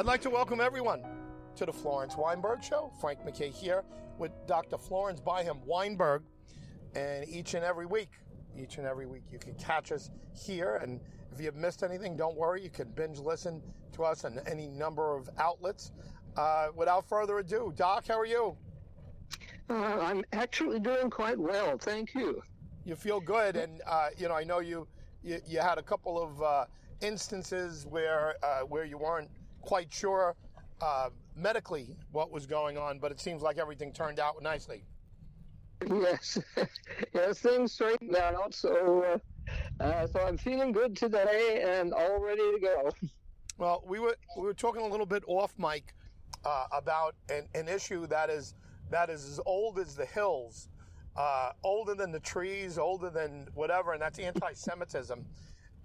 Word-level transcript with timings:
I'd 0.00 0.06
like 0.06 0.22
to 0.22 0.30
welcome 0.30 0.62
everyone 0.62 1.02
to 1.56 1.66
the 1.66 1.72
Florence 1.74 2.16
Weinberg 2.16 2.64
Show. 2.64 2.90
Frank 3.02 3.22
MacKay 3.22 3.50
here 3.50 3.84
with 4.16 4.30
Dr. 4.46 4.78
Florence 4.78 5.20
Byham 5.20 5.62
Weinberg. 5.66 6.22
And 6.94 7.28
each 7.28 7.52
and 7.52 7.62
every 7.62 7.84
week, 7.84 8.08
each 8.58 8.78
and 8.78 8.86
every 8.86 9.04
week, 9.04 9.24
you 9.30 9.38
can 9.38 9.52
catch 9.56 9.92
us 9.92 10.08
here. 10.34 10.76
And 10.76 11.02
if 11.30 11.38
you've 11.38 11.54
missed 11.54 11.82
anything, 11.82 12.16
don't 12.16 12.34
worry. 12.34 12.62
You 12.62 12.70
can 12.70 12.88
binge 12.92 13.18
listen 13.18 13.60
to 13.92 14.04
us 14.04 14.24
on 14.24 14.40
any 14.46 14.68
number 14.68 15.14
of 15.14 15.28
outlets. 15.36 15.92
Uh, 16.34 16.68
without 16.74 17.06
further 17.06 17.40
ado, 17.40 17.70
Doc, 17.76 18.06
how 18.08 18.18
are 18.18 18.24
you? 18.24 18.56
Uh, 19.68 19.74
I'm 19.74 20.24
actually 20.32 20.80
doing 20.80 21.10
quite 21.10 21.38
well, 21.38 21.76
thank 21.76 22.14
you. 22.14 22.42
You 22.86 22.96
feel 22.96 23.20
good, 23.20 23.54
and 23.54 23.82
uh, 23.86 24.08
you 24.16 24.28
know 24.28 24.34
I 24.34 24.44
know 24.44 24.60
you, 24.60 24.88
you, 25.22 25.42
you 25.46 25.60
had 25.60 25.76
a 25.76 25.82
couple 25.82 26.18
of 26.18 26.42
uh, 26.42 26.64
instances 27.02 27.84
where 27.84 28.36
uh, 28.42 28.60
where 28.60 28.86
you 28.86 28.96
weren't 28.96 29.28
quite 29.60 29.92
sure 29.92 30.36
uh, 30.80 31.10
medically 31.36 31.96
what 32.12 32.30
was 32.30 32.46
going 32.46 32.78
on, 32.78 32.98
but 32.98 33.12
it 33.12 33.20
seems 33.20 33.42
like 33.42 33.58
everything 33.58 33.92
turned 33.92 34.18
out 34.18 34.42
nicely. 34.42 34.82
Yes, 35.88 36.38
yes, 37.14 37.38
things 37.38 37.72
straightened 37.72 38.16
out. 38.16 38.54
So, 38.54 39.20
uh, 39.80 39.82
uh, 39.82 40.06
so 40.06 40.20
I'm 40.20 40.36
feeling 40.36 40.72
good 40.72 40.96
today 40.96 41.64
and 41.66 41.92
all 41.92 42.20
ready 42.20 42.42
to 42.42 42.58
go. 42.60 42.90
Well, 43.56 43.82
we 43.86 43.98
were 43.98 44.16
we 44.36 44.42
were 44.42 44.54
talking 44.54 44.82
a 44.82 44.88
little 44.88 45.06
bit 45.06 45.22
off 45.26 45.52
mic 45.58 45.94
uh, 46.44 46.66
about 46.72 47.14
an, 47.30 47.46
an 47.54 47.68
issue 47.68 48.06
that 48.08 48.30
is 48.30 48.54
that 48.90 49.08
is 49.10 49.24
as 49.24 49.40
old 49.46 49.78
as 49.78 49.94
the 49.94 50.06
hills, 50.06 50.68
uh, 51.16 51.52
older 51.62 51.94
than 51.94 52.12
the 52.12 52.20
trees, 52.20 52.78
older 52.78 53.10
than 53.10 53.48
whatever, 53.54 53.92
and 53.92 54.02
that's 54.02 54.18
anti-Semitism. 54.18 55.24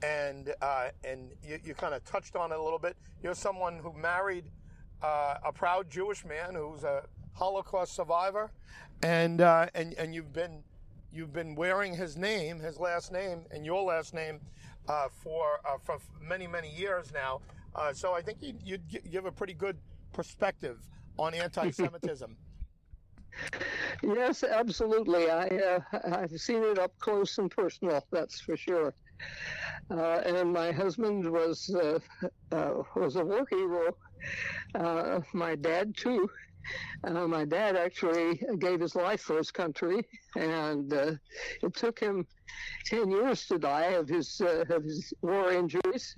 And 0.03 0.53
uh, 0.61 0.89
and 1.03 1.31
you, 1.43 1.59
you 1.63 1.73
kind 1.73 1.93
of 1.93 2.03
touched 2.03 2.35
on 2.35 2.51
it 2.51 2.57
a 2.57 2.61
little 2.61 2.79
bit. 2.79 2.95
You're 3.23 3.35
someone 3.35 3.79
who 3.79 3.93
married 3.93 4.45
uh, 5.01 5.35
a 5.43 5.51
proud 5.51 5.89
Jewish 5.89 6.25
man 6.25 6.55
who's 6.55 6.83
a 6.83 7.03
Holocaust 7.33 7.95
survivor, 7.95 8.51
and 9.03 9.41
uh, 9.41 9.67
and 9.73 9.93
and 9.93 10.13
you've 10.13 10.33
been 10.33 10.63
you've 11.11 11.33
been 11.33 11.55
wearing 11.55 11.93
his 11.93 12.17
name, 12.17 12.59
his 12.59 12.79
last 12.79 13.11
name, 13.11 13.45
and 13.51 13.65
your 13.65 13.83
last 13.83 14.13
name 14.13 14.39
uh, 14.87 15.07
for 15.09 15.59
uh, 15.65 15.77
for 15.81 15.97
many 16.21 16.47
many 16.47 16.69
years 16.69 17.11
now. 17.13 17.41
Uh, 17.75 17.91
so 17.93 18.13
I 18.13 18.21
think 18.21 18.37
you'd, 18.41 18.61
you'd 18.63 19.11
give 19.11 19.25
a 19.25 19.31
pretty 19.31 19.53
good 19.53 19.77
perspective 20.13 20.79
on 21.17 21.33
anti-Semitism. 21.33 22.35
yes, 24.03 24.43
absolutely. 24.43 25.29
I 25.29 25.79
I've 26.05 26.39
seen 26.39 26.63
it 26.63 26.79
up 26.79 26.97
close 26.99 27.37
and 27.37 27.51
personal. 27.51 28.05
That's 28.11 28.39
for 28.39 28.55
sure. 28.55 28.93
Uh, 29.91 30.21
and 30.25 30.51
my 30.51 30.71
husband 30.71 31.29
was 31.31 31.69
uh, 31.75 31.99
uh, 32.51 32.81
was 32.95 33.15
a 33.15 33.25
war 33.25 33.45
hero. 33.49 33.95
Uh, 34.73 35.21
my 35.33 35.55
dad 35.55 35.93
too. 35.95 36.27
Uh, 37.03 37.27
my 37.27 37.45
dad 37.45 37.75
actually 37.75 38.41
gave 38.57 38.79
his 38.79 38.95
life 38.95 39.21
for 39.21 39.37
his 39.37 39.51
country, 39.51 40.03
and 40.35 40.91
uh, 40.91 41.11
it 41.61 41.75
took 41.75 41.99
him 41.99 42.25
ten 42.85 43.11
years 43.11 43.45
to 43.45 43.59
die 43.59 43.91
of 43.93 44.09
his 44.09 44.41
of 44.41 44.83
his 44.83 45.13
war 45.21 45.51
injuries. 45.51 46.15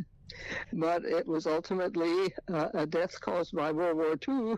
But 0.72 1.04
it 1.04 1.28
was 1.28 1.48
ultimately 1.48 2.34
a 2.48 2.86
death 2.86 3.20
caused 3.20 3.54
by 3.54 3.72
World 3.72 3.98
War 3.98 4.16
II 4.28 4.56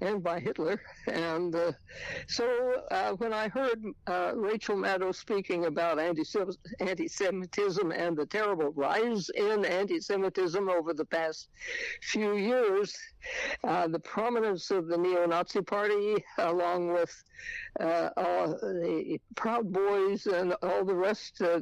and 0.00 0.22
by 0.22 0.40
Hitler. 0.40 0.80
And 1.06 1.54
uh, 1.54 1.72
so 2.28 2.82
uh, 2.90 3.12
when 3.12 3.32
I 3.32 3.48
heard 3.48 3.82
uh, 4.06 4.32
Rachel 4.34 4.76
Maddow 4.76 5.14
speaking 5.14 5.66
about 5.66 5.98
anti 5.98 6.24
Semitism 6.24 7.92
and 7.92 8.16
the 8.16 8.26
terrible 8.26 8.70
rise 8.70 9.28
in 9.30 9.64
anti 9.64 10.00
Semitism 10.00 10.68
over 10.68 10.94
the 10.94 11.04
past 11.04 11.48
few 12.02 12.36
years, 12.36 12.96
uh, 13.64 13.88
the 13.88 13.98
prominence 13.98 14.70
of 14.70 14.86
the 14.86 14.96
neo 14.96 15.26
Nazi 15.26 15.60
Party, 15.60 16.24
along 16.38 16.92
with 16.92 17.12
uh, 17.80 18.10
the 18.16 19.20
Proud 19.34 19.72
Boys 19.72 20.26
and 20.26 20.54
all 20.62 20.84
the 20.84 20.94
rest 20.94 21.42
uh, 21.42 21.60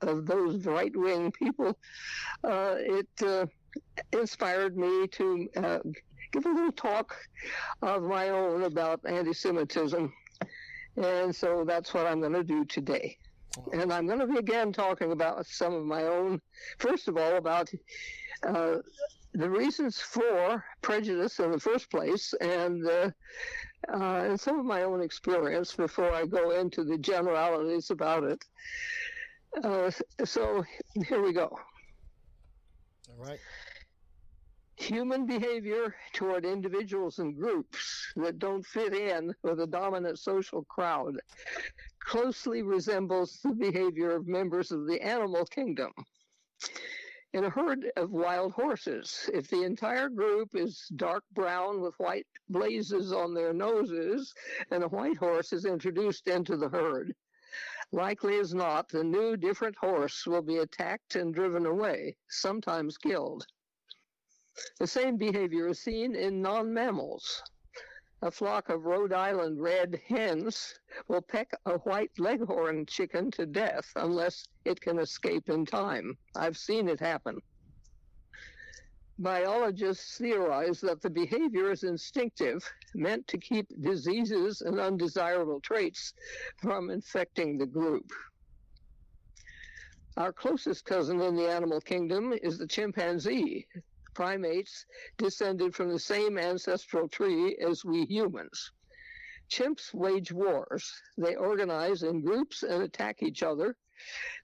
of 0.00 0.26
those 0.26 0.66
right 0.66 0.94
wing 0.96 1.30
people, 1.32 1.78
it 2.44 3.48
inspired 4.12 4.76
me 4.76 5.06
to 5.08 5.48
give 6.32 6.46
a 6.46 6.50
little 6.50 6.72
talk 6.72 7.16
of 7.82 8.02
my 8.02 8.30
own 8.30 8.64
about 8.64 9.00
anti 9.04 9.32
Semitism. 9.32 10.12
And 10.96 11.34
so 11.34 11.64
that's 11.64 11.94
what 11.94 12.06
I'm 12.06 12.20
going 12.20 12.32
to 12.32 12.44
do 12.44 12.64
today. 12.64 13.16
And 13.72 13.92
I'm 13.92 14.06
going 14.06 14.18
to 14.18 14.26
be 14.26 14.38
again 14.38 14.72
talking 14.72 15.12
about 15.12 15.46
some 15.46 15.74
of 15.74 15.84
my 15.84 16.04
own, 16.04 16.40
first 16.78 17.08
of 17.08 17.16
all, 17.16 17.36
about 17.36 17.70
uh, 18.46 18.76
the 19.34 19.48
reasons 19.48 20.00
for 20.00 20.64
prejudice 20.82 21.38
in 21.38 21.52
the 21.52 21.60
first 21.60 21.90
place 21.90 22.34
and, 22.40 22.86
uh, 22.86 23.10
uh, 23.92 24.22
and 24.24 24.40
some 24.40 24.58
of 24.58 24.64
my 24.64 24.82
own 24.82 25.00
experience 25.00 25.74
before 25.74 26.12
I 26.12 26.26
go 26.26 26.52
into 26.52 26.84
the 26.84 26.98
generalities 26.98 27.90
about 27.90 28.24
it. 28.24 28.44
Uh, 29.62 29.90
so 30.24 30.64
here 31.06 31.22
we 31.22 31.32
go. 31.32 31.56
All 33.08 33.24
right 33.24 33.40
human 34.88 35.26
behavior 35.26 35.94
toward 36.14 36.46
individuals 36.46 37.18
and 37.18 37.36
groups 37.36 38.10
that 38.16 38.38
don't 38.38 38.64
fit 38.64 38.94
in 38.94 39.34
with 39.42 39.60
a 39.60 39.66
dominant 39.66 40.18
social 40.18 40.64
crowd 40.64 41.14
closely 42.00 42.62
resembles 42.62 43.38
the 43.44 43.54
behavior 43.54 44.12
of 44.12 44.26
members 44.26 44.72
of 44.72 44.86
the 44.86 44.98
animal 45.02 45.44
kingdom. 45.44 45.92
In 47.34 47.44
a 47.44 47.50
herd 47.50 47.92
of 47.98 48.12
wild 48.12 48.52
horses, 48.52 49.28
if 49.34 49.48
the 49.48 49.62
entire 49.62 50.08
group 50.08 50.48
is 50.54 50.88
dark 50.96 51.22
brown 51.34 51.82
with 51.82 51.94
white 51.98 52.26
blazes 52.48 53.12
on 53.12 53.34
their 53.34 53.52
noses 53.52 54.32
and 54.70 54.82
a 54.82 54.88
white 54.88 55.18
horse 55.18 55.52
is 55.52 55.66
introduced 55.66 56.28
into 56.28 56.56
the 56.56 56.70
herd, 56.70 57.14
likely 57.92 58.38
as 58.38 58.54
not, 58.54 58.88
the 58.88 59.04
new 59.04 59.36
different 59.36 59.76
horse 59.76 60.26
will 60.26 60.40
be 60.40 60.56
attacked 60.56 61.14
and 61.14 61.34
driven 61.34 61.66
away, 61.66 62.16
sometimes 62.30 62.96
killed. 62.96 63.46
The 64.78 64.86
same 64.86 65.16
behavior 65.16 65.68
is 65.68 65.78
seen 65.78 66.14
in 66.14 66.42
non-mammals. 66.42 67.42
A 68.22 68.30
flock 68.30 68.68
of 68.68 68.84
Rhode 68.84 69.12
Island 69.12 69.60
red 69.60 70.00
hens 70.08 70.78
will 71.06 71.22
peck 71.22 71.52
a 71.66 71.78
white 71.78 72.10
leghorn 72.18 72.84
chicken 72.86 73.30
to 73.32 73.46
death 73.46 73.92
unless 73.94 74.44
it 74.64 74.80
can 74.80 74.98
escape 74.98 75.48
in 75.48 75.64
time. 75.64 76.18
I've 76.34 76.56
seen 76.56 76.88
it 76.88 76.98
happen. 76.98 77.40
Biologists 79.20 80.18
theorize 80.18 80.80
that 80.80 81.00
the 81.02 81.10
behavior 81.10 81.70
is 81.70 81.82
instinctive, 81.82 82.68
meant 82.94 83.26
to 83.28 83.38
keep 83.38 83.68
diseases 83.80 84.60
and 84.60 84.78
undesirable 84.78 85.60
traits 85.60 86.14
from 86.56 86.90
infecting 86.90 87.58
the 87.58 87.66
group. 87.66 88.10
Our 90.16 90.32
closest 90.32 90.84
cousin 90.84 91.20
in 91.20 91.36
the 91.36 91.48
animal 91.48 91.80
kingdom 91.80 92.32
is 92.32 92.58
the 92.58 92.66
chimpanzee, 92.66 93.66
primates 94.18 94.84
descended 95.16 95.72
from 95.72 95.90
the 95.90 95.98
same 96.00 96.38
ancestral 96.38 97.08
tree 97.08 97.56
as 97.64 97.84
we 97.84 98.04
humans. 98.06 98.72
Chimps 99.48 99.94
wage 99.94 100.32
wars. 100.32 100.92
They 101.16 101.36
organize 101.36 102.02
in 102.02 102.22
groups 102.22 102.64
and 102.64 102.82
attack 102.82 103.22
each 103.22 103.44
other. 103.44 103.76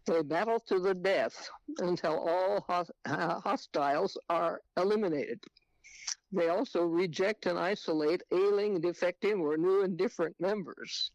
They 0.06 0.22
battle 0.22 0.60
to 0.68 0.78
the 0.78 0.94
death 0.94 1.50
until 1.78 2.16
all 2.20 2.64
uh, 2.68 3.40
hostiles 3.40 4.16
are 4.28 4.60
eliminated. 4.76 5.40
They 6.30 6.50
also 6.50 6.84
reject 6.84 7.46
and 7.46 7.58
isolate 7.58 8.22
ailing, 8.30 8.80
defective, 8.80 9.40
or 9.40 9.56
new 9.56 9.82
and 9.82 9.98
different 9.98 10.36
members. 10.38 11.10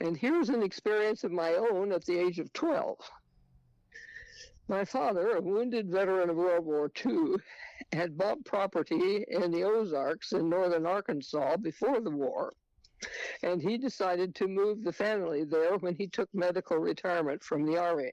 And 0.00 0.16
here's 0.16 0.48
an 0.48 0.64
experience 0.64 1.22
of 1.22 1.30
my 1.30 1.54
own 1.54 1.92
at 1.92 2.04
the 2.04 2.18
age 2.18 2.40
of 2.40 2.52
12. 2.52 2.98
My 4.70 4.84
father, 4.84 5.30
a 5.30 5.40
wounded 5.40 5.90
veteran 5.90 6.30
of 6.30 6.36
World 6.36 6.64
War 6.64 6.92
II, 7.04 7.38
had 7.92 8.16
bought 8.16 8.44
property 8.44 9.24
in 9.26 9.50
the 9.50 9.64
Ozarks 9.64 10.30
in 10.30 10.48
northern 10.48 10.86
Arkansas 10.86 11.56
before 11.56 12.00
the 12.00 12.12
war, 12.12 12.54
and 13.42 13.60
he 13.60 13.76
decided 13.76 14.32
to 14.36 14.46
move 14.46 14.84
the 14.84 14.92
family 14.92 15.42
there 15.42 15.76
when 15.78 15.96
he 15.96 16.06
took 16.06 16.32
medical 16.32 16.76
retirement 16.78 17.42
from 17.42 17.66
the 17.66 17.78
Army. 17.78 18.12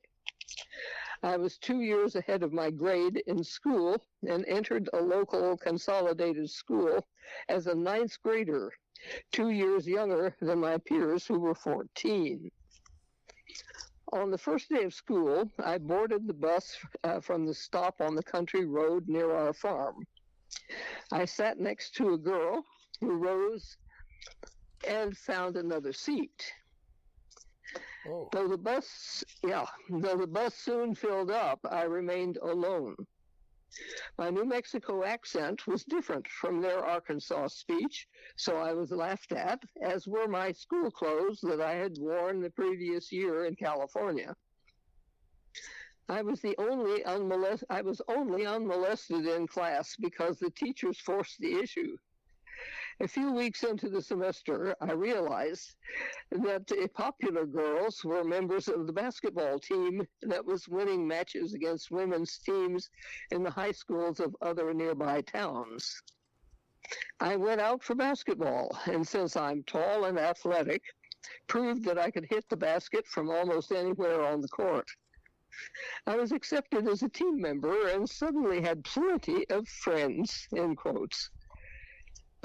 I 1.21 1.38
was 1.38 1.59
two 1.59 1.81
years 1.81 2.15
ahead 2.15 2.42
of 2.42 2.51
my 2.51 2.71
grade 2.71 3.21
in 3.27 3.44
school 3.44 4.03
and 4.27 4.44
entered 4.48 4.89
a 4.94 5.00
local 5.00 5.57
consolidated 5.57 6.50
school 6.50 7.06
as 7.50 7.68
a 7.68 7.75
ninth 7.75 8.19
grader, 8.24 8.74
two 9.31 9.51
years 9.51 9.88
younger 9.88 10.36
than 10.42 10.57
my 10.57 10.80
peers 10.80 11.27
who 11.27 11.38
were 11.38 11.53
14. 11.53 12.50
On 14.13 14.31
the 14.31 14.38
first 14.38 14.69
day 14.69 14.83
of 14.83 14.94
school, 14.94 15.51
I 15.59 15.77
boarded 15.77 16.27
the 16.27 16.33
bus 16.33 16.77
uh, 17.04 17.19
from 17.19 17.45
the 17.45 17.54
stop 17.54 18.00
on 18.00 18.15
the 18.15 18.24
country 18.24 18.65
road 18.65 19.07
near 19.07 19.36
our 19.36 19.54
farm. 19.54 20.07
I 21.12 21.25
sat 21.25 21.59
next 21.59 21.95
to 21.95 22.13
a 22.13 22.18
girl 22.18 22.63
who 23.01 23.18
rose 23.18 23.77
and 24.88 25.15
found 25.18 25.57
another 25.57 25.92
seat. 25.92 26.54
Oh. 28.07 28.30
Though 28.31 28.48
the 28.48 28.57
bus, 28.57 29.24
yeah, 29.44 29.65
though 29.89 30.15
the 30.15 30.27
bus 30.27 30.56
soon 30.56 30.95
filled 30.95 31.31
up, 31.31 31.60
I 31.69 31.83
remained 31.83 32.38
alone. 32.38 32.95
My 34.18 34.29
New 34.29 34.45
Mexico 34.45 35.03
accent 35.03 35.68
was 35.68 35.83
different 35.83 36.27
from 36.27 36.62
their 36.62 36.83
Arkansas 36.83 37.47
speech, 37.47 38.07
so 38.35 38.57
I 38.57 38.74
was 38.74 38.91
laughed 38.91 39.31
at, 39.31 39.62
as 39.81 40.07
were 40.07 40.27
my 40.27 40.51
school 40.51 40.89
clothes 40.89 41.39
that 41.41 41.62
I 41.62 41.75
had 41.75 41.97
worn 42.00 42.41
the 42.41 42.50
previous 42.50 43.12
year 43.12 43.45
in 43.45 43.56
California. 43.56 44.35
I 46.09 46.21
was 46.21 46.41
the 46.41 46.56
only 46.57 47.03
unmolest- 47.03 47.65
I 47.69 47.81
was 47.81 48.01
only 48.07 48.45
unmolested 48.45 49.25
in 49.25 49.45
class 49.45 49.95
because 49.97 50.39
the 50.39 50.51
teachers 50.51 51.00
forced 51.00 51.38
the 51.39 51.59
issue. 51.59 51.97
A 52.99 53.07
few 53.07 53.31
weeks 53.31 53.63
into 53.63 53.89
the 53.89 54.01
semester, 54.01 54.75
I 54.81 54.94
realized 54.94 55.75
that 56.31 56.65
the 56.65 56.89
popular 56.95 57.45
girls 57.45 58.03
were 58.03 58.23
members 58.23 58.67
of 58.67 58.88
the 58.88 58.94
basketball 58.94 59.59
team 59.59 60.07
that 60.23 60.44
was 60.44 60.67
winning 60.67 61.07
matches 61.07 61.53
against 61.53 61.91
women's 61.91 62.39
teams 62.39 62.89
in 63.29 63.44
the 63.44 63.51
high 63.51 63.73
schools 63.73 64.19
of 64.19 64.35
other 64.41 64.73
nearby 64.73 65.21
towns. 65.21 66.01
I 67.19 67.35
went 67.35 67.61
out 67.61 67.83
for 67.83 67.94
basketball, 67.94 68.75
and 68.88 69.07
since 69.07 69.35
I'm 69.35 69.61
tall 69.65 70.05
and 70.05 70.17
athletic, 70.17 70.81
proved 71.45 71.83
that 71.83 72.00
I 72.00 72.09
could 72.09 72.25
hit 72.25 72.50
the 72.50 72.57
basket 72.57 73.05
from 73.05 73.29
almost 73.29 73.71
anywhere 73.71 74.23
on 74.23 74.41
the 74.41 74.47
court. 74.47 74.89
I 76.07 76.15
was 76.15 76.31
accepted 76.31 76.88
as 76.88 77.03
a 77.03 77.09
team 77.09 77.39
member 77.39 77.89
and 77.89 78.09
suddenly 78.09 78.59
had 78.59 78.83
plenty 78.83 79.47
of 79.50 79.67
friends, 79.67 80.47
in 80.51 80.75
quotes 80.75 81.29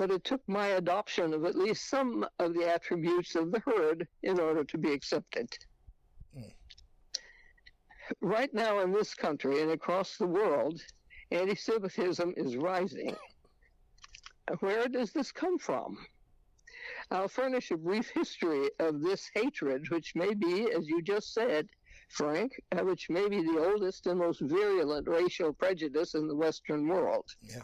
but 0.03 0.11
it 0.11 0.25
took 0.25 0.41
my 0.49 0.67
adoption 0.67 1.33
of 1.33 1.45
at 1.45 1.55
least 1.55 1.89
some 1.89 2.27
of 2.41 2.55
the 2.55 2.69
attributes 2.69 3.37
of 3.37 3.53
the 3.53 3.61
herd 3.61 4.09
in 4.25 4.41
order 4.41 4.65
to 4.65 4.77
be 4.77 4.91
accepted. 4.91 5.49
Mm. 6.37 6.51
Right 8.21 8.53
now 8.53 8.81
in 8.81 8.91
this 8.91 9.15
country 9.15 9.63
and 9.63 9.71
across 9.71 10.17
the 10.17 10.27
world, 10.27 10.83
anti 11.31 11.55
Semitism 11.55 12.35
is 12.37 12.57
rising. 12.57 13.15
Where 14.59 14.89
does 14.89 15.13
this 15.13 15.31
come 15.31 15.57
from? 15.57 15.97
I'll 17.13 17.29
furnish 17.29 17.71
a 17.71 17.77
brief 17.77 18.11
history 18.13 18.71
of 18.81 19.03
this 19.03 19.31
hatred, 19.33 19.89
which 19.91 20.17
may 20.17 20.35
be, 20.35 20.69
as 20.73 20.89
you 20.89 21.01
just 21.03 21.33
said, 21.33 21.69
Frank, 22.09 22.61
uh, 22.73 22.83
which 22.83 23.09
may 23.09 23.29
be 23.29 23.41
the 23.41 23.71
oldest 23.71 24.09
and 24.09 24.19
most 24.19 24.41
virulent 24.41 25.07
racial 25.07 25.53
prejudice 25.53 26.15
in 26.15 26.27
the 26.27 26.35
Western 26.35 26.89
world. 26.89 27.27
Yeah. 27.41 27.63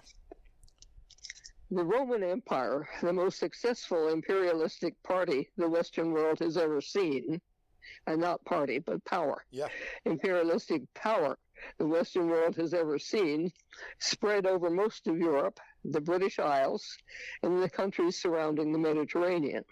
The 1.70 1.85
Roman 1.85 2.23
Empire, 2.23 2.88
the 3.03 3.12
most 3.12 3.38
successful 3.38 4.09
imperialistic 4.09 5.00
party 5.03 5.50
the 5.56 5.69
Western 5.69 6.12
world 6.12 6.38
has 6.38 6.56
ever 6.56 6.81
seen, 6.81 7.41
and 8.06 8.20
not 8.20 8.44
party, 8.44 8.79
but 8.79 9.05
power. 9.05 9.44
Yeah. 9.50 9.69
Imperialistic 10.05 10.82
power 10.94 11.38
the 11.79 11.87
Western 11.87 12.29
world 12.29 12.56
has 12.56 12.73
ever 12.73 12.99
seen, 12.99 13.53
spread 13.99 14.47
over 14.47 14.70
most 14.70 15.06
of 15.06 15.19
Europe, 15.19 15.59
the 15.85 16.00
British 16.00 16.38
Isles, 16.38 16.97
and 17.43 17.62
the 17.62 17.69
countries 17.69 18.20
surrounding 18.20 18.73
the 18.73 18.79
Mediterranean. 18.79 19.65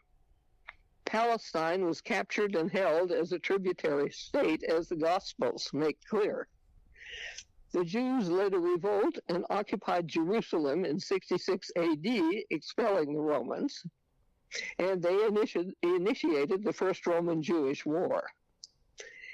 Palestine 1.05 1.87
was 1.87 2.01
captured 2.01 2.57
and 2.57 2.71
held 2.71 3.13
as 3.13 3.33
a 3.33 3.39
tributary 3.39 4.11
state, 4.11 4.65
as 4.65 4.89
the 4.89 4.97
Gospels 4.97 5.71
make 5.73 5.99
clear. 6.05 6.49
The 7.77 7.85
Jews 7.85 8.31
led 8.31 8.55
a 8.55 8.59
revolt 8.59 9.19
and 9.29 9.45
occupied 9.51 10.09
Jerusalem 10.09 10.87
in 10.87 10.99
66 10.99 11.71
AD, 11.77 12.07
expelling 12.49 13.13
the 13.13 13.21
Romans, 13.21 13.85
and 14.79 15.03
they 15.03 15.13
initi- 15.13 15.75
initiated 15.83 16.65
the 16.65 16.73
First 16.73 17.07
Roman 17.07 17.43
Jewish 17.43 17.85
War. 17.85 18.31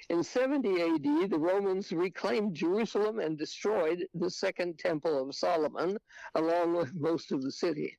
In 0.08 0.24
70 0.24 0.82
AD, 0.82 1.30
the 1.30 1.38
Romans 1.38 1.92
reclaimed 1.92 2.56
Jerusalem 2.56 3.20
and 3.20 3.38
destroyed 3.38 4.08
the 4.12 4.28
Second 4.28 4.76
Temple 4.76 5.22
of 5.22 5.36
Solomon, 5.36 5.96
along 6.34 6.74
with 6.74 6.92
most 6.96 7.30
of 7.30 7.42
the 7.42 7.52
city. 7.52 7.96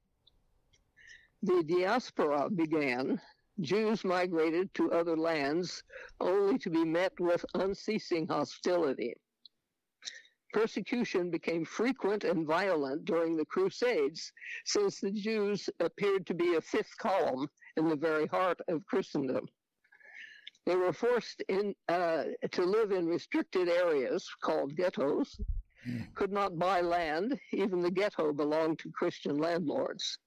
The 1.42 1.64
diaspora 1.64 2.50
began. 2.50 3.22
Jews 3.62 4.04
migrated 4.04 4.74
to 4.74 4.92
other 4.92 5.16
lands, 5.16 5.86
only 6.20 6.58
to 6.58 6.70
be 6.70 6.84
met 6.84 7.18
with 7.18 7.46
unceasing 7.54 8.28
hostility. 8.28 9.16
Persecution 10.54 11.32
became 11.32 11.66
frequent 11.66 12.24
and 12.24 12.46
violent 12.46 13.06
during 13.06 13.36
the 13.36 13.46
Crusades, 13.46 14.32
since 14.66 15.00
the 15.00 15.12
Jews 15.12 15.68
appeared 15.80 16.28
to 16.28 16.34
be 16.34 16.56
a 16.56 16.62
fifth 16.62 16.96
column 16.98 17.50
in 17.76 17.90
the 17.90 17.96
very 17.96 18.28
heart 18.28 18.60
of 18.68 18.86
Christendom. 18.86 19.48
They 20.66 20.76
were 20.76 20.94
forced 20.94 21.42
in, 21.50 21.76
uh, 21.90 22.26
to 22.52 22.64
live 22.64 22.92
in 22.92 23.08
restricted 23.08 23.68
areas 23.68 24.30
called 24.42 24.78
ghettos, 24.78 25.42
mm. 25.86 26.14
could 26.16 26.32
not 26.32 26.58
buy 26.58 26.82
land, 26.82 27.38
even 27.52 27.82
the 27.82 27.92
ghetto 27.92 28.32
belonged 28.32 28.80
to 28.80 28.92
Christian 28.92 29.38
landlords. 29.38 30.20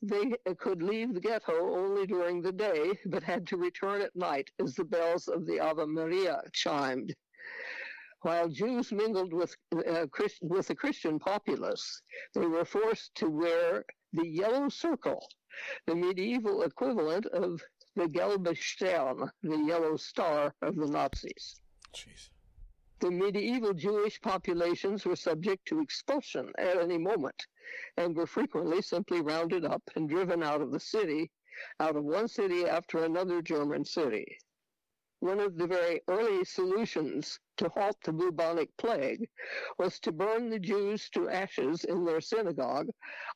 They 0.00 0.32
could 0.58 0.82
leave 0.82 1.14
the 1.14 1.20
ghetto 1.20 1.74
only 1.74 2.06
during 2.06 2.42
the 2.42 2.52
day, 2.52 2.92
but 3.06 3.22
had 3.22 3.46
to 3.48 3.56
return 3.56 4.02
at 4.02 4.14
night 4.14 4.50
as 4.62 4.74
the 4.74 4.84
bells 4.84 5.28
of 5.28 5.46
the 5.46 5.60
Ave 5.60 5.84
Maria 5.86 6.42
chimed. 6.52 7.14
While 8.24 8.48
Jews 8.48 8.90
mingled 8.90 9.34
with, 9.34 9.54
uh, 9.70 10.06
Christ, 10.10 10.38
with 10.40 10.68
the 10.68 10.74
Christian 10.74 11.18
populace, 11.18 12.00
they 12.32 12.46
were 12.46 12.64
forced 12.64 13.14
to 13.16 13.28
wear 13.28 13.84
the 14.14 14.26
yellow 14.26 14.70
circle, 14.70 15.28
the 15.84 15.94
medieval 15.94 16.62
equivalent 16.62 17.26
of 17.26 17.62
the 17.94 18.08
Gelbe 18.08 18.56
Stern, 18.56 19.30
the 19.42 19.58
yellow 19.58 19.98
star 19.98 20.54
of 20.62 20.74
the 20.74 20.86
Nazis. 20.86 21.60
Jeez. 21.92 22.30
The 23.00 23.10
medieval 23.10 23.74
Jewish 23.74 24.18
populations 24.22 25.04
were 25.04 25.16
subject 25.16 25.66
to 25.66 25.82
expulsion 25.82 26.50
at 26.56 26.78
any 26.78 26.96
moment 26.96 27.46
and 27.98 28.16
were 28.16 28.26
frequently 28.26 28.80
simply 28.80 29.20
rounded 29.20 29.66
up 29.66 29.82
and 29.96 30.08
driven 30.08 30.42
out 30.42 30.62
of 30.62 30.72
the 30.72 30.80
city, 30.80 31.30
out 31.78 31.94
of 31.94 32.04
one 32.04 32.28
city 32.28 32.64
after 32.64 33.04
another 33.04 33.42
German 33.42 33.84
city 33.84 34.38
one 35.20 35.40
of 35.40 35.56
the 35.56 35.66
very 35.66 36.02
early 36.08 36.44
solutions 36.44 37.40
to 37.56 37.68
halt 37.70 37.96
the 38.04 38.12
bubonic 38.12 38.76
plague 38.76 39.28
was 39.78 40.00
to 40.00 40.12
burn 40.12 40.50
the 40.50 40.58
Jews 40.58 41.08
to 41.10 41.28
ashes 41.28 41.84
in 41.84 42.04
their 42.04 42.20
synagogue 42.20 42.88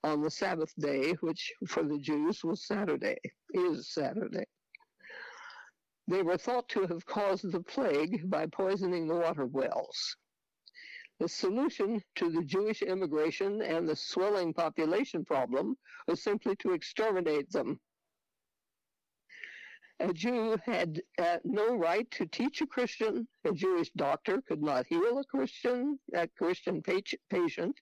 on 0.02 0.22
the 0.22 0.30
Sabbath 0.30 0.72
day, 0.78 1.12
which 1.20 1.52
for 1.66 1.82
the 1.82 1.98
Jews 1.98 2.42
was 2.44 2.66
Saturday, 2.66 3.18
is 3.52 3.92
Saturday. 3.92 4.44
They 6.06 6.22
were 6.22 6.38
thought 6.38 6.68
to 6.70 6.86
have 6.86 7.04
caused 7.04 7.52
the 7.52 7.62
plague 7.62 8.30
by 8.30 8.46
poisoning 8.46 9.06
the 9.06 9.16
water 9.16 9.46
wells. 9.46 10.16
The 11.20 11.28
solution 11.28 12.00
to 12.14 12.30
the 12.30 12.44
Jewish 12.44 12.80
immigration 12.80 13.60
and 13.60 13.88
the 13.88 13.96
swelling 13.96 14.54
population 14.54 15.24
problem 15.24 15.76
was 16.06 16.22
simply 16.22 16.56
to 16.56 16.72
exterminate 16.72 17.50
them 17.50 17.80
a 20.00 20.12
Jew 20.12 20.56
had 20.64 21.02
uh, 21.18 21.38
no 21.44 21.74
right 21.76 22.08
to 22.12 22.26
teach 22.26 22.60
a 22.60 22.66
Christian. 22.66 23.26
A 23.44 23.52
Jewish 23.52 23.90
doctor 23.92 24.40
could 24.42 24.62
not 24.62 24.86
heal 24.86 25.18
a 25.18 25.24
Christian, 25.24 25.98
a 26.14 26.28
Christian 26.28 26.82
patient. 27.30 27.76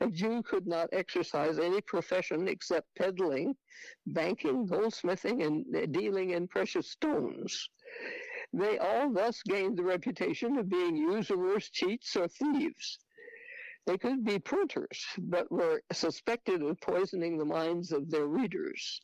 A 0.00 0.08
Jew 0.08 0.42
could 0.42 0.66
not 0.66 0.90
exercise 0.92 1.58
any 1.58 1.80
profession 1.80 2.46
except 2.46 2.94
peddling, 2.94 3.56
banking, 4.06 4.66
goldsmithing, 4.66 5.42
and 5.42 5.76
uh, 5.76 5.86
dealing 5.86 6.30
in 6.30 6.46
precious 6.46 6.90
stones. 6.90 7.68
They 8.52 8.78
all 8.78 9.12
thus 9.12 9.42
gained 9.42 9.76
the 9.76 9.84
reputation 9.84 10.56
of 10.56 10.68
being 10.68 10.96
usurers, 10.96 11.68
cheats, 11.70 12.16
or 12.16 12.28
thieves. 12.28 12.98
They 13.86 13.98
could 13.98 14.24
be 14.24 14.38
printers, 14.38 15.04
but 15.18 15.50
were 15.50 15.82
suspected 15.92 16.62
of 16.62 16.80
poisoning 16.80 17.38
the 17.38 17.44
minds 17.44 17.92
of 17.92 18.08
their 18.08 18.26
readers. 18.26 19.00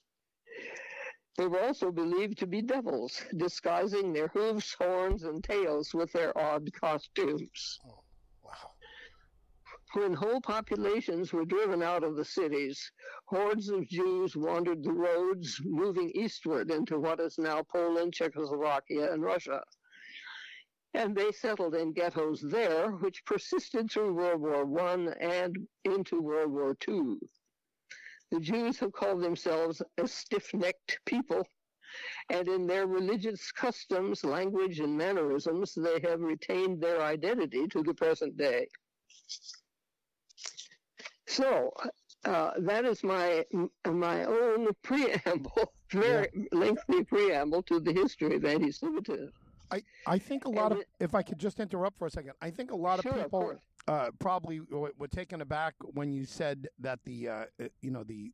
They 1.37 1.47
were 1.47 1.61
also 1.61 1.93
believed 1.93 2.39
to 2.39 2.47
be 2.47 2.63
devils, 2.63 3.23
disguising 3.37 4.13
their 4.13 4.29
hooves, 4.29 4.73
horns, 4.73 5.25
and 5.25 5.45
tails 5.45 5.93
with 5.93 6.11
their 6.13 6.37
odd 6.39 6.73
costumes. 6.73 7.79
Oh, 7.85 8.03
wow. 8.43 8.73
When 9.93 10.15
whole 10.15 10.41
populations 10.41 11.33
were 11.33 11.45
driven 11.45 11.83
out 11.83 12.05
of 12.05 12.17
the 12.17 12.25
cities, 12.25 12.91
hordes 13.27 13.69
of 13.69 13.87
Jews 13.87 14.35
wandered 14.35 14.83
the 14.83 14.93
roads, 14.93 15.61
moving 15.65 16.11
eastward 16.11 16.71
into 16.71 16.99
what 16.99 17.21
is 17.21 17.39
now 17.39 17.63
Poland, 17.63 18.15
Czechoslovakia, 18.15 19.13
and 19.13 19.23
Russia. 19.23 19.63
And 20.95 21.15
they 21.15 21.33
settled 21.33 21.75
in 21.75 21.93
ghettos 21.93 22.41
there, 22.41 22.93
which 22.93 23.25
persisted 23.27 23.91
through 23.91 24.15
World 24.15 24.41
War 24.41 24.81
I 24.81 24.95
and 25.21 25.69
into 25.85 26.23
World 26.23 26.51
War 26.51 26.77
II. 26.89 27.19
The 28.31 28.41
Jews 28.41 28.79
have 28.79 28.93
called 28.93 29.23
themselves 29.23 29.83
a 29.99 30.09
stiff 30.09 30.53
necked 30.53 30.99
people, 31.05 31.47
and 32.29 32.49
in 32.49 32.67
their 32.67 32.87
religious 32.87 33.53
customs, 33.53 34.25
language, 34.25 34.81
and 34.81 34.97
mannerisms, 34.97 35.75
they 35.75 36.01
have 36.01 36.21
retained 36.21 36.81
their 36.81 37.03
identity 37.03 37.69
to 37.69 37.83
the 37.83 37.95
present 37.95 38.37
day. 38.37 38.69
So, 41.27 41.73
uh, 42.25 42.53
that 42.59 42.85
is 42.85 43.05
my 43.05 43.45
my 43.87 44.25
own 44.25 44.69
preamble, 44.83 45.73
very 45.91 46.29
yeah. 46.35 46.45
lengthy 46.53 47.05
preamble 47.05 47.63
to 47.65 47.79
the 47.81 47.93
history 47.93 48.37
of 48.37 48.45
anti-Semitism. 48.45 49.33
I, 49.71 49.83
I 50.07 50.19
think 50.19 50.45
a 50.45 50.49
lot 50.49 50.73
and 50.73 50.75
of, 50.75 50.79
it, 50.81 50.89
if 51.01 51.15
I 51.15 51.23
could 51.23 51.39
just 51.39 51.59
interrupt 51.61 51.99
for 51.99 52.07
a 52.07 52.11
second, 52.11 52.33
I 52.41 52.51
think 52.51 52.71
a 52.71 52.77
lot 52.77 53.03
sure, 53.03 53.13
of 53.13 53.25
people, 53.25 53.51
of 53.51 53.59
uh, 53.89 54.11
probably 54.19 54.61
were 54.61 55.09
taken 55.09 55.41
aback 55.41 55.75
when 55.81 56.13
you 56.13 56.25
said 56.25 56.69
that 56.81 56.99
the 57.05 57.29
uh, 57.29 57.45
you 57.83 57.91
know 57.91 58.03
the 58.03 58.33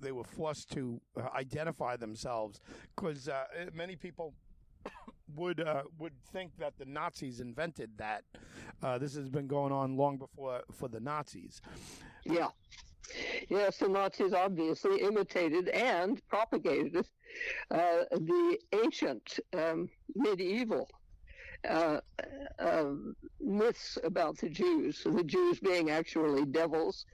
they 0.00 0.12
were 0.12 0.24
forced 0.24 0.70
to 0.72 1.00
uh, 1.16 1.28
identify 1.34 1.96
themselves 1.96 2.60
because 2.96 3.28
uh, 3.28 3.44
many 3.74 3.96
people 3.96 4.34
would 5.36 5.60
uh, 5.60 5.82
would 5.98 6.14
think 6.32 6.52
that 6.58 6.74
the 6.78 6.84
Nazis 6.84 7.40
invented 7.40 7.90
that. 7.98 8.24
Uh, 8.82 8.98
this 8.98 9.14
has 9.14 9.28
been 9.28 9.46
going 9.46 9.72
on 9.72 9.96
long 9.96 10.16
before 10.16 10.62
for 10.72 10.88
the 10.88 11.00
Nazis. 11.00 11.60
Yeah. 12.24 12.48
Yes, 13.48 13.78
the 13.78 13.88
Nazis 13.88 14.32
obviously 14.32 15.00
imitated 15.00 15.68
and 15.68 16.20
propagated 16.28 17.04
uh, 17.70 18.04
the 18.12 18.58
ancient 18.72 19.40
um, 19.52 19.88
medieval 20.14 20.88
uh, 21.68 22.00
uh, 22.58 22.84
myths 23.40 23.98
about 24.04 24.38
the 24.38 24.48
Jews, 24.48 25.02
the 25.04 25.24
Jews 25.24 25.60
being 25.60 25.90
actually 25.90 26.44
devils, 26.46 27.04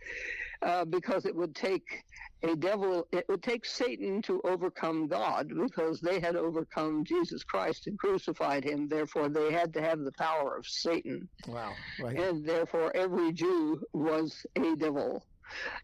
uh, 0.62 0.84
because 0.84 1.26
it 1.26 1.34
would 1.34 1.54
take 1.54 2.04
a 2.42 2.54
devil, 2.54 3.06
it 3.12 3.24
would 3.28 3.42
take 3.42 3.64
Satan 3.64 4.22
to 4.22 4.40
overcome 4.44 5.08
God 5.08 5.48
because 5.48 6.00
they 6.00 6.20
had 6.20 6.36
overcome 6.36 7.04
Jesus 7.04 7.42
Christ 7.44 7.86
and 7.86 7.98
crucified 7.98 8.64
him. 8.64 8.88
Therefore, 8.88 9.28
they 9.28 9.52
had 9.52 9.72
to 9.74 9.82
have 9.82 10.00
the 10.00 10.12
power 10.12 10.56
of 10.56 10.66
Satan. 10.66 11.28
Wow. 11.48 11.72
Right. 12.00 12.18
And 12.18 12.44
therefore, 12.44 12.94
every 12.94 13.32
Jew 13.32 13.82
was 13.92 14.44
a 14.56 14.76
devil. 14.76 15.24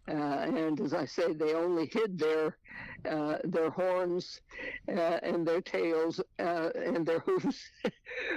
Uh, 0.07 0.11
and 0.11 0.79
as 0.81 0.93
I 0.93 1.05
say, 1.05 1.33
they 1.33 1.53
only 1.53 1.89
hid 1.91 2.17
their 2.17 2.57
uh, 3.05 3.37
their 3.43 3.69
horns 3.69 4.41
uh, 4.87 5.19
and 5.23 5.45
their 5.45 5.61
tails 5.61 6.21
uh, 6.39 6.69
and 6.75 7.05
their 7.05 7.19
hooves 7.25 7.69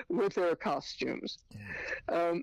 with 0.08 0.34
their 0.34 0.56
costumes. 0.56 1.38
Um, 2.08 2.42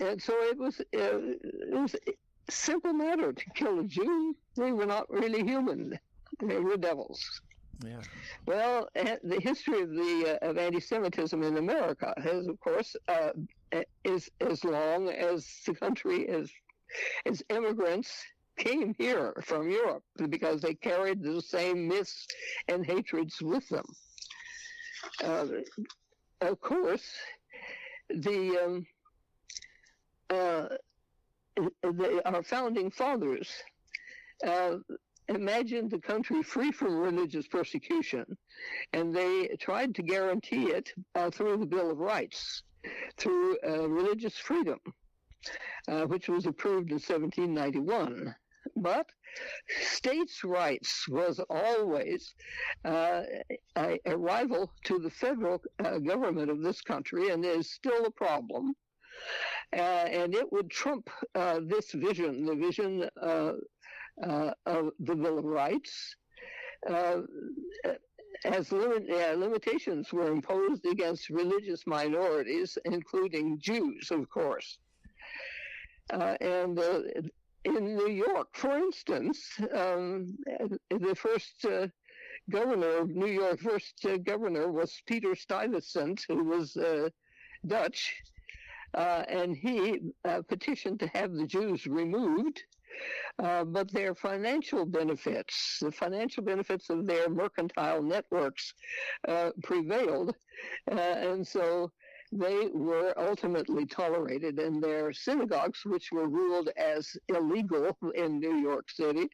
and 0.00 0.22
so 0.22 0.34
it 0.42 0.58
was, 0.58 0.80
uh, 0.80 0.84
it 0.92 1.72
was 1.72 1.94
a 1.94 2.52
simple 2.52 2.92
matter 2.92 3.32
to 3.32 3.50
kill 3.54 3.80
a 3.80 3.84
Jew. 3.84 4.36
They 4.56 4.72
were 4.72 4.86
not 4.86 5.10
really 5.10 5.42
human; 5.42 5.98
they 6.40 6.60
were 6.60 6.76
devils. 6.76 7.40
Yeah. 7.84 8.00
Well, 8.46 8.88
the 8.94 9.40
history 9.40 9.82
of 9.82 9.90
the 9.90 10.38
uh, 10.40 10.48
of 10.48 10.58
anti-Semitism 10.58 11.42
in 11.42 11.56
America 11.56 12.14
has, 12.22 12.46
of 12.46 12.60
course, 12.60 12.94
is 14.04 14.30
as 14.40 14.64
long 14.64 15.08
as 15.08 15.60
the 15.66 15.74
country 15.74 16.20
is 16.22 16.52
as 17.26 17.42
immigrants 17.50 18.24
came 18.56 18.94
here 18.98 19.34
from 19.42 19.70
Europe 19.70 20.02
because 20.28 20.60
they 20.60 20.74
carried 20.74 21.22
the 21.22 21.40
same 21.40 21.88
myths 21.88 22.26
and 22.68 22.84
hatreds 22.84 23.40
with 23.42 23.68
them. 23.68 23.84
Uh, 25.22 25.46
of 26.40 26.60
course, 26.60 27.04
the, 28.08 28.58
um, 28.64 28.86
uh, 30.30 30.68
the 31.82 32.22
our 32.24 32.42
founding 32.42 32.90
fathers 32.90 33.50
uh, 34.46 34.76
imagined 35.28 35.90
the 35.90 35.98
country 35.98 36.42
free 36.42 36.72
from 36.72 36.96
religious 36.96 37.46
persecution, 37.46 38.24
and 38.92 39.14
they 39.14 39.48
tried 39.60 39.94
to 39.94 40.02
guarantee 40.02 40.66
it 40.66 40.92
uh, 41.14 41.30
through 41.30 41.56
the 41.58 41.66
Bill 41.66 41.90
of 41.90 41.98
Rights, 41.98 42.62
through 43.16 43.56
uh, 43.66 43.88
religious 43.88 44.36
freedom 44.36 44.80
uh, 45.88 46.04
which 46.06 46.28
was 46.28 46.46
approved 46.46 46.90
in 46.90 46.96
1791. 46.96 48.34
But 48.76 49.10
states' 49.80 50.42
rights 50.44 51.06
was 51.08 51.40
always 51.50 52.34
uh, 52.84 53.22
a, 53.76 53.98
a, 54.06 54.16
rival 54.16 54.72
to 54.84 54.98
the 54.98 55.10
federal 55.10 55.62
uh, 55.84 55.98
government 55.98 56.50
of 56.50 56.62
this 56.62 56.80
country 56.80 57.28
and 57.28 57.44
is 57.44 57.72
still 57.72 58.06
a 58.06 58.10
problem. 58.10 58.74
Uh, 59.72 60.06
and 60.20 60.34
it 60.34 60.50
would 60.52 60.70
trump 60.70 61.10
uh, 61.34 61.60
this 61.64 61.92
vision, 61.92 62.44
the 62.44 62.54
vision 62.54 63.08
uh, 63.20 63.52
uh, 64.22 64.52
of 64.66 64.92
the 65.00 65.14
Bill 65.14 65.38
of 65.38 65.44
Rights, 65.44 66.16
as 68.44 68.72
limit, 68.72 69.08
limitations 69.38 70.12
were 70.12 70.30
imposed 70.30 70.84
against 70.86 71.30
religious 71.30 71.86
minorities, 71.86 72.76
including 72.84 73.58
Jews, 73.58 74.10
of 74.10 74.28
course. 74.28 74.78
Uh, 76.12 76.36
and 76.40 76.78
uh, 76.78 77.00
in 77.64 77.96
New 77.96 78.10
York, 78.10 78.48
for 78.52 78.76
instance, 78.76 79.42
um, 79.74 80.36
the 80.90 81.14
first 81.14 81.64
uh, 81.64 81.86
governor 82.50 82.98
of 82.98 83.08
New 83.08 83.26
York, 83.26 83.58
first 83.60 84.04
uh, 84.04 84.18
governor 84.18 84.70
was 84.70 85.02
Peter 85.06 85.34
Stuyvesant, 85.34 86.24
who 86.28 86.44
was 86.44 86.76
uh, 86.76 87.08
Dutch, 87.66 88.14
uh, 88.94 89.24
and 89.28 89.56
he 89.56 90.00
petitioned 90.48 91.00
to 91.00 91.08
have 91.08 91.32
the 91.32 91.46
Jews 91.46 91.86
removed. 91.86 92.62
but 93.38 93.90
their 93.92 94.14
financial 94.14 94.84
benefits, 94.84 95.78
the 95.80 95.90
financial 95.90 96.44
benefits 96.44 96.90
of 96.90 97.06
their 97.06 97.28
mercantile 97.30 98.02
networks, 98.02 98.74
prevailed, 99.62 100.36
and 100.86 101.46
so 101.46 101.90
they 102.34 102.66
were 102.72 103.14
ultimately 103.16 103.86
tolerated 103.86 104.58
in 104.58 104.80
their 104.80 105.12
synagogues, 105.12 105.84
which 105.84 106.10
were 106.10 106.26
ruled 106.26 106.68
as 106.76 107.16
illegal 107.28 107.96
in 108.14 108.40
New 108.40 108.56
York 108.56 108.90
City 108.90 109.28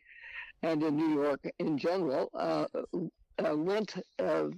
and 0.63 0.83
in 0.83 0.97
New 0.97 1.15
York 1.15 1.51
in 1.59 1.79
general, 1.79 2.31
uh, 2.35 2.67
uh, 3.43 3.57
went 3.57 3.95
uh, 4.19 4.49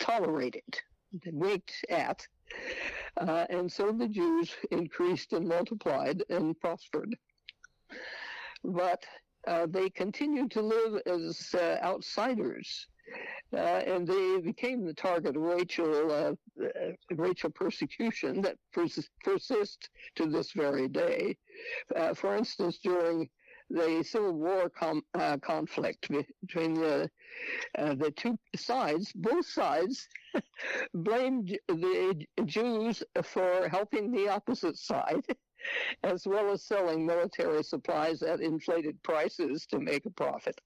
tolerated, 0.00 0.82
winked 1.26 1.84
at. 1.88 2.26
Uh, 3.16 3.46
and 3.48 3.70
so 3.70 3.92
the 3.92 4.08
Jews 4.08 4.50
increased 4.72 5.32
and 5.32 5.46
multiplied 5.46 6.24
and 6.30 6.58
prospered. 6.60 7.14
But 8.64 9.04
uh, 9.46 9.66
they 9.68 9.88
continued 9.90 10.50
to 10.52 10.62
live 10.62 11.00
as 11.06 11.54
uh, 11.54 11.78
outsiders 11.80 12.88
uh, 13.54 13.82
and 13.86 14.06
they 14.06 14.40
became 14.40 14.84
the 14.84 14.94
target 14.94 15.36
of 15.36 15.42
racial 15.42 16.10
uh, 16.10 16.34
uh 16.62 16.92
racial 17.12 17.50
persecution 17.50 18.40
that 18.42 18.56
pers- 18.72 19.10
persists 19.22 19.88
to 20.16 20.26
this 20.26 20.52
very 20.52 20.88
day. 20.88 21.36
Uh, 21.94 22.14
for 22.14 22.36
instance, 22.36 22.78
during 22.82 23.28
the 23.70 24.02
Civil 24.02 24.32
War 24.32 24.68
com- 24.68 25.04
uh, 25.14 25.38
conflict 25.38 26.10
between 26.40 26.74
the 26.74 27.10
the 27.76 28.12
two 28.16 28.38
sides, 28.56 29.12
both 29.14 29.46
sides 29.46 30.08
blamed 30.94 31.58
the 31.68 32.26
Jews 32.44 33.02
for 33.22 33.68
helping 33.68 34.10
the 34.10 34.28
opposite 34.28 34.76
side. 34.76 35.24
As 36.02 36.26
well 36.26 36.50
as 36.50 36.62
selling 36.62 37.06
military 37.06 37.62
supplies 37.62 38.22
at 38.22 38.40
inflated 38.40 39.02
prices 39.02 39.64
to 39.70 39.78
make 39.78 40.04
a 40.04 40.10
profit. 40.10 40.60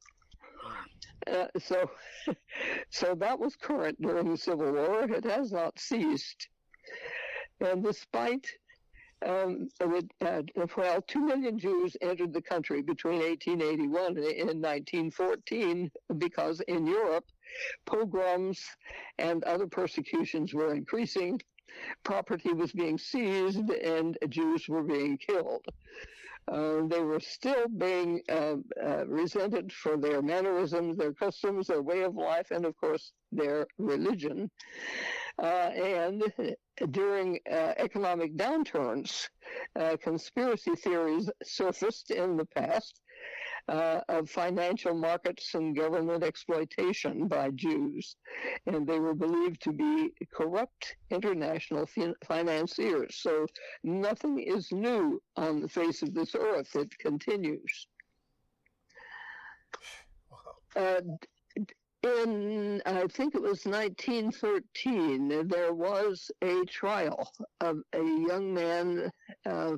Uh, 1.27 1.47
so, 1.59 1.91
so 2.91 3.15
that 3.15 3.39
was 3.39 3.57
current 3.57 4.01
during 4.01 4.31
the 4.31 4.37
Civil 4.37 4.73
War. 4.73 5.05
It 5.05 5.25
has 5.25 5.53
not 5.53 5.79
ceased. 5.79 6.49
And 7.61 7.83
despite, 7.83 8.47
um, 9.27 9.69
uh, 9.81 10.43
well, 10.77 11.03
two 11.03 11.27
million 11.27 11.59
Jews 11.59 11.97
entered 12.01 12.33
the 12.33 12.43
country 12.43 12.83
between 12.83 13.19
1881 13.19 14.07
and 14.17 14.63
1914 14.63 15.91
because 16.19 16.61
in 16.61 16.87
Europe, 16.87 17.25
pogroms 17.87 18.65
and 19.19 19.43
other 19.45 19.67
persecutions 19.67 20.55
were 20.55 20.75
increasing. 20.75 21.41
Property 22.05 22.53
was 22.53 22.73
being 22.73 22.99
seized 22.99 23.71
and 23.71 24.17
Jews 24.29 24.69
were 24.69 24.83
being 24.83 25.19
killed. 25.19 25.67
Uh, 26.51 26.87
they 26.87 27.03
were 27.03 27.21
still 27.21 27.69
being 27.77 28.23
uh, 28.31 28.57
uh, 28.83 29.07
resented 29.07 29.73
for 29.73 29.97
their 29.97 30.23
mannerisms, 30.23 30.97
their 30.97 31.13
customs, 31.13 31.67
their 31.67 31.83
way 31.83 32.03
of 32.03 32.15
life, 32.15 32.51
and 32.51 32.65
of 32.65 32.75
course 32.77 33.13
their 33.33 33.67
religion. 33.77 34.51
Uh, 35.43 35.71
and 35.75 36.23
during 36.91 37.39
uh, 37.51 37.75
economic 37.77 38.35
downturns, 38.37 39.29
conspiracy 40.03 40.75
theories 40.77 41.31
surfaced 41.43 42.11
in 42.11 42.37
the 42.37 42.47
past 42.47 43.01
uh, 43.69 44.01
of 44.09 44.31
financial 44.31 44.95
markets 44.95 45.55
and 45.55 45.77
government 45.77 46.25
exploitation 46.25 47.29
by 47.29 47.51
Jews, 47.51 48.17
and 48.67 48.87
they 48.87 48.99
were 48.99 49.15
believed 49.15 49.63
to 49.63 49.73
be 49.73 50.11
corrupt 50.33 50.97
international 51.11 51.87
fin- 51.87 52.15
financiers. 52.25 53.17
So 53.17 53.47
nothing 53.85 54.39
is 54.41 54.73
new 54.73 55.23
on 55.37 55.61
the 55.61 55.69
face 55.69 56.03
of 56.03 56.15
this 56.15 56.35
earth. 56.35 56.75
It 56.75 56.97
continues. 56.99 57.87
Uh, 60.77 61.01
in 62.03 62.81
I 62.87 63.07
think 63.09 63.35
it 63.35 63.43
was 63.43 63.67
1913, 63.67 65.49
there 65.49 65.75
was 65.75 66.31
a 66.43 66.65
trial 66.67 67.33
of 67.61 67.79
a 67.93 67.99
young 67.99 68.55
man 68.55 69.11
uh, 69.45 69.77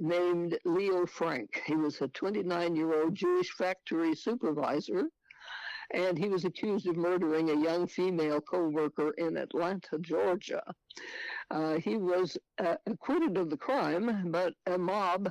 named 0.00 0.58
Leo 0.64 1.06
Frank. 1.06 1.62
He 1.66 1.76
was 1.76 2.00
a 2.00 2.08
29 2.08 2.76
year 2.76 3.02
old 3.02 3.14
Jewish 3.14 3.50
factory 3.50 4.14
supervisor 4.14 5.04
and 5.92 6.18
he 6.18 6.28
was 6.28 6.44
accused 6.44 6.86
of 6.86 6.96
murdering 6.96 7.50
a 7.50 7.62
young 7.62 7.86
female 7.86 8.40
co-worker 8.40 9.12
in 9.12 9.36
Atlanta, 9.36 9.98
Georgia. 10.00 10.62
Uh, 11.50 11.78
he 11.78 11.96
was 11.96 12.36
uh, 12.58 12.76
acquitted 12.86 13.36
of 13.36 13.50
the 13.50 13.56
crime, 13.56 14.30
but 14.32 14.54
a 14.66 14.76
mob 14.76 15.30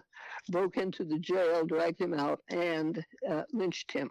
broke 0.50 0.78
into 0.78 1.04
the 1.04 1.20
jail, 1.20 1.66
dragged 1.66 2.00
him 2.00 2.14
out, 2.14 2.40
and 2.50 3.04
uh, 3.30 3.44
lynched 3.52 3.92
him. 3.92 4.10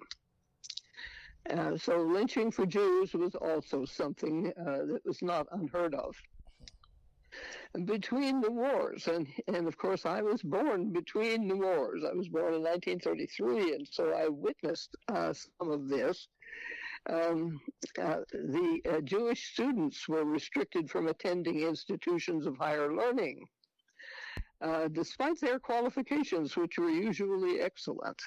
Uh, 1.48 1.76
so 1.76 2.02
lynching 2.02 2.50
for 2.50 2.66
Jews 2.66 3.14
was 3.14 3.34
also 3.34 3.84
something 3.84 4.52
uh, 4.58 4.84
that 4.86 5.00
was 5.04 5.22
not 5.22 5.46
unheard 5.52 5.94
of 5.94 6.14
between 7.84 8.40
the 8.40 8.50
wars. 8.50 9.08
And, 9.08 9.26
and 9.48 9.66
of 9.66 9.76
course, 9.76 10.06
I 10.06 10.22
was 10.22 10.42
born 10.42 10.92
between 10.92 11.48
the 11.48 11.56
wars. 11.56 12.04
I 12.04 12.14
was 12.14 12.28
born 12.28 12.54
in 12.54 12.62
1933, 12.62 13.74
and 13.74 13.88
so 13.90 14.12
I 14.12 14.28
witnessed 14.28 14.96
uh, 15.08 15.32
some 15.32 15.70
of 15.70 15.88
this. 15.88 16.28
Um, 17.10 17.60
uh, 18.00 18.20
the 18.32 18.80
uh, 18.88 19.00
Jewish 19.02 19.52
students 19.52 20.08
were 20.08 20.24
restricted 20.24 20.88
from 20.88 21.08
attending 21.08 21.60
institutions 21.60 22.46
of 22.46 22.56
higher 22.56 22.94
learning, 22.94 23.44
uh, 24.62 24.88
despite 24.88 25.38
their 25.40 25.58
qualifications, 25.58 26.56
which 26.56 26.78
were 26.78 26.90
usually 26.90 27.60
excellent. 27.60 28.20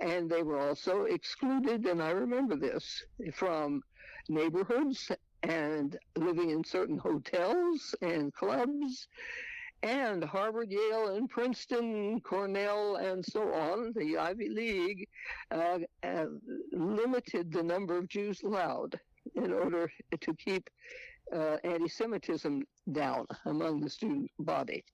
And 0.00 0.28
they 0.28 0.42
were 0.42 0.58
also 0.58 1.04
excluded, 1.04 1.86
and 1.86 2.02
I 2.02 2.10
remember 2.10 2.56
this, 2.56 3.04
from 3.32 3.82
neighborhoods 4.28 5.10
and 5.42 5.96
living 6.16 6.50
in 6.50 6.64
certain 6.64 6.98
hotels 6.98 7.94
and 8.02 8.32
clubs 8.34 9.08
and 9.82 10.24
Harvard, 10.24 10.70
Yale, 10.72 11.14
and 11.14 11.28
Princeton, 11.28 12.20
Cornell, 12.20 12.96
and 12.96 13.24
so 13.24 13.52
on, 13.52 13.92
the 13.94 14.18
Ivy 14.18 14.48
League, 14.48 15.08
uh, 15.52 15.78
uh, 16.02 16.26
limited 16.72 17.52
the 17.52 17.62
number 17.62 17.96
of 17.96 18.08
Jews 18.08 18.42
allowed 18.42 18.98
in 19.36 19.52
order 19.52 19.90
to 20.20 20.34
keep 20.34 20.68
uh, 21.32 21.58
anti-Semitism 21.62 22.64
down 22.90 23.26
among 23.46 23.80
the 23.80 23.90
student 23.90 24.30
body. 24.40 24.84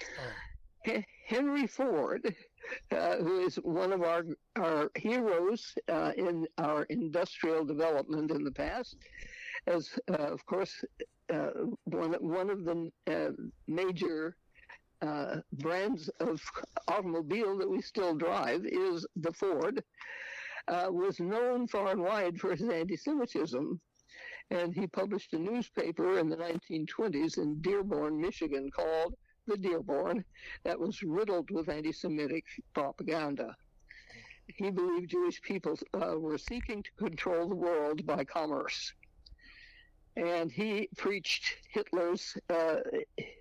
Oh. 0.00 1.02
Henry 1.26 1.66
Ford, 1.66 2.34
uh, 2.90 3.16
who 3.16 3.40
is 3.46 3.56
one 3.56 3.92
of 3.92 4.02
our 4.02 4.24
our 4.56 4.90
heroes 4.96 5.74
uh, 5.88 6.12
in 6.16 6.46
our 6.58 6.82
industrial 6.84 7.64
development 7.64 8.30
in 8.30 8.42
the 8.42 8.50
past, 8.50 8.96
as 9.66 9.90
uh, 10.10 10.14
of 10.14 10.44
course 10.46 10.84
uh, 11.32 11.50
one 11.84 12.12
one 12.14 12.50
of 12.50 12.64
the 12.64 12.90
uh, 13.06 13.30
major 13.66 14.36
uh, 15.02 15.36
brands 15.54 16.08
of 16.20 16.40
automobile 16.88 17.58
that 17.58 17.68
we 17.68 17.80
still 17.80 18.14
drive 18.14 18.64
is 18.64 19.06
the 19.16 19.32
Ford. 19.32 19.82
Uh, 20.68 20.86
was 20.90 21.18
known 21.18 21.66
far 21.66 21.90
and 21.90 22.00
wide 22.00 22.38
for 22.38 22.52
his 22.52 22.68
anti-Semitism, 22.68 23.80
and 24.52 24.72
he 24.72 24.86
published 24.86 25.32
a 25.32 25.38
newspaper 25.38 26.20
in 26.20 26.28
the 26.28 26.36
1920s 26.36 27.38
in 27.38 27.60
Dearborn, 27.60 28.20
Michigan, 28.20 28.70
called 28.70 29.14
the 29.48 29.56
Dearborn, 29.56 30.24
that 30.62 30.78
was 30.78 31.02
riddled 31.02 31.50
with 31.50 31.68
anti-Semitic 31.68 32.44
propaganda. 32.74 33.56
He 34.46 34.70
believed 34.70 35.10
Jewish 35.10 35.42
people 35.42 35.76
uh, 35.94 36.16
were 36.16 36.38
seeking 36.38 36.84
to 36.84 36.92
control 36.92 37.48
the 37.48 37.56
world 37.56 38.06
by 38.06 38.24
commerce 38.24 38.92
and 40.16 40.50
he 40.52 40.88
preached 40.96 41.56
Hitler's 41.70 42.36
uh, 42.50 42.76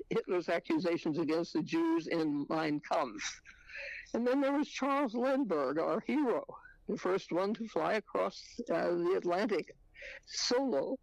Hitler's 0.09 0.49
accusations 0.49 1.17
against 1.17 1.53
the 1.53 1.63
Jews 1.63 2.07
in 2.07 2.45
Mein 2.49 2.81
Kampf. 2.89 3.41
And 4.13 4.25
then 4.25 4.41
there 4.41 4.57
was 4.57 4.67
Charles 4.67 5.13
Lindbergh, 5.13 5.79
our 5.79 6.01
hero, 6.01 6.45
the 6.87 6.97
first 6.97 7.31
one 7.31 7.53
to 7.55 7.67
fly 7.67 7.93
across 7.93 8.41
uh, 8.69 8.89
the 8.89 9.15
Atlantic 9.17 9.75
solo. 10.25 10.97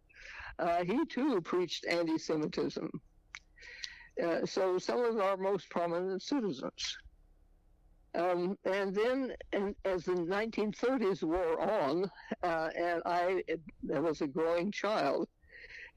Uh, 0.59 0.83
he 0.83 1.05
too 1.05 1.41
preached 1.41 1.85
anti-Semitism. 1.85 2.89
Uh, 4.23 4.45
so 4.45 4.77
some 4.77 5.03
of 5.03 5.19
our 5.19 5.37
most 5.37 5.69
prominent 5.69 6.21
citizens. 6.21 6.97
Um, 8.15 8.57
and 8.65 8.93
then, 8.93 9.33
and 9.53 9.75
as 9.85 10.05
the 10.05 10.13
1930s 10.13 11.23
wore 11.23 11.61
on, 11.61 12.09
uh, 12.43 12.69
and 12.75 13.01
I, 13.05 13.43
I 13.93 13.99
was 13.99 14.21
a 14.21 14.27
growing 14.27 14.71
child, 14.71 15.29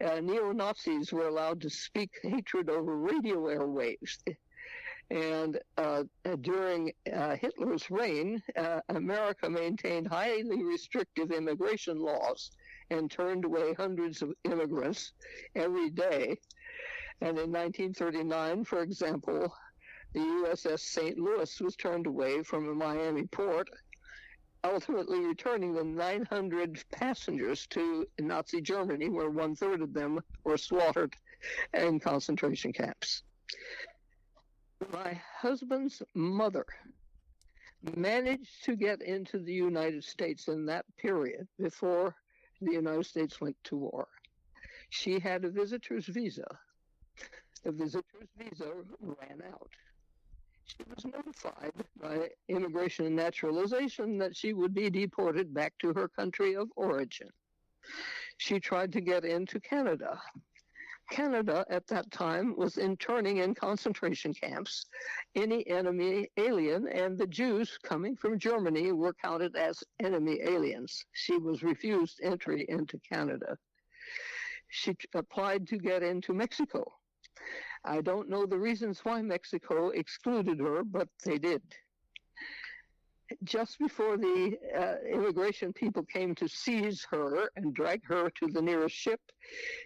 uh, 0.02 0.20
neo 0.20 0.52
Nazis 0.52 1.12
were 1.12 1.28
allowed 1.28 1.60
to 1.62 1.70
speak 1.70 2.10
hatred 2.22 2.68
over 2.68 2.96
radio 2.96 3.46
airwaves. 3.46 4.18
And 5.10 5.58
uh, 5.76 6.04
during 6.40 6.92
uh, 7.12 7.36
Hitler's 7.36 7.90
reign, 7.90 8.42
uh, 8.56 8.80
America 8.88 9.50
maintained 9.50 10.06
highly 10.06 10.62
restrictive 10.62 11.30
immigration 11.32 11.98
laws 11.98 12.50
and 12.90 13.10
turned 13.10 13.44
away 13.44 13.74
hundreds 13.74 14.22
of 14.22 14.32
immigrants 14.44 15.12
every 15.54 15.90
day. 15.90 16.38
And 17.20 17.38
in 17.38 17.52
1939, 17.52 18.64
for 18.64 18.82
example, 18.82 19.52
the 20.12 20.20
USS 20.20 20.80
St. 20.80 21.18
Louis 21.18 21.60
was 21.60 21.76
turned 21.76 22.06
away 22.06 22.42
from 22.42 22.68
a 22.68 22.74
Miami 22.74 23.26
port 23.26 23.68
ultimately 24.64 25.20
returning 25.20 25.74
the 25.74 25.84
900 25.84 26.84
passengers 26.92 27.66
to 27.68 28.06
Nazi 28.20 28.60
Germany, 28.60 29.08
where 29.08 29.30
one 29.30 29.54
third 29.54 29.82
of 29.82 29.92
them 29.92 30.20
were 30.44 30.56
slaughtered 30.56 31.14
in 31.74 31.98
concentration 31.98 32.72
camps. 32.72 33.22
My 34.92 35.20
husband's 35.38 36.02
mother 36.14 36.66
managed 37.96 38.64
to 38.64 38.76
get 38.76 39.02
into 39.02 39.38
the 39.38 39.52
United 39.52 40.04
States 40.04 40.48
in 40.48 40.66
that 40.66 40.84
period 40.96 41.46
before 41.58 42.14
the 42.60 42.72
United 42.72 43.06
States 43.06 43.40
went 43.40 43.56
to 43.64 43.76
war. 43.76 44.06
She 44.90 45.18
had 45.18 45.44
a 45.44 45.50
visitor's 45.50 46.06
visa. 46.06 46.46
The 47.64 47.72
visitor's 47.72 48.28
visa 48.36 48.72
ran 49.00 49.42
out 49.52 49.70
she 50.76 50.84
was 50.94 51.04
notified 51.04 51.72
by 52.00 52.30
Immigration 52.48 53.06
and 53.06 53.16
Naturalization 53.16 54.18
that 54.18 54.36
she 54.36 54.52
would 54.52 54.74
be 54.74 54.88
deported 54.88 55.52
back 55.52 55.74
to 55.80 55.92
her 55.92 56.08
country 56.08 56.54
of 56.54 56.68
origin. 56.76 57.28
She 58.38 58.58
tried 58.58 58.92
to 58.92 59.00
get 59.00 59.24
into 59.24 59.60
Canada. 59.60 60.20
Canada 61.10 61.66
at 61.68 61.86
that 61.88 62.10
time 62.10 62.56
was 62.56 62.78
interning 62.78 63.38
in 63.38 63.54
concentration 63.54 64.32
camps 64.32 64.86
any 65.34 65.66
enemy 65.68 66.28
alien, 66.38 66.88
and 66.88 67.18
the 67.18 67.26
Jews 67.26 67.78
coming 67.82 68.16
from 68.16 68.38
Germany 68.38 68.92
were 68.92 69.12
counted 69.12 69.56
as 69.56 69.84
enemy 70.00 70.40
aliens. 70.42 71.04
She 71.12 71.36
was 71.36 71.62
refused 71.62 72.20
entry 72.22 72.64
into 72.68 72.98
Canada. 73.00 73.58
She 74.68 74.96
applied 75.14 75.66
to 75.68 75.76
get 75.76 76.02
into 76.02 76.32
Mexico. 76.32 76.90
I 77.84 78.00
don't 78.00 78.28
know 78.28 78.46
the 78.46 78.58
reasons 78.58 79.00
why 79.02 79.22
Mexico 79.22 79.88
excluded 79.90 80.60
her, 80.60 80.84
but 80.84 81.08
they 81.24 81.38
did. 81.38 81.62
Just 83.44 83.78
before 83.78 84.16
the 84.18 84.58
uh, 84.76 84.96
immigration 85.08 85.72
people 85.72 86.04
came 86.04 86.34
to 86.34 86.46
seize 86.46 87.06
her 87.10 87.50
and 87.56 87.74
drag 87.74 88.04
her 88.04 88.30
to 88.30 88.46
the 88.48 88.60
nearest 88.60 88.94
ship, 88.94 89.20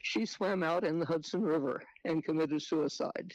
she 0.03 0.27
swam 0.27 0.63
out 0.63 0.85
in 0.85 0.99
the 0.99 1.07
Hudson 1.07 1.43
River 1.43 1.83
and 2.05 2.25
committed 2.25 2.61
suicide. 2.61 3.33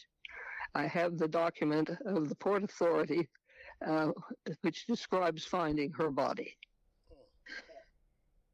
I 0.75 0.85
have 0.87 1.17
the 1.17 1.27
document 1.27 1.89
of 2.05 2.29
the 2.29 2.35
Port 2.35 2.63
Authority 2.63 3.27
uh, 3.85 4.11
which 4.61 4.85
describes 4.85 5.45
finding 5.45 5.91
her 5.91 6.11
body. 6.11 6.55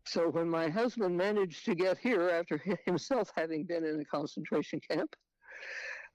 So 0.05 0.29
when 0.29 0.49
my 0.49 0.69
husband 0.69 1.17
managed 1.17 1.65
to 1.65 1.75
get 1.75 1.97
here 1.97 2.29
after 2.29 2.57
himself 2.85 3.31
having 3.35 3.65
been 3.65 3.83
in 3.83 3.99
a 3.99 4.05
concentration 4.05 4.79
camp, 4.89 5.13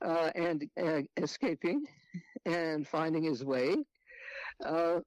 uh, 0.05 0.31
and 0.35 0.69
uh, 0.83 1.03
escaping 1.17 1.85
and 2.47 2.87
finding 2.87 3.23
his 3.23 3.45
way. 3.45 3.77
Uh, 4.65 5.01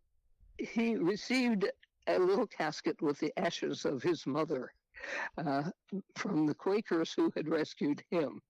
he 0.58 0.96
received 0.96 1.70
a 2.08 2.18
little 2.20 2.48
casket 2.48 3.02
with 3.02 3.20
the 3.20 3.34
ashes 3.38 3.86
of 3.86 4.02
his 4.02 4.26
mother 4.26 4.72
uh, 5.38 5.64
from 6.16 6.46
the 6.46 6.54
Quakers 6.54 7.14
who 7.14 7.32
had 7.36 7.48
rescued 7.48 8.04
him. 8.10 8.42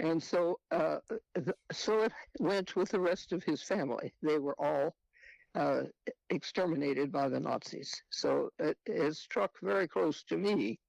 And 0.00 0.20
so, 0.20 0.58
uh, 0.72 0.98
so 1.70 2.02
it 2.02 2.12
went 2.40 2.74
with 2.74 2.88
the 2.90 3.00
rest 3.00 3.32
of 3.32 3.44
his 3.44 3.62
family. 3.62 4.12
They 4.22 4.38
were 4.38 4.56
all 4.58 4.96
uh, 5.54 5.82
exterminated 6.30 7.12
by 7.12 7.28
the 7.28 7.38
Nazis. 7.38 8.02
So 8.10 8.50
it, 8.58 8.76
it 8.86 9.14
struck 9.14 9.52
very 9.62 9.86
close 9.86 10.24
to 10.24 10.36
me. 10.36 10.80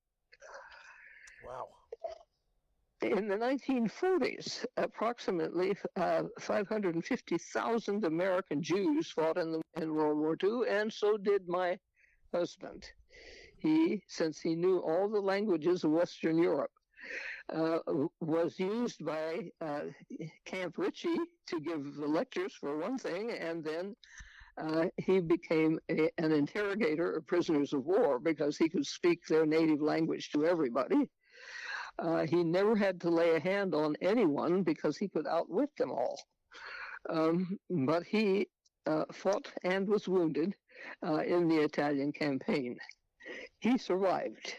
Wow 1.45 1.67
in 3.11 3.27
the 3.27 3.35
1940s, 3.35 4.65
approximately 4.77 5.75
uh, 5.95 6.23
550,000 6.39 8.05
American 8.05 8.61
Jews 8.61 9.11
fought 9.11 9.37
in, 9.37 9.51
the, 9.51 9.61
in 9.81 9.93
World 9.93 10.17
War 10.17 10.37
II, 10.43 10.67
and 10.69 10.91
so 10.91 11.17
did 11.17 11.47
my 11.47 11.77
husband. 12.33 12.85
He, 13.57 14.01
since 14.07 14.39
he 14.39 14.55
knew 14.55 14.79
all 14.79 15.09
the 15.09 15.19
languages 15.19 15.83
of 15.83 15.91
Western 15.91 16.37
Europe, 16.37 16.71
uh, 17.53 17.77
was 18.19 18.59
used 18.59 19.05
by 19.05 19.51
uh, 19.61 19.81
Camp 20.45 20.77
Ritchie 20.77 21.19
to 21.47 21.59
give 21.59 21.95
the 21.95 22.07
lectures 22.07 22.53
for 22.59 22.77
one 22.77 22.97
thing, 22.97 23.31
and 23.31 23.63
then 23.63 23.95
uh, 24.57 24.85
he 24.97 25.19
became 25.19 25.79
a, 25.89 26.09
an 26.17 26.31
interrogator 26.31 27.17
of 27.17 27.27
prisoners 27.27 27.73
of 27.73 27.85
war 27.85 28.19
because 28.19 28.57
he 28.57 28.69
could 28.69 28.85
speak 28.85 29.25
their 29.27 29.45
native 29.45 29.81
language 29.81 30.31
to 30.31 30.45
everybody. 30.45 31.07
Uh, 31.97 32.25
he 32.25 32.43
never 32.43 32.75
had 32.75 32.99
to 33.01 33.09
lay 33.09 33.35
a 33.35 33.39
hand 33.39 33.73
on 33.73 33.95
anyone 34.01 34.63
because 34.63 34.97
he 34.97 35.07
could 35.07 35.27
outwit 35.27 35.69
them 35.77 35.91
all. 35.91 36.19
Um, 37.09 37.59
but 37.69 38.03
he 38.03 38.47
uh, 38.85 39.05
fought 39.11 39.51
and 39.63 39.87
was 39.87 40.07
wounded 40.07 40.55
uh, 41.05 41.19
in 41.19 41.47
the 41.47 41.61
Italian 41.61 42.11
campaign. 42.11 42.77
He 43.59 43.77
survived, 43.77 44.55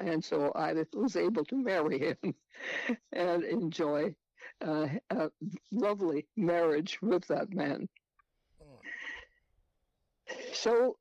and 0.00 0.24
so 0.24 0.52
I 0.54 0.74
was 0.92 1.16
able 1.16 1.44
to 1.46 1.56
marry 1.56 1.98
him 1.98 2.34
and 3.12 3.44
enjoy 3.44 4.14
uh, 4.64 4.88
a 5.10 5.30
lovely 5.70 6.26
marriage 6.36 6.98
with 7.02 7.26
that 7.28 7.52
man. 7.52 7.88
So 10.52 10.96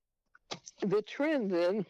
the 0.81 1.01
trend 1.01 1.51
then 1.51 1.85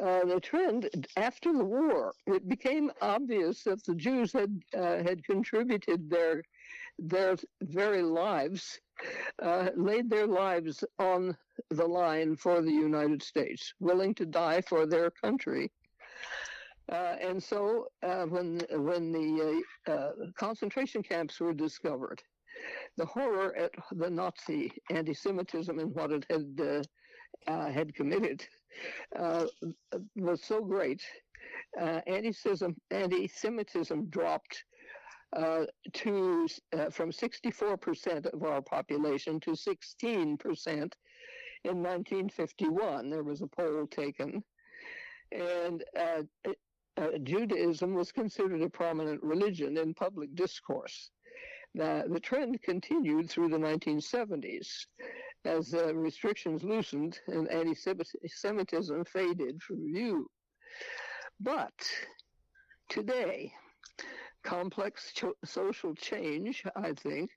uh, 0.00 0.24
the 0.24 0.40
trend 0.40 1.06
after 1.16 1.52
the 1.52 1.64
war, 1.64 2.14
it 2.26 2.48
became 2.48 2.90
obvious 3.02 3.64
that 3.64 3.84
the 3.84 3.94
Jews 3.94 4.32
had 4.32 4.62
uh, 4.74 5.02
had 5.02 5.24
contributed 5.24 6.08
their 6.08 6.42
their 6.98 7.36
very 7.62 8.02
lives, 8.02 8.80
uh, 9.42 9.70
laid 9.76 10.08
their 10.08 10.26
lives 10.26 10.84
on 10.98 11.36
the 11.70 11.86
line 11.86 12.36
for 12.36 12.62
the 12.62 12.72
United 12.72 13.22
States, 13.22 13.74
willing 13.80 14.14
to 14.14 14.26
die 14.26 14.60
for 14.62 14.86
their 14.86 15.10
country. 15.10 15.70
Uh, 16.90 17.16
and 17.20 17.42
so, 17.42 17.86
uh, 18.02 18.24
when 18.24 18.60
when 18.72 19.12
the 19.12 19.62
concentration 20.36 21.02
camps 21.02 21.38
were 21.40 21.52
discovered, 21.52 22.22
the 22.96 23.06
horror 23.06 23.54
at 23.56 23.72
the 23.92 24.10
Nazi 24.10 24.72
anti-Semitism 24.90 25.78
and 25.78 25.94
what 25.94 26.10
it 26.10 26.24
had 26.30 26.86
had 27.46 27.94
committed 27.94 28.46
uh, 29.18 29.46
was 30.16 30.42
so 30.42 30.62
great. 30.62 31.02
Uh, 31.80 32.00
anti-Semitism, 32.06 32.76
anti-Semitism 32.90 34.06
dropped 34.06 34.64
uh, 35.36 35.64
to 35.92 36.48
uh, 36.72 36.90
from 36.90 37.10
64% 37.10 38.26
of 38.26 38.42
our 38.42 38.60
population 38.60 39.38
to 39.40 39.50
16% 39.50 40.92
in 41.64 41.82
1951. 41.82 43.10
There 43.10 43.22
was 43.22 43.42
a 43.42 43.46
poll 43.46 43.86
taken, 43.86 44.42
and 45.30 45.84
uh, 45.96 46.22
uh, 46.96 47.18
Judaism 47.22 47.94
was 47.94 48.12
considered 48.12 48.62
a 48.62 48.68
prominent 48.68 49.22
religion 49.22 49.76
in 49.76 49.94
public 49.94 50.34
discourse. 50.34 51.10
The, 51.74 52.04
the 52.08 52.20
trend 52.20 52.60
continued 52.62 53.30
through 53.30 53.50
the 53.50 53.58
1970s 53.58 54.86
as 55.44 55.74
uh, 55.74 55.94
restrictions 55.94 56.62
loosened 56.62 57.18
and 57.28 57.48
anti-Semitism 57.50 59.04
faded 59.04 59.62
from 59.62 59.86
view. 59.92 60.26
But 61.40 61.72
today, 62.88 63.52
complex 64.44 65.12
cho- 65.14 65.36
social 65.44 65.94
change, 65.94 66.62
I 66.76 66.92
think, 66.92 67.30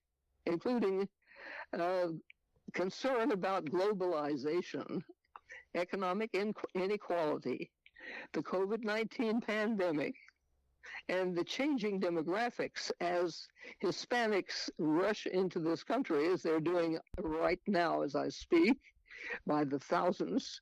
including 0.45 1.07
uh, 1.77 2.07
concern 2.73 3.31
about 3.31 3.65
globalization, 3.65 5.01
economic 5.75 6.29
in- 6.33 6.53
inequality, 6.75 7.71
the 8.33 8.41
COVID 8.43 8.83
19 8.83 9.41
pandemic, 9.41 10.15
and 11.09 11.35
the 11.35 11.43
changing 11.43 11.99
demographics 11.99 12.91
as 13.01 13.47
Hispanics 13.83 14.69
rush 14.77 15.25
into 15.25 15.59
this 15.59 15.83
country, 15.83 16.27
as 16.27 16.41
they're 16.41 16.59
doing 16.59 16.99
right 17.19 17.59
now 17.67 18.01
as 18.01 18.15
I 18.15 18.29
speak, 18.29 18.77
by 19.45 19.63
the 19.63 19.79
thousands, 19.79 20.61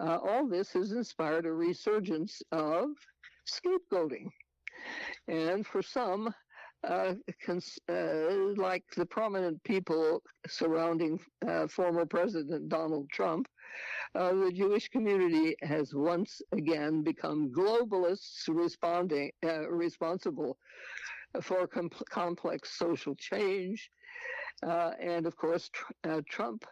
uh, 0.00 0.18
all 0.22 0.46
this 0.48 0.72
has 0.72 0.92
inspired 0.92 1.46
a 1.46 1.52
resurgence 1.52 2.42
of 2.52 2.88
scapegoating. 3.46 4.30
And 5.28 5.66
for 5.66 5.82
some, 5.82 6.34
uh, 6.84 7.14
cons- 7.44 7.78
uh, 7.88 8.54
like 8.56 8.84
the 8.96 9.06
prominent 9.06 9.62
people 9.64 10.22
surrounding 10.46 11.18
uh, 11.46 11.66
former 11.66 12.06
President 12.06 12.68
Donald 12.68 13.08
Trump, 13.10 13.48
uh, 14.14 14.32
the 14.34 14.52
Jewish 14.52 14.88
community 14.88 15.54
has 15.62 15.94
once 15.94 16.40
again 16.52 17.02
become 17.02 17.50
globalists 17.52 18.48
responding 18.48 19.30
uh, 19.44 19.68
responsible 19.70 20.58
for 21.42 21.66
com- 21.66 21.90
complex 22.10 22.76
social 22.78 23.14
change, 23.16 23.90
and 24.62 25.26
of 25.26 25.36
course 25.36 25.70
tr- 25.72 26.20
Trump. 26.28 26.64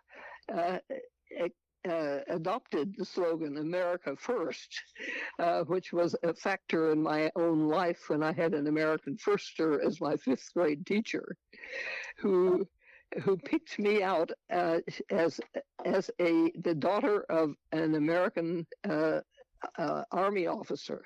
Uh, 1.89 1.99
uh, 1.99 2.21
adopted 2.29 2.95
the 2.97 3.05
slogan 3.05 3.57
"America 3.59 4.15
First," 4.17 4.83
which 5.67 5.93
was 5.93 6.15
a 6.23 6.35
factor 6.35 6.93
in 6.93 7.03
my 7.03 7.31
own 7.37 7.69
life 7.69 8.09
when 8.09 8.23
I 8.23 8.33
had 8.33 8.55
an 8.55 8.67
American 8.67 9.17
Firster 9.17 9.85
as 9.85 10.01
my 10.01 10.17
fifth 10.17 10.53
grade 10.55 10.87
teacher, 10.87 11.37
who 12.19 12.67
who 13.23 13.37
picked 13.37 13.79
me 13.79 14.03
out 14.03 14.31
uh, 14.53 14.79
as 15.11 15.41
as 15.85 16.11
a 16.21 16.51
the 16.61 16.75
daughter 16.75 17.23
of 17.29 17.55
an 17.73 17.95
American 17.95 18.67
uh, 18.89 19.21
uh, 19.79 20.05
army 20.13 20.47
officer 20.47 21.05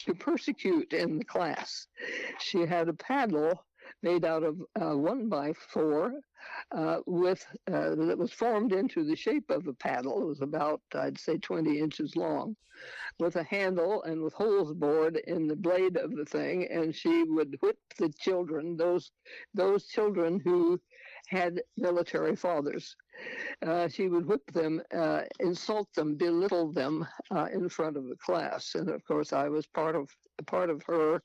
to 0.00 0.14
persecute 0.14 0.92
in 0.92 1.18
the 1.18 1.24
class. 1.24 1.86
She 2.38 2.60
had 2.60 2.88
a 2.88 2.94
paddle 2.94 3.64
made 4.02 4.24
out 4.24 4.42
of 4.42 4.60
uh, 4.80 4.96
one 4.96 5.28
by 5.28 5.52
four 5.52 6.12
uh, 6.72 6.98
with 7.06 7.44
uh, 7.70 7.94
that 7.94 8.18
was 8.18 8.32
formed 8.32 8.72
into 8.72 9.04
the 9.04 9.16
shape 9.16 9.50
of 9.50 9.66
a 9.66 9.74
paddle. 9.74 10.22
It 10.22 10.26
was 10.26 10.40
about 10.40 10.80
I'd 10.94 11.18
say 11.18 11.38
20 11.38 11.78
inches 11.78 12.16
long, 12.16 12.56
with 13.18 13.36
a 13.36 13.42
handle 13.44 14.02
and 14.04 14.22
with 14.22 14.32
holes 14.34 14.72
bored 14.72 15.16
in 15.26 15.46
the 15.46 15.56
blade 15.56 15.96
of 15.96 16.14
the 16.16 16.24
thing. 16.24 16.66
And 16.70 16.94
she 16.94 17.24
would 17.24 17.56
whip 17.60 17.78
the 17.98 18.10
children, 18.18 18.76
those 18.76 19.10
those 19.54 19.86
children 19.86 20.40
who 20.42 20.80
had 21.30 21.62
military 21.76 22.34
fathers. 22.34 22.96
Uh, 23.64 23.88
she 23.88 24.08
would 24.08 24.26
whip 24.26 24.42
them, 24.52 24.82
uh, 24.94 25.22
insult 25.38 25.88
them, 25.94 26.16
belittle 26.16 26.72
them 26.72 27.06
uh, 27.30 27.46
in 27.52 27.68
front 27.68 27.96
of 27.96 28.08
the 28.08 28.16
class, 28.16 28.74
and 28.74 28.88
of 28.90 29.04
course, 29.04 29.32
I 29.32 29.48
was 29.48 29.66
part 29.66 29.94
of 29.94 30.08
part 30.46 30.70
of 30.70 30.82
her 30.84 31.22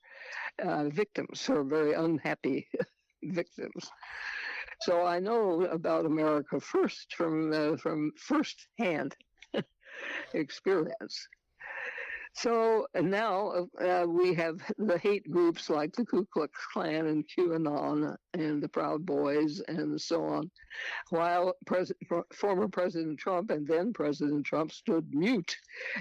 uh, 0.64 0.90
victims, 0.90 1.46
her 1.46 1.64
very 1.64 1.94
unhappy 1.94 2.68
victims. 3.24 3.90
So 4.82 5.06
I 5.06 5.20
know 5.20 5.62
about 5.64 6.06
America 6.06 6.60
first 6.60 7.16
from 7.16 7.52
uh, 7.54 7.78
from 7.78 8.12
first 8.18 8.68
hand 8.78 9.16
experience. 10.34 11.28
So 12.36 12.86
now 12.94 13.70
uh, 13.80 14.06
we 14.06 14.34
have 14.34 14.60
the 14.78 14.98
hate 14.98 15.30
groups 15.32 15.70
like 15.70 15.94
the 15.94 16.06
Ku 16.06 16.28
Klux 16.34 16.52
Klan 16.74 17.08
and 17.08 17.24
QAnon 17.26 18.14
and 18.34 18.62
the 18.62 18.68
Proud 18.68 19.06
Boys 19.06 19.62
and 19.70 20.00
so 20.00 20.26
on, 20.26 20.52
while 21.12 21.54
Pres- 21.66 21.94
former 22.34 22.68
President 22.68 23.20
Trump 23.20 23.52
and 23.52 23.66
then 23.66 23.94
President 23.94 24.46
Trump 24.46 24.74
stood 24.74 25.08
mute 25.14 25.56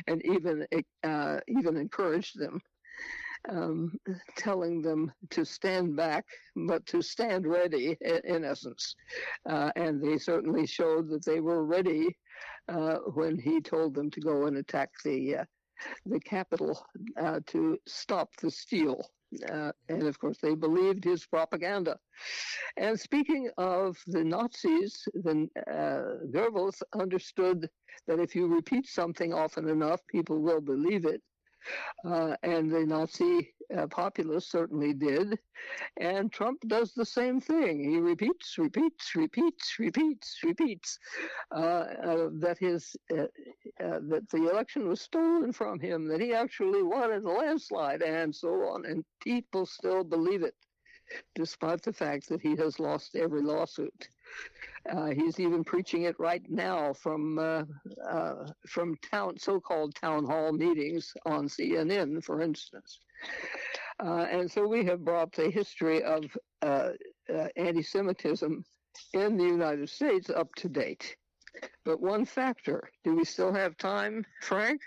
and 0.08 0.24
even 0.26 0.66
uh, 1.04 1.38
even 1.46 1.76
encouraged 1.76 2.38
them. 2.38 2.60
Um, 3.46 3.92
telling 4.38 4.80
them 4.80 5.12
to 5.28 5.44
stand 5.44 5.96
back, 5.96 6.24
but 6.56 6.86
to 6.86 7.02
stand 7.02 7.46
ready, 7.46 7.94
in, 8.00 8.42
essence. 8.42 8.96
Uh, 9.46 9.70
and 9.76 10.02
they 10.02 10.16
certainly 10.16 10.66
showed 10.66 11.10
that 11.10 11.26
they 11.26 11.40
were 11.40 11.66
ready 11.66 12.16
uh, 12.68 13.00
when 13.12 13.38
he 13.38 13.60
told 13.60 13.94
them 13.94 14.10
to 14.12 14.20
go 14.20 14.46
and 14.46 14.56
attack 14.56 14.88
the 15.04 15.36
uh, 15.36 15.44
the 16.06 16.20
Capitol 16.20 16.84
uh, 17.20 17.40
to 17.46 17.78
stop 17.86 18.30
the 18.40 18.50
steal. 18.50 19.06
Uh, 19.50 19.72
and 19.88 20.04
of 20.04 20.18
course, 20.18 20.38
they 20.40 20.54
believed 20.54 21.04
his 21.04 21.26
propaganda. 21.26 21.98
And 22.76 22.98
speaking 22.98 23.50
of 23.58 23.96
the 24.06 24.22
Nazis, 24.22 25.08
then 25.14 25.48
uh, 25.66 26.20
Goebbels 26.30 26.82
understood 26.94 27.68
that 28.06 28.20
if 28.20 28.34
you 28.36 28.46
repeat 28.46 28.86
something 28.86 29.32
often 29.32 29.68
enough, 29.68 30.00
people 30.06 30.40
will 30.40 30.60
believe 30.60 31.04
it. 31.04 31.20
Uh, 32.04 32.36
and 32.42 32.70
the 32.70 32.84
Nazi 32.84 33.54
uh, 33.76 33.86
populace 33.86 34.46
certainly 34.46 34.92
did. 34.92 35.38
And 35.98 36.30
Trump 36.32 36.60
does 36.66 36.92
the 36.92 37.04
same 37.04 37.40
thing. 37.40 37.82
He 37.82 37.98
repeats, 37.98 38.56
repeats, 38.58 39.14
repeats, 39.14 39.76
repeats, 39.78 40.38
repeats 40.44 40.98
uh, 41.54 41.58
uh 41.58 42.28
that 42.40 42.58
his 42.58 42.96
uh, 43.12 43.26
that 43.78 44.28
the 44.30 44.50
election 44.50 44.88
was 44.88 45.00
stolen 45.00 45.52
from 45.52 45.80
him, 45.80 46.06
that 46.08 46.20
he 46.20 46.34
actually 46.34 46.82
won 46.82 47.12
in 47.12 47.24
a 47.24 47.30
landslide, 47.30 48.02
and 48.02 48.34
so 48.34 48.48
on. 48.68 48.84
And 48.84 49.04
people 49.22 49.66
still 49.66 50.04
believe 50.04 50.42
it, 50.42 50.54
despite 51.34 51.82
the 51.82 51.92
fact 51.92 52.28
that 52.28 52.40
he 52.40 52.56
has 52.56 52.78
lost 52.78 53.16
every 53.16 53.42
lawsuit. 53.42 54.08
Uh, 54.90 55.06
he's 55.06 55.40
even 55.40 55.64
preaching 55.64 56.02
it 56.02 56.14
right 56.18 56.42
now 56.50 56.92
from 56.92 57.38
uh, 57.38 57.62
uh, 58.10 58.46
from 58.66 58.94
town 59.10 59.38
so-called 59.38 59.94
town 59.94 60.24
hall 60.26 60.52
meetings 60.52 61.12
on 61.24 61.48
CNN, 61.48 62.22
for 62.22 62.42
instance. 62.42 62.98
Uh, 64.02 64.26
and 64.30 64.50
so 64.50 64.66
we 64.66 64.84
have 64.84 65.04
brought 65.04 65.32
the 65.32 65.50
history 65.50 66.02
of 66.02 66.24
uh, 66.62 66.90
uh, 67.34 67.48
anti-Semitism 67.56 68.64
in 69.14 69.36
the 69.36 69.44
United 69.44 69.88
States 69.88 70.28
up 70.28 70.54
to 70.56 70.68
date. 70.68 71.16
But 71.84 72.00
one 72.00 72.24
factor: 72.26 72.90
do 73.04 73.14
we 73.14 73.24
still 73.24 73.54
have 73.54 73.76
time, 73.78 74.26
Frank? 74.42 74.82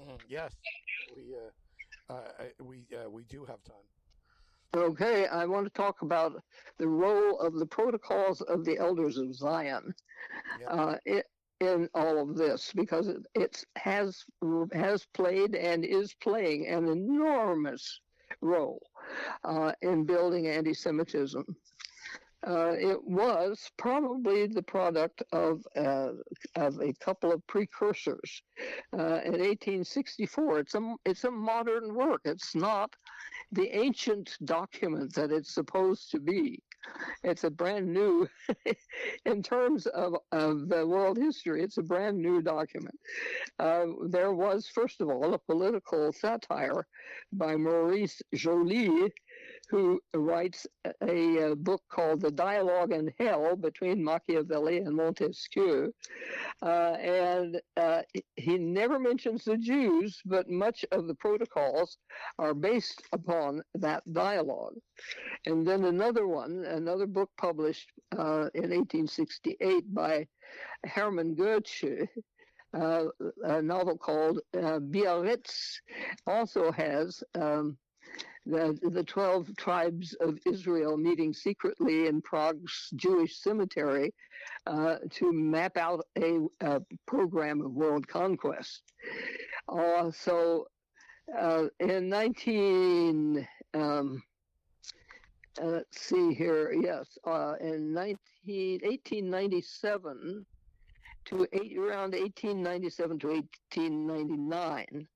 Mm-hmm. 0.00 0.16
Yes, 0.28 0.52
we 1.14 1.22
we 2.60 2.86
we 3.08 3.22
do 3.24 3.44
have 3.44 3.62
time. 3.62 3.86
Okay, 4.76 5.26
I 5.26 5.46
want 5.46 5.66
to 5.66 5.72
talk 5.72 6.02
about 6.02 6.40
the 6.78 6.86
role 6.86 7.40
of 7.40 7.54
the 7.54 7.66
protocols 7.66 8.40
of 8.42 8.64
the 8.64 8.78
elders 8.78 9.18
of 9.18 9.34
Zion 9.34 9.92
yep. 10.60 10.68
uh, 10.70 10.94
it, 11.04 11.26
in 11.60 11.88
all 11.94 12.18
of 12.18 12.36
this 12.36 12.72
because 12.74 13.08
it, 13.08 13.18
it 13.34 13.64
has 13.76 14.24
has 14.72 15.06
played 15.12 15.54
and 15.54 15.84
is 15.84 16.14
playing 16.14 16.66
an 16.68 16.88
enormous 16.88 18.00
role 18.40 18.80
uh, 19.44 19.72
in 19.82 20.04
building 20.04 20.46
anti-Semitism. 20.46 21.44
Uh, 22.46 22.72
it 22.78 23.02
was 23.04 23.70
probably 23.76 24.46
the 24.46 24.62
product 24.62 25.22
of, 25.32 25.62
uh, 25.76 26.12
of 26.56 26.80
a 26.80 26.92
couple 26.94 27.32
of 27.32 27.46
precursors. 27.46 28.42
Uh, 28.94 29.20
in 29.24 29.32
1864, 29.32 30.60
it's 30.60 30.74
a, 30.74 30.94
it's 31.04 31.24
a 31.24 31.30
modern 31.30 31.94
work. 31.94 32.22
It's 32.24 32.54
not 32.54 32.94
the 33.52 33.68
ancient 33.76 34.36
document 34.44 35.14
that 35.14 35.32
it's 35.32 35.52
supposed 35.52 36.10
to 36.12 36.20
be. 36.20 36.62
It's 37.22 37.44
a 37.44 37.50
brand 37.50 37.92
new, 37.92 38.26
in 39.26 39.42
terms 39.42 39.86
of, 39.86 40.14
of 40.32 40.68
the 40.68 40.86
world 40.86 41.18
history, 41.18 41.62
it's 41.62 41.76
a 41.76 41.82
brand 41.82 42.16
new 42.16 42.40
document. 42.40 42.98
Uh, 43.58 43.86
there 44.08 44.32
was, 44.32 44.66
first 44.66 45.02
of 45.02 45.10
all, 45.10 45.34
a 45.34 45.38
political 45.38 46.10
satire 46.12 46.86
by 47.32 47.56
Maurice 47.56 48.22
Joly 48.34 49.12
who 49.70 50.00
writes 50.14 50.66
a, 51.00 51.52
a, 51.52 51.56
book 51.56 51.82
called 51.88 52.20
The 52.20 52.30
Dialogue 52.32 52.92
in 52.92 53.12
Hell 53.20 53.54
between 53.54 54.02
Machiavelli 54.02 54.78
and 54.78 54.96
Montesquieu. 54.96 55.92
Uh, 56.60 56.94
and 57.00 57.60
uh, 57.76 58.02
he 58.34 58.58
never 58.58 58.98
mentions 58.98 59.44
the 59.44 59.56
Jews, 59.56 60.20
but 60.24 60.50
much 60.50 60.84
of 60.90 61.06
the 61.06 61.14
protocols 61.14 61.98
are 62.38 62.52
based 62.52 63.02
upon 63.12 63.62
that 63.76 64.02
dialogue. 64.12 64.74
And 65.46 65.64
then 65.64 65.84
another 65.84 66.26
one, 66.26 66.64
another 66.64 67.06
book 67.06 67.30
published 67.38 67.92
uh, 68.18 68.50
in 68.54 68.70
1868 68.70 69.94
by 69.94 70.26
Hermann 70.84 71.36
Goethe. 71.36 72.08
Uh, 72.72 73.06
a 73.42 73.60
novel 73.62 73.98
called 73.98 74.40
uh, 74.56 74.78
Biarritz 74.78 75.80
also 76.26 76.70
has 76.70 77.22
um, 77.34 77.76
the, 78.46 78.78
the 78.92 79.04
12 79.04 79.56
tribes 79.56 80.14
of 80.20 80.38
Israel 80.46 80.96
meeting 80.96 81.32
secretly 81.32 82.06
in 82.06 82.22
Prague's 82.22 82.88
Jewish 82.96 83.38
cemetery 83.40 84.12
uh, 84.66 84.96
to 85.10 85.32
map 85.32 85.76
out 85.76 86.04
a, 86.18 86.38
a, 86.60 86.80
program 87.06 87.60
of 87.60 87.72
world 87.72 88.06
conquest. 88.08 88.82
Uh, 89.68 90.10
so 90.10 90.66
uh, 91.38 91.64
in 91.78 92.08
19, 92.08 93.46
um, 93.74 94.22
uh, 95.60 95.66
let's 95.66 96.00
see 96.00 96.32
here, 96.34 96.72
yes, 96.72 97.18
uh, 97.26 97.54
in 97.60 97.92
19, 97.92 98.80
1897 98.82 100.46
to 101.26 101.46
eight, 101.52 101.76
around 101.76 102.12
1897 102.12 103.18
to 103.18 103.26
1899, 103.28 105.06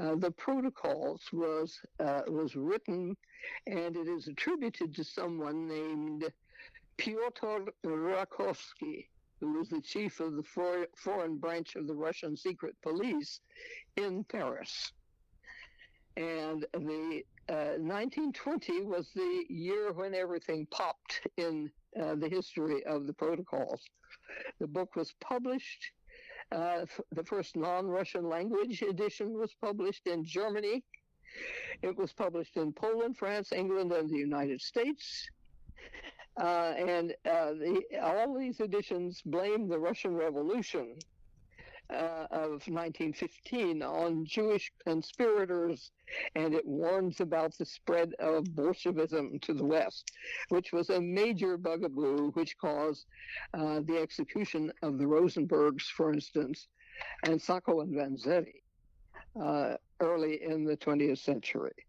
uh, 0.00 0.14
the 0.16 0.30
protocols 0.30 1.22
was 1.32 1.78
uh, 1.98 2.22
was 2.28 2.56
written, 2.56 3.16
and 3.66 3.96
it 3.96 4.08
is 4.08 4.28
attributed 4.28 4.94
to 4.94 5.04
someone 5.04 5.68
named 5.68 6.32
Pyotr 6.96 7.66
Rachkovsky, 7.84 9.08
who 9.40 9.58
was 9.58 9.68
the 9.68 9.80
chief 9.80 10.20
of 10.20 10.36
the 10.36 10.42
for- 10.42 10.88
foreign 10.96 11.36
branch 11.36 11.76
of 11.76 11.86
the 11.86 11.94
Russian 11.94 12.36
secret 12.36 12.76
police 12.82 13.40
in 13.96 14.24
Paris. 14.24 14.92
And 16.16 16.66
the 16.72 17.22
uh, 17.48 17.76
1920 17.78 18.82
was 18.82 19.10
the 19.14 19.44
year 19.48 19.92
when 19.92 20.14
everything 20.14 20.66
popped 20.70 21.26
in 21.36 21.70
uh, 22.00 22.14
the 22.14 22.28
history 22.28 22.84
of 22.84 23.06
the 23.06 23.12
protocols. 23.12 23.82
The 24.60 24.66
book 24.66 24.96
was 24.96 25.12
published 25.20 25.92
uh, 26.52 26.84
the 27.12 27.24
first 27.24 27.56
non-Russian 27.56 28.28
language 28.28 28.82
edition 28.82 29.38
was 29.38 29.54
published 29.60 30.06
in 30.06 30.24
Germany. 30.24 30.82
It 31.82 31.96
was 31.96 32.12
published 32.12 32.56
in 32.56 32.72
Poland, 32.72 33.16
France, 33.16 33.52
England, 33.52 33.92
and 33.92 34.10
the 34.10 34.18
United 34.18 34.60
States. 34.60 35.28
Uh, 36.40 36.74
and 36.76 37.12
uh, 37.28 37.52
the, 37.52 37.82
all 38.02 38.36
these 38.38 38.60
editions 38.60 39.20
blame 39.24 39.68
the 39.68 39.78
Russian 39.78 40.14
Revolution 40.14 40.96
uh, 41.92 42.26
of 42.30 42.66
1915 42.68 43.82
on 43.82 44.24
Jewish 44.24 44.72
conspirators, 44.84 45.90
and 46.34 46.54
it 46.54 46.66
warns 46.66 47.20
about 47.20 47.56
the 47.58 47.64
spread 47.64 48.14
of 48.18 48.44
Bolshevism 48.54 49.38
to 49.40 49.54
the 49.54 49.64
West, 49.64 50.10
which 50.48 50.72
was 50.72 50.90
a 50.90 51.00
major 51.00 51.56
bugaboo 51.56 52.30
which 52.32 52.56
caused 52.58 53.06
uh, 53.54 53.80
the 53.80 53.98
execution 53.98 54.72
of 54.82 54.98
the 54.98 55.04
Rosenbergs, 55.04 55.84
for 55.84 56.12
instance, 56.12 56.68
and 57.24 57.40
Sacco 57.40 57.80
and 57.80 57.94
Vanzetti 57.94 58.62
uh, 59.40 59.76
early 60.00 60.42
in 60.42 60.64
the 60.64 60.76
20th 60.76 61.18
century. 61.18 61.86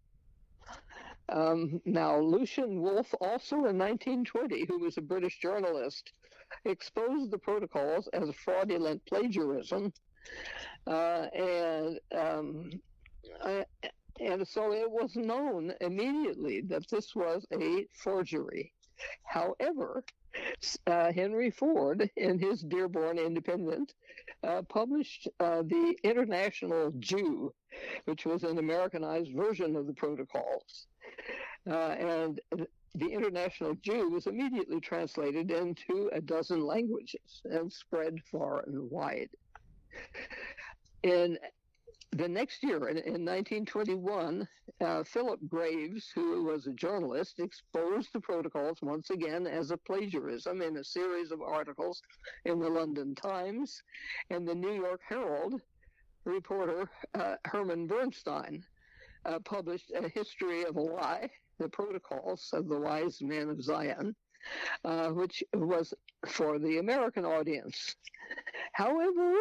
Um, 1.28 1.80
now, 1.84 2.18
Lucien 2.18 2.80
Wolf, 2.80 3.14
also 3.20 3.56
in 3.56 3.78
1920, 3.78 4.66
who 4.66 4.80
was 4.80 4.98
a 4.98 5.02
British 5.02 5.38
journalist, 5.40 6.12
exposed 6.64 7.30
the 7.30 7.38
protocols 7.38 8.08
as 8.12 8.34
fraudulent 8.34 9.04
plagiarism, 9.06 9.92
uh, 10.86 11.26
and 11.34 12.00
um, 12.16 12.70
I, 13.42 13.64
and 14.20 14.46
so 14.46 14.72
it 14.72 14.90
was 14.90 15.16
known 15.16 15.72
immediately 15.80 16.60
that 16.62 16.88
this 16.88 17.14
was 17.14 17.46
a 17.52 17.86
forgery. 17.94 18.72
However, 19.24 20.04
uh, 20.86 21.12
Henry 21.12 21.50
Ford, 21.50 22.08
in 22.16 22.38
his 22.38 22.62
Dearborn 22.62 23.18
Independent, 23.18 23.94
uh, 24.44 24.62
published 24.62 25.28
uh, 25.40 25.62
the 25.62 25.96
International 26.04 26.92
Jew, 26.98 27.52
which 28.04 28.24
was 28.26 28.44
an 28.44 28.58
Americanized 28.58 29.32
version 29.34 29.76
of 29.76 29.86
the 29.86 29.94
protocols. 29.94 30.86
Uh, 31.68 31.94
and 31.98 32.40
the 32.94 33.08
International 33.08 33.74
Jew 33.76 34.10
was 34.10 34.26
immediately 34.26 34.80
translated 34.80 35.50
into 35.50 36.10
a 36.12 36.20
dozen 36.20 36.64
languages 36.66 37.40
and 37.44 37.72
spread 37.72 38.18
far 38.30 38.64
and 38.66 38.90
wide. 38.90 39.30
In 41.02 41.38
the 42.10 42.28
next 42.28 42.62
year, 42.62 42.88
in, 42.88 42.98
in 42.98 43.24
1921, 43.24 44.46
uh, 44.82 45.02
Philip 45.04 45.40
Graves, 45.48 46.10
who 46.14 46.44
was 46.44 46.66
a 46.66 46.72
journalist, 46.72 47.40
exposed 47.40 48.12
the 48.12 48.20
protocols 48.20 48.78
once 48.82 49.08
again 49.08 49.46
as 49.46 49.70
a 49.70 49.78
plagiarism 49.78 50.60
in 50.60 50.76
a 50.76 50.84
series 50.84 51.32
of 51.32 51.40
articles 51.40 52.02
in 52.44 52.58
the 52.58 52.68
London 52.68 53.14
Times 53.14 53.82
and 54.28 54.46
the 54.46 54.54
New 54.54 54.72
York 54.72 55.00
Herald. 55.08 55.60
Reporter 56.24 56.88
uh, 57.14 57.34
Herman 57.46 57.86
Bernstein 57.86 58.64
uh, 59.24 59.38
published 59.40 59.90
a 59.94 60.08
history 60.08 60.64
of 60.64 60.76
a 60.76 60.80
lie 60.80 61.30
the 61.58 61.68
protocols 61.68 62.50
of 62.52 62.68
the 62.68 62.78
wise 62.78 63.20
men 63.20 63.48
of 63.48 63.62
Zion, 63.62 64.14
uh, 64.84 65.08
which 65.08 65.42
was 65.54 65.94
for 66.26 66.58
the 66.58 66.78
American 66.78 67.24
audience. 67.24 67.96
However, 68.72 69.34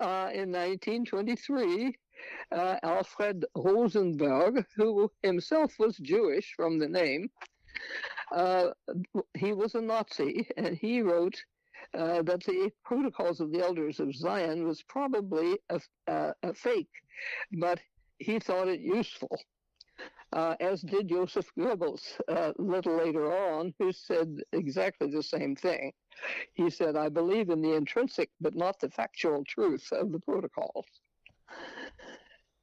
uh, 0.00 0.30
in 0.32 0.50
1923, 0.52 1.94
uh, 2.52 2.76
Alfred 2.82 3.44
Rosenberg, 3.54 4.64
who 4.76 5.10
himself 5.22 5.74
was 5.78 5.96
Jewish 5.98 6.54
from 6.56 6.78
the 6.78 6.88
name, 6.88 7.30
uh, 8.32 8.70
he 9.34 9.52
was 9.52 9.74
a 9.74 9.80
Nazi, 9.80 10.48
and 10.56 10.76
he 10.76 11.02
wrote 11.02 11.42
uh, 11.94 12.22
that 12.22 12.44
the 12.44 12.70
Protocols 12.84 13.40
of 13.40 13.52
the 13.52 13.60
Elders 13.60 14.00
of 14.00 14.14
Zion 14.14 14.66
was 14.66 14.82
probably 14.82 15.58
a, 15.70 15.80
uh, 16.06 16.32
a 16.42 16.54
fake, 16.54 16.90
but 17.52 17.80
he 18.18 18.38
thought 18.38 18.68
it 18.68 18.80
useful 18.80 19.38
uh, 20.32 20.54
as 20.60 20.82
did 20.82 21.08
Joseph 21.08 21.50
Goebbels 21.58 22.20
a 22.28 22.32
uh, 22.32 22.52
little 22.58 22.96
later 22.96 23.32
on, 23.32 23.74
who 23.78 23.92
said 23.92 24.36
exactly 24.52 25.10
the 25.10 25.22
same 25.22 25.56
thing. 25.56 25.92
He 26.54 26.68
said, 26.70 26.96
I 26.96 27.08
believe 27.08 27.48
in 27.48 27.62
the 27.62 27.74
intrinsic 27.74 28.30
but 28.40 28.54
not 28.54 28.78
the 28.80 28.90
factual 28.90 29.44
truth 29.44 29.88
of 29.92 30.12
the 30.12 30.20
protocols. 30.20 30.86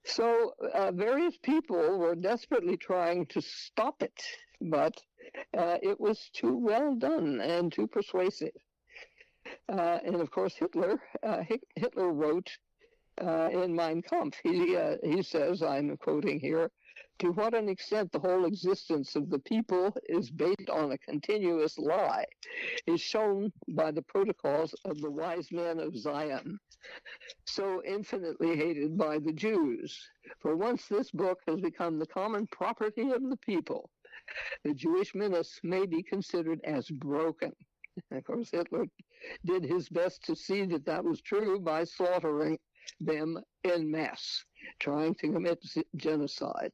So 0.04 0.54
uh, 0.73 0.91
various 0.91 1.36
people 1.41 1.97
were 1.97 2.15
desperately 2.15 2.78
trying 2.78 3.25
to 3.28 3.41
stop 3.41 4.04
it, 4.04 4.21
but 4.62 4.95
uh, 5.58 5.78
it 5.82 5.99
was 5.99 6.30
too 6.34 6.58
well 6.58 6.95
done 6.95 7.41
and 7.41 7.73
too 7.73 7.88
persuasive. 7.88 8.56
Uh, 9.67 9.99
and 10.06 10.15
of 10.17 10.30
course, 10.30 10.56
Hitler 10.56 10.99
uh, 11.23 11.43
Hitler 11.75 12.12
wrote 12.12 12.49
uh, 13.19 13.49
in 13.51 13.75
Mein 13.75 14.04
Kampf. 14.04 14.38
He 14.43 14.78
he 15.04 15.23
says, 15.23 15.63
I'm 15.63 15.97
quoting 15.97 16.39
here, 16.39 16.71
to 17.19 17.32
what 17.32 17.54
an 17.54 17.69
extent 17.69 18.12
the 18.12 18.19
whole 18.19 18.45
existence 18.45 19.15
of 19.15 19.30
the 19.30 19.39
people 19.39 19.95
is 20.10 20.30
based 20.30 20.69
on 20.69 20.91
a 20.91 20.97
continuous 20.97 21.78
lie 21.78 22.25
is 22.88 22.99
shown 22.99 23.51
by 23.69 23.91
the 23.91 24.01
protocols 24.01 24.73
of 24.84 24.99
the 24.99 25.10
wise 25.10 25.49
men 25.51 25.80
of 25.80 25.95
Zion, 25.95 26.60
so 27.45 27.82
infinitely 27.86 28.58
hated 28.58 28.97
by 28.97 29.19
the 29.19 29.32
Jews. 29.32 30.10
For 30.39 30.58
once 30.58 30.88
this 30.88 31.12
book 31.12 31.39
has 31.47 31.62
become 31.62 31.99
the 31.99 32.06
common 32.06 32.47
property 32.47 33.12
of 33.12 33.30
the 33.30 33.38
people, 33.38 33.89
the 34.63 34.73
Jewish 34.73 35.15
menace 35.15 35.60
may 35.63 35.86
be 35.86 36.04
considered 36.04 36.60
as 36.65 36.89
broken. 36.89 37.54
Of 38.12 38.25
course, 38.25 38.51
Hitler 38.51 38.86
did 39.45 39.63
his 39.63 39.88
best 39.88 40.23
to 40.25 40.36
see 40.36 40.65
that 40.65 40.86
that 40.86 41.06
was 41.06 41.21
true 41.21 41.62
by 41.62 41.86
slaughtering 41.86 42.60
them 42.99 43.39
en 43.63 43.89
masse, 43.89 44.43
trying 44.80 45.15
to 45.15 45.32
commit 45.32 45.63
genocide. 45.95 46.71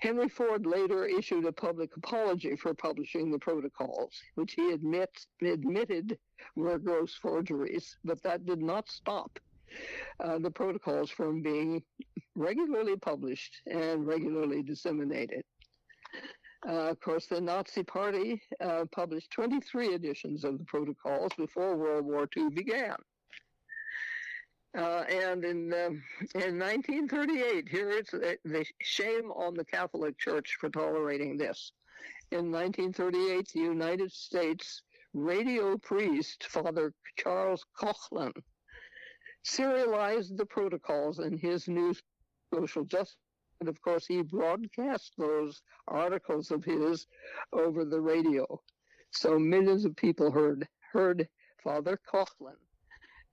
Henry 0.00 0.30
Ford 0.30 0.64
later 0.64 1.04
issued 1.04 1.44
a 1.44 1.52
public 1.52 1.94
apology 1.94 2.56
for 2.56 2.72
publishing 2.72 3.30
the 3.30 3.38
protocols, 3.38 4.18
which 4.34 4.54
he 4.54 4.72
admit, 4.72 5.10
admitted 5.42 6.18
were 6.56 6.78
gross 6.78 7.14
forgeries, 7.14 7.98
but 8.02 8.22
that 8.22 8.46
did 8.46 8.62
not 8.62 8.88
stop 8.88 9.38
uh, 10.20 10.38
the 10.38 10.50
protocols 10.50 11.10
from 11.10 11.42
being 11.42 11.82
regularly 12.34 12.96
published 12.96 13.60
and 13.66 14.06
regularly 14.06 14.62
disseminated. 14.62 15.44
Uh, 16.66 16.90
of 16.90 17.00
course, 17.00 17.26
the 17.26 17.40
Nazi 17.40 17.82
Party 17.82 18.40
uh, 18.60 18.86
published 18.92 19.30
23 19.32 19.94
editions 19.94 20.44
of 20.44 20.58
the 20.58 20.64
protocols 20.64 21.32
before 21.36 21.76
World 21.76 22.06
War 22.06 22.26
II 22.36 22.48
began. 22.50 22.96
Uh, 24.76 25.04
and 25.08 25.44
in 25.44 25.72
um, 25.74 26.02
in 26.36 26.56
1938, 26.56 27.68
here 27.68 27.90
it's 27.90 28.14
uh, 28.14 28.34
the 28.44 28.64
shame 28.80 29.32
on 29.32 29.54
the 29.54 29.64
Catholic 29.64 30.16
Church 30.16 30.56
for 30.60 30.70
tolerating 30.70 31.36
this. 31.36 31.72
In 32.30 32.52
1938, 32.52 33.48
the 33.52 33.60
United 33.60 34.12
States 34.12 34.82
radio 35.12 35.76
priest 35.76 36.44
Father 36.44 36.94
Charles 37.16 37.64
Coughlin 37.76 38.32
serialized 39.42 40.36
the 40.36 40.46
protocols 40.46 41.18
in 41.18 41.36
his 41.36 41.66
new 41.66 41.92
social 42.54 42.84
justice. 42.84 43.16
And 43.58 43.68
of 43.68 43.82
course, 43.82 44.06
he 44.06 44.22
broadcast 44.22 45.14
those 45.18 45.62
articles 45.88 46.52
of 46.52 46.64
his 46.64 47.08
over 47.52 47.84
the 47.84 48.00
radio, 48.00 48.60
so 49.10 49.36
millions 49.36 49.84
of 49.84 49.96
people 49.96 50.30
heard 50.30 50.68
heard 50.92 51.28
Father 51.64 51.98
Coughlin 52.10 52.56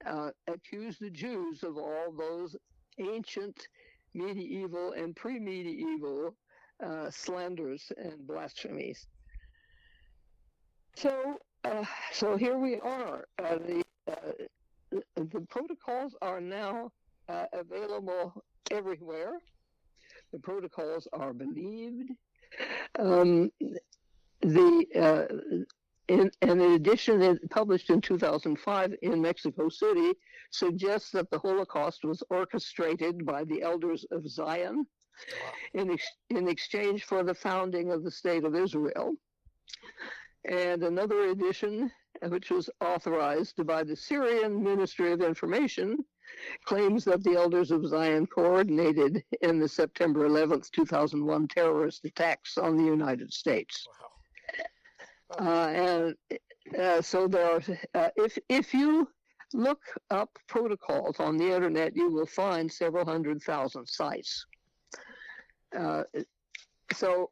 uh, 0.07 0.29
accuse 0.47 0.97
the 0.97 1.09
Jews 1.09 1.63
of 1.63 1.77
all 1.77 2.13
those 2.17 2.55
ancient, 2.99 3.67
medieval, 4.13 4.93
and 4.93 5.15
pre 5.15 5.39
medieval 5.39 6.35
uh, 6.83 7.09
slanders 7.09 7.91
and 7.97 8.25
blasphemies. 8.27 9.07
So, 10.95 11.37
uh, 11.63 11.83
so 12.11 12.37
here 12.37 12.57
we 12.57 12.79
are. 12.79 13.25
Uh, 13.43 13.57
the, 13.57 13.83
uh, 14.07 14.93
the 15.15 15.45
protocols 15.49 16.15
are 16.21 16.41
now 16.41 16.91
available 17.53 18.33
everywhere. 18.71 19.39
The 20.31 20.39
protocols 20.39 21.07
are 21.13 21.33
believed. 21.33 22.09
Um, 22.97 23.51
the 24.41 25.65
in, 26.07 26.31
and 26.41 26.61
in 26.61 26.73
addition, 26.73 27.39
published 27.49 27.89
in 27.89 28.01
2005 28.01 28.95
in 29.01 29.21
Mexico 29.21 29.69
City, 29.69 30.13
suggests 30.51 31.11
that 31.11 31.29
the 31.29 31.39
Holocaust 31.39 32.05
was 32.05 32.23
orchestrated 32.29 33.25
by 33.25 33.43
the 33.43 33.61
elders 33.61 34.05
of 34.11 34.29
Zion 34.29 34.85
in, 35.73 35.91
ex- 35.91 36.17
in 36.29 36.47
exchange 36.47 37.03
for 37.03 37.23
the 37.23 37.33
founding 37.33 37.91
of 37.91 38.03
the 38.03 38.11
State 38.11 38.45
of 38.45 38.55
Israel. 38.55 39.15
And 40.45 40.83
another 40.83 41.23
edition, 41.25 41.91
which 42.21 42.51
was 42.51 42.69
authorized 42.79 43.65
by 43.65 43.83
the 43.83 43.95
Syrian 43.95 44.63
Ministry 44.63 45.11
of 45.11 45.21
Information, 45.21 45.97
claims 46.65 47.03
that 47.05 47.23
the 47.23 47.35
elders 47.35 47.71
of 47.71 47.87
Zion 47.87 48.27
coordinated 48.27 49.23
in 49.41 49.59
the 49.59 49.67
September 49.67 50.27
11th, 50.27 50.69
2001 50.71 51.47
terrorist 51.49 52.05
attacks 52.05 52.57
on 52.57 52.77
the 52.77 52.83
United 52.83 53.33
States. 53.33 53.85
Wow. 53.87 54.16
Uh, 55.39 55.67
and 55.67 56.15
uh, 56.79 57.01
so 57.01 57.27
there 57.27 57.51
are, 57.55 57.61
uh, 57.93 58.09
if, 58.15 58.37
if 58.49 58.73
you 58.73 59.07
look 59.53 59.81
up 60.09 60.29
protocols 60.47 61.19
on 61.19 61.37
the 61.37 61.53
internet, 61.53 61.95
you 61.95 62.09
will 62.09 62.25
find 62.25 62.71
several 62.71 63.05
hundred 63.05 63.41
thousand 63.43 63.87
sites. 63.87 64.45
Uh, 65.77 66.03
so 66.93 67.29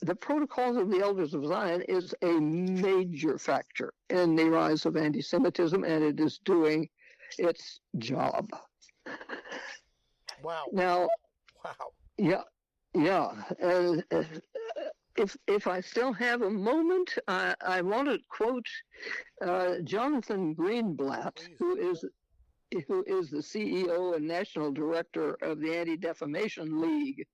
the 0.00 0.14
protocols 0.14 0.76
of 0.76 0.90
the 0.90 1.00
elders 1.00 1.34
of 1.34 1.44
Zion 1.46 1.82
is 1.82 2.14
a 2.22 2.32
major 2.40 3.38
factor 3.38 3.92
in 4.10 4.36
the 4.36 4.44
rise 4.44 4.86
of 4.86 4.96
anti-Semitism, 4.96 5.82
and 5.84 6.04
it 6.04 6.20
is 6.20 6.40
doing 6.44 6.88
its 7.38 7.80
job. 7.98 8.48
Wow. 10.42 10.64
Now. 10.72 11.08
Wow. 11.64 11.72
Yeah, 12.16 12.42
yeah. 12.94 13.30
And, 13.60 14.04
if 15.18 15.36
if 15.46 15.66
I 15.66 15.80
still 15.80 16.12
have 16.12 16.42
a 16.42 16.50
moment, 16.50 17.18
I, 17.26 17.54
I 17.60 17.80
want 17.82 18.08
to 18.08 18.18
quote 18.28 18.66
uh, 19.44 19.76
Jonathan 19.84 20.54
Greenblatt, 20.54 21.36
Please. 21.36 21.56
who 21.58 21.90
is 21.90 22.04
who 22.86 23.04
is 23.06 23.30
the 23.30 23.38
CEO 23.38 24.14
and 24.14 24.26
national 24.26 24.72
director 24.72 25.36
of 25.42 25.60
the 25.60 25.76
Anti 25.76 25.96
Defamation 25.96 26.80
League. 26.80 27.26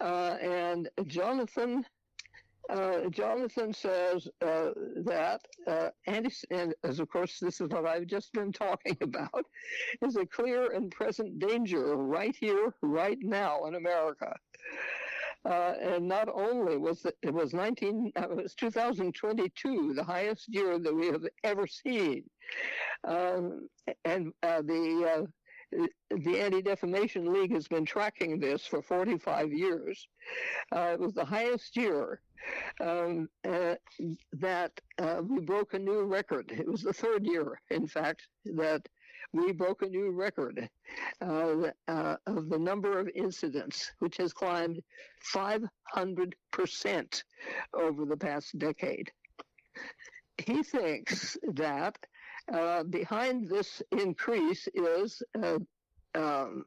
Uh, 0.00 0.36
and 0.40 0.88
Jonathan 1.06 1.84
uh, 2.70 3.08
Jonathan 3.10 3.72
says 3.72 4.28
uh, 4.42 4.70
that 5.04 5.40
uh, 5.66 5.88
anti, 6.06 6.30
and 6.50 6.74
as 6.84 7.00
of 7.00 7.08
course 7.08 7.38
this 7.40 7.60
is 7.60 7.68
what 7.68 7.86
I've 7.86 8.06
just 8.06 8.32
been 8.32 8.52
talking 8.66 8.96
about, 9.00 9.44
is 10.02 10.16
a 10.16 10.26
clear 10.26 10.72
and 10.72 10.90
present 10.90 11.38
danger 11.38 11.96
right 11.96 12.34
here, 12.38 12.74
right 12.82 13.18
now 13.20 13.64
in 13.64 13.74
America. 13.74 14.34
Uh, 15.48 15.72
and 15.80 16.06
not 16.06 16.28
only 16.28 16.76
was 16.76 17.04
it, 17.06 17.16
it 17.22 17.32
was 17.32 17.54
19, 17.54 18.12
uh, 18.16 18.28
it 18.30 18.36
was 18.42 18.54
2022, 18.54 19.94
the 19.94 20.04
highest 20.04 20.46
year 20.48 20.78
that 20.78 20.94
we 20.94 21.06
have 21.06 21.24
ever 21.44 21.66
seen. 21.66 22.24
Um, 23.04 23.68
and 24.04 24.32
uh, 24.42 24.60
the 24.62 25.26
uh, 25.72 25.86
the 26.10 26.40
Anti 26.40 26.60
Defamation 26.62 27.32
League 27.32 27.52
has 27.52 27.68
been 27.68 27.86
tracking 27.86 28.40
this 28.40 28.66
for 28.66 28.82
45 28.82 29.52
years. 29.52 30.08
Uh, 30.74 30.90
it 30.94 31.00
was 31.00 31.14
the 31.14 31.24
highest 31.24 31.76
year 31.76 32.20
um, 32.80 33.28
uh, 33.48 33.76
that 34.32 34.72
we 35.22 35.40
broke 35.40 35.74
a 35.74 35.78
new 35.78 36.02
record. 36.02 36.50
It 36.50 36.66
was 36.68 36.82
the 36.82 36.92
third 36.92 37.24
year, 37.24 37.60
in 37.70 37.86
fact, 37.86 38.26
that 38.56 38.82
we 39.32 39.52
broke 39.52 39.82
a 39.82 39.88
new 39.88 40.10
record 40.10 40.68
uh, 41.20 41.70
of 42.26 42.48
the 42.48 42.58
number 42.58 42.98
of 42.98 43.08
incidents, 43.14 43.92
which 44.00 44.16
has 44.16 44.32
climbed 44.32 44.80
500% 45.34 47.22
over 47.74 48.04
the 48.04 48.16
past 48.16 48.58
decade. 48.58 49.10
He 50.38 50.62
thinks 50.62 51.36
that 51.54 51.96
uh, 52.52 52.82
behind 52.84 53.48
this 53.48 53.82
increase 53.92 54.66
is 54.74 55.22
uh, 55.40 55.58
um, 56.14 56.64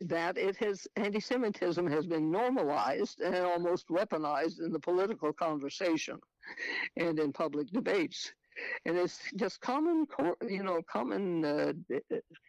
that 0.00 0.36
it 0.36 0.56
has 0.56 0.86
anti-Semitism 0.96 1.86
has 1.86 2.06
been 2.06 2.30
normalized 2.30 3.20
and 3.20 3.36
almost 3.36 3.88
weaponized 3.88 4.60
in 4.60 4.72
the 4.72 4.80
political 4.80 5.32
conversation 5.32 6.18
and 6.96 7.18
in 7.18 7.32
public 7.32 7.68
debates 7.70 8.32
and 8.84 8.96
it's 8.96 9.18
just 9.36 9.60
common, 9.60 10.06
you 10.48 10.62
know, 10.62 10.80
common 10.90 11.44
uh, 11.44 11.72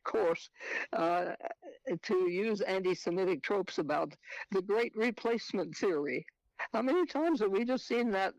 course 0.04 0.50
uh, 0.94 1.32
to 2.02 2.30
use 2.30 2.62
anti-Semitic 2.62 3.44
tropes 3.44 3.78
about 3.78 4.14
the 4.52 4.62
Great 4.62 4.94
Replacement 4.96 5.76
theory. 5.76 6.26
How 6.72 6.82
many 6.82 7.06
times 7.06 7.42
have 7.42 7.52
we 7.52 7.66
just 7.66 7.88
seen 7.88 8.12
that 8.12 8.34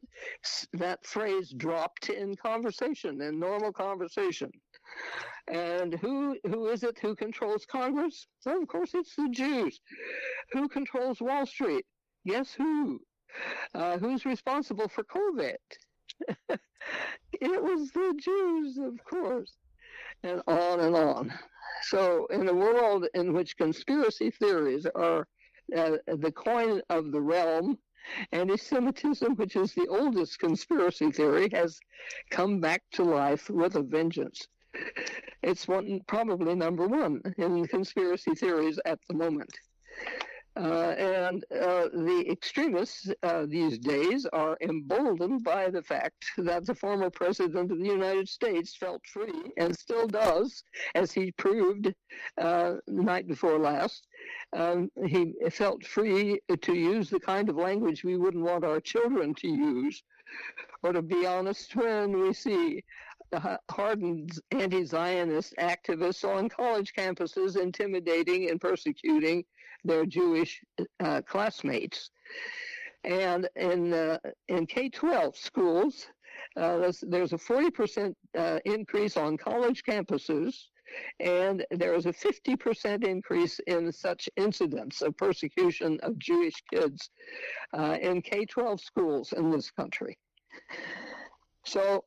that 0.72 1.04
phrase 1.04 1.52
dropped 1.56 2.08
in 2.08 2.34
conversation, 2.36 3.20
in 3.20 3.38
normal 3.38 3.72
conversation? 3.72 4.50
And 5.48 5.94
who 5.94 6.38
who 6.46 6.68
is 6.68 6.84
it 6.84 6.98
who 7.00 7.14
controls 7.14 7.66
Congress? 7.66 8.26
Well, 8.46 8.62
of 8.62 8.68
course, 8.68 8.94
it's 8.94 9.14
the 9.16 9.28
Jews. 9.30 9.80
Who 10.52 10.68
controls 10.68 11.20
Wall 11.20 11.44
Street? 11.44 11.84
Guess 12.26 12.54
who? 12.54 13.00
Uh, 13.74 13.98
who's 13.98 14.24
responsible 14.24 14.88
for 14.88 15.04
COVID? 15.04 15.56
it 16.48 17.62
was 17.62 17.90
the 17.90 18.14
Jews, 18.18 18.78
of 18.78 19.02
course, 19.04 19.52
and 20.22 20.42
on 20.46 20.80
and 20.80 20.96
on. 20.96 21.32
So, 21.82 22.26
in 22.26 22.48
a 22.48 22.54
world 22.54 23.06
in 23.14 23.32
which 23.32 23.56
conspiracy 23.56 24.30
theories 24.30 24.86
are 24.94 25.26
uh, 25.76 25.96
the 26.06 26.32
coin 26.32 26.82
of 26.88 27.12
the 27.12 27.20
realm, 27.20 27.78
anti 28.32 28.56
Semitism, 28.56 29.36
which 29.36 29.56
is 29.56 29.74
the 29.74 29.86
oldest 29.88 30.38
conspiracy 30.38 31.10
theory, 31.10 31.48
has 31.52 31.80
come 32.30 32.60
back 32.60 32.82
to 32.92 33.02
life 33.02 33.50
with 33.50 33.76
a 33.76 33.82
vengeance. 33.82 34.46
It's 35.42 35.68
one, 35.68 36.00
probably 36.06 36.54
number 36.54 36.86
one 36.86 37.22
in 37.38 37.66
conspiracy 37.66 38.34
theories 38.34 38.78
at 38.84 38.98
the 39.08 39.14
moment. 39.14 39.50
Uh, 40.56 40.94
and 40.96 41.44
uh, 41.50 41.88
the 41.92 42.24
extremists 42.30 43.10
uh, 43.24 43.44
these 43.48 43.76
days 43.76 44.24
are 44.32 44.56
emboldened 44.60 45.42
by 45.42 45.68
the 45.68 45.82
fact 45.82 46.24
that 46.38 46.64
the 46.64 46.74
former 46.74 47.10
president 47.10 47.72
of 47.72 47.78
the 47.78 47.84
United 47.84 48.28
States 48.28 48.76
felt 48.76 49.04
free 49.04 49.52
and 49.56 49.76
still 49.76 50.06
does, 50.06 50.62
as 50.94 51.10
he 51.10 51.32
proved 51.32 51.92
uh, 52.38 52.74
the 52.86 53.02
night 53.02 53.26
before 53.26 53.58
last. 53.58 54.06
Um, 54.56 54.90
he 55.06 55.34
felt 55.50 55.84
free 55.84 56.40
to 56.62 56.72
use 56.72 57.10
the 57.10 57.20
kind 57.20 57.48
of 57.48 57.56
language 57.56 58.04
we 58.04 58.16
wouldn't 58.16 58.44
want 58.44 58.64
our 58.64 58.80
children 58.80 59.34
to 59.34 59.48
use. 59.48 60.04
Or 60.84 60.92
to 60.92 61.02
be 61.02 61.26
honest, 61.26 61.74
when 61.74 62.20
we 62.20 62.32
see 62.32 62.84
hardened 63.70 64.38
anti 64.52 64.84
Zionist 64.84 65.54
activists 65.58 66.24
on 66.24 66.48
college 66.48 66.92
campuses 66.96 67.56
intimidating 67.56 68.50
and 68.50 68.60
persecuting 68.60 69.44
their 69.84 70.06
Jewish 70.06 70.62
uh, 71.00 71.22
classmates. 71.22 72.10
And 73.04 73.48
in, 73.56 73.92
uh, 73.92 74.18
in 74.48 74.66
K 74.66 74.88
12 74.88 75.36
schools, 75.36 76.06
uh, 76.56 76.78
there's, 76.78 77.04
there's, 77.06 77.32
a 77.32 77.38
40% 77.38 78.14
uh, 78.36 78.60
increase 78.64 79.16
on 79.16 79.36
college 79.36 79.82
campuses, 79.84 80.54
and 81.20 81.64
there 81.70 81.94
is 81.94 82.06
a 82.06 82.12
50% 82.12 83.04
increase 83.04 83.58
in 83.66 83.92
such 83.92 84.28
incidents 84.36 85.02
of 85.02 85.16
persecution 85.16 85.98
of 86.02 86.18
Jewish 86.18 86.54
kids 86.72 87.10
uh, 87.72 87.98
in 88.00 88.22
K 88.22 88.46
12 88.46 88.80
schools 88.80 89.32
in 89.32 89.50
this 89.50 89.70
country. 89.70 90.16
So 91.64 92.04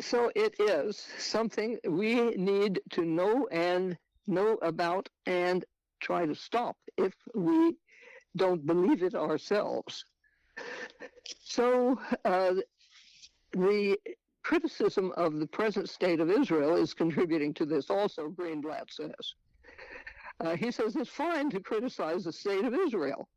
so 0.00 0.30
it 0.34 0.54
is 0.58 1.06
something 1.18 1.78
we 1.88 2.30
need 2.36 2.80
to 2.90 3.04
know 3.04 3.46
and 3.50 3.96
know 4.26 4.58
about 4.62 5.08
and 5.26 5.64
try 6.00 6.26
to 6.26 6.34
stop 6.34 6.76
if 6.96 7.14
we 7.34 7.76
don't 8.36 8.66
believe 8.66 9.02
it 9.02 9.14
ourselves. 9.14 10.04
So 11.44 11.98
uh, 12.24 12.54
the 13.52 13.98
criticism 14.42 15.12
of 15.16 15.38
the 15.38 15.46
present 15.46 15.88
state 15.88 16.20
of 16.20 16.30
Israel 16.30 16.76
is 16.76 16.94
contributing 16.94 17.52
to 17.54 17.66
this 17.66 17.90
also, 17.90 18.28
Greenblatt 18.28 18.90
says. 18.90 19.34
Uh, 20.40 20.54
he 20.56 20.70
says 20.70 20.96
it's 20.96 21.10
fine 21.10 21.50
to 21.50 21.60
criticize 21.60 22.24
the 22.24 22.32
state 22.32 22.64
of 22.64 22.74
Israel. 22.74 23.28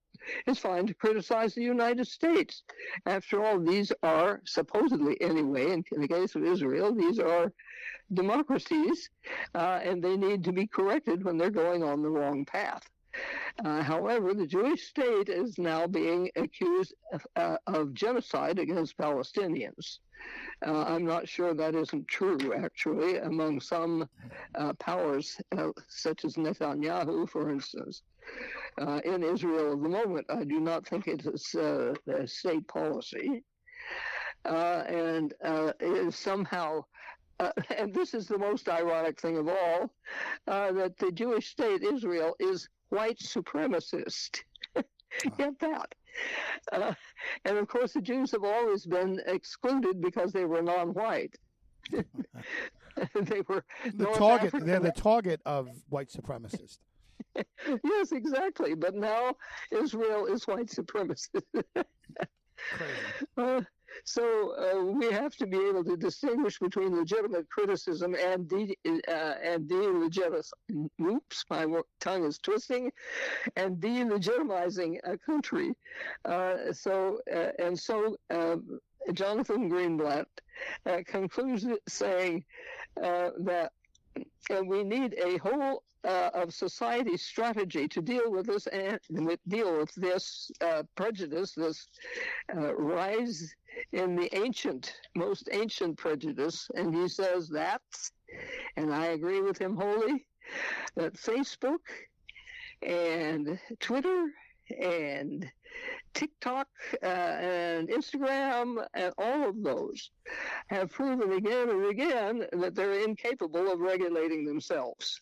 It's 0.45 0.59
fine 0.59 0.88
to 0.88 0.93
criticize 0.93 1.55
the 1.55 1.63
United 1.63 2.07
States. 2.07 2.63
After 3.05 3.43
all, 3.43 3.59
these 3.59 3.91
are 4.03 4.41
supposedly, 4.45 5.20
anyway, 5.22 5.72
in, 5.72 5.84
the 5.91 6.07
case 6.07 6.36
of 6.36 6.43
Israel, 6.43 6.93
these 6.93 7.20
are 7.20 7.51
democracies, 8.13 9.09
uh, 9.55 9.80
and 9.84 10.03
they 10.03 10.17
need 10.17 10.43
to 10.43 10.51
be 10.51 10.67
corrected 10.67 11.24
when 11.24 11.38
they're 11.38 11.49
going 11.49 11.84
on 11.84 12.01
the 12.01 12.09
wrong 12.09 12.45
path. 12.45 12.89
Uh, 13.63 13.82
however, 13.82 14.34
the 14.34 14.47
Jewish 14.47 14.88
state 14.88 15.30
is 15.30 15.57
now 15.57 15.86
being 15.88 16.30
accused 16.36 16.93
of, 17.13 17.28
uh, 17.36 17.57
of 17.67 17.93
genocide 17.93 18.59
against 18.59 18.97
Palestinians. 18.97 19.99
Uh, 20.65 20.84
I'm 20.84 21.05
not 21.05 21.28
sure 21.28 21.53
that 21.53 21.76
isn't 21.76 22.07
true, 22.07 22.53
actually, 22.53 23.17
among 23.17 23.61
some 23.61 24.07
uh, 24.55 24.74
powers, 24.74 25.39
uh, 25.57 25.70
such 25.88 26.26
as 26.26 26.36
Netanyahu, 26.36 27.30
for 27.30 27.49
instance 27.49 28.03
uh, 28.80 29.01
in 29.03 29.24
Israel 29.24 29.74
at 29.74 29.82
the 29.82 29.89
moment. 29.89 30.26
I 30.30 30.43
do 30.43 30.59
not 30.59 30.86
think 30.86 31.07
it 31.07 31.26
is 31.26 31.55
a 31.55 32.28
state 32.28 32.67
policy. 32.67 33.43
And 34.45 35.34
is 35.80 36.15
somehow, 36.15 36.86
uh, 37.39 37.51
and 37.78 37.93
this 37.93 38.13
is 38.13 38.28
the 38.28 38.38
most 38.38 38.70
ironic 38.70 39.20
thing 39.20 39.38
of 39.38 39.47
all, 39.47 39.91
uh, 40.47 40.72
that 40.74 40.97
the 40.97 41.11
Jewish 41.11 41.49
state, 41.49 41.84
Israel, 41.84 42.36
is 42.39 42.67
white 42.90 43.20
supremacist. 43.20 44.44
Get 45.38 45.60
that. 45.60 45.96
Uh, 46.72 46.94
and 47.46 47.58
of 47.58 47.68
course, 47.68 47.94
the 47.94 48.02
Jews 48.02 48.32
have 48.32 48.44
always 48.44 48.86
been 48.86 49.22
excluded 49.26 50.02
because 50.02 50.32
they 50.32 50.46
were 50.46 50.62
non-white. 50.62 51.36
they 51.92 53.42
were 53.48 53.64
the 53.96 54.06
target. 54.06 54.48
African. 54.48 54.68
They're 54.68 54.80
the 54.80 54.92
target 54.92 55.42
of 55.46 55.70
white 55.90 56.10
supremacists. 56.10 56.80
yes, 57.84 58.12
exactly. 58.12 58.76
But 58.76 58.96
now 58.96 59.36
Israel 59.72 60.26
is 60.26 60.48
white 60.48 60.68
supremacist. 60.68 61.42
uh, 63.38 63.62
so 64.04 64.54
uh, 64.56 64.84
we 64.84 65.12
have 65.12 65.36
to 65.36 65.48
be 65.48 65.58
able 65.58 65.84
to 65.84 65.98
distinguish 65.98 66.60
between 66.60 66.96
legitimate 66.96 67.50
criticism 67.50 68.16
and 68.16 68.48
de- 68.48 68.78
uh, 69.08 69.36
and 69.44 69.68
delegitimate. 69.68 70.46
Oops, 71.02 71.46
my 71.50 71.66
tongue 72.00 72.26
is 72.26 72.38
twisting, 72.40 72.92
and 73.56 73.78
delegitimizing 73.78 74.98
a 75.04 75.18
country. 75.18 75.74
Uh, 76.26 76.72
so 76.72 77.20
uh, 77.34 77.50
and 77.60 77.78
so. 77.78 78.16
Um, 78.30 78.80
Jonathan 79.14 79.72
Greenblatt 79.72 80.26
uh, 80.86 80.98
concludes 81.08 81.66
saying 81.88 82.44
that 82.96 83.72
we 84.65 84.84
need 84.84 85.15
a 85.15 85.38
whole 85.38 85.84
uh, 86.03 86.30
of 86.34 86.53
society's 86.53 87.22
strategy 87.22 87.88
to 87.88 88.01
deal 88.01 88.32
with 88.32 88.47
this 88.47 88.67
and 88.67 88.99
deal 89.47 89.78
with 89.78 89.93
this 89.95 90.49
uh, 90.61 90.84
prejudice, 90.95 91.53
this 91.53 91.88
uh, 92.55 92.74
rise 92.76 93.53
in 93.91 94.15
the 94.15 94.34
ancient, 94.36 94.95
most 95.15 95.49
ancient 95.51 95.97
prejudice. 95.97 96.70
And 96.76 96.95
he 96.95 97.07
says 97.07 97.49
that, 97.49 97.82
and 98.78 98.93
I 98.93 99.07
agree 99.07 99.41
with 99.41 99.57
him 99.57 99.76
wholly, 99.76 100.26
that 100.95 101.13
Facebook 101.13 101.80
and 102.82 103.59
Twitter 103.80 104.32
and 104.78 105.49
TikTok 106.13 106.67
uh, 107.03 107.05
and 107.05 107.89
Instagram 107.89 108.86
and 108.93 109.13
all 109.17 109.49
of 109.49 109.61
those 109.63 110.11
have 110.67 110.91
proven 110.91 111.34
again 111.34 111.70
and 111.70 111.86
again 111.86 112.45
that 112.53 112.76
they're 112.76 113.03
incapable 113.03 113.72
of 113.72 113.80
regulating 113.80 114.45
themselves 114.45 115.22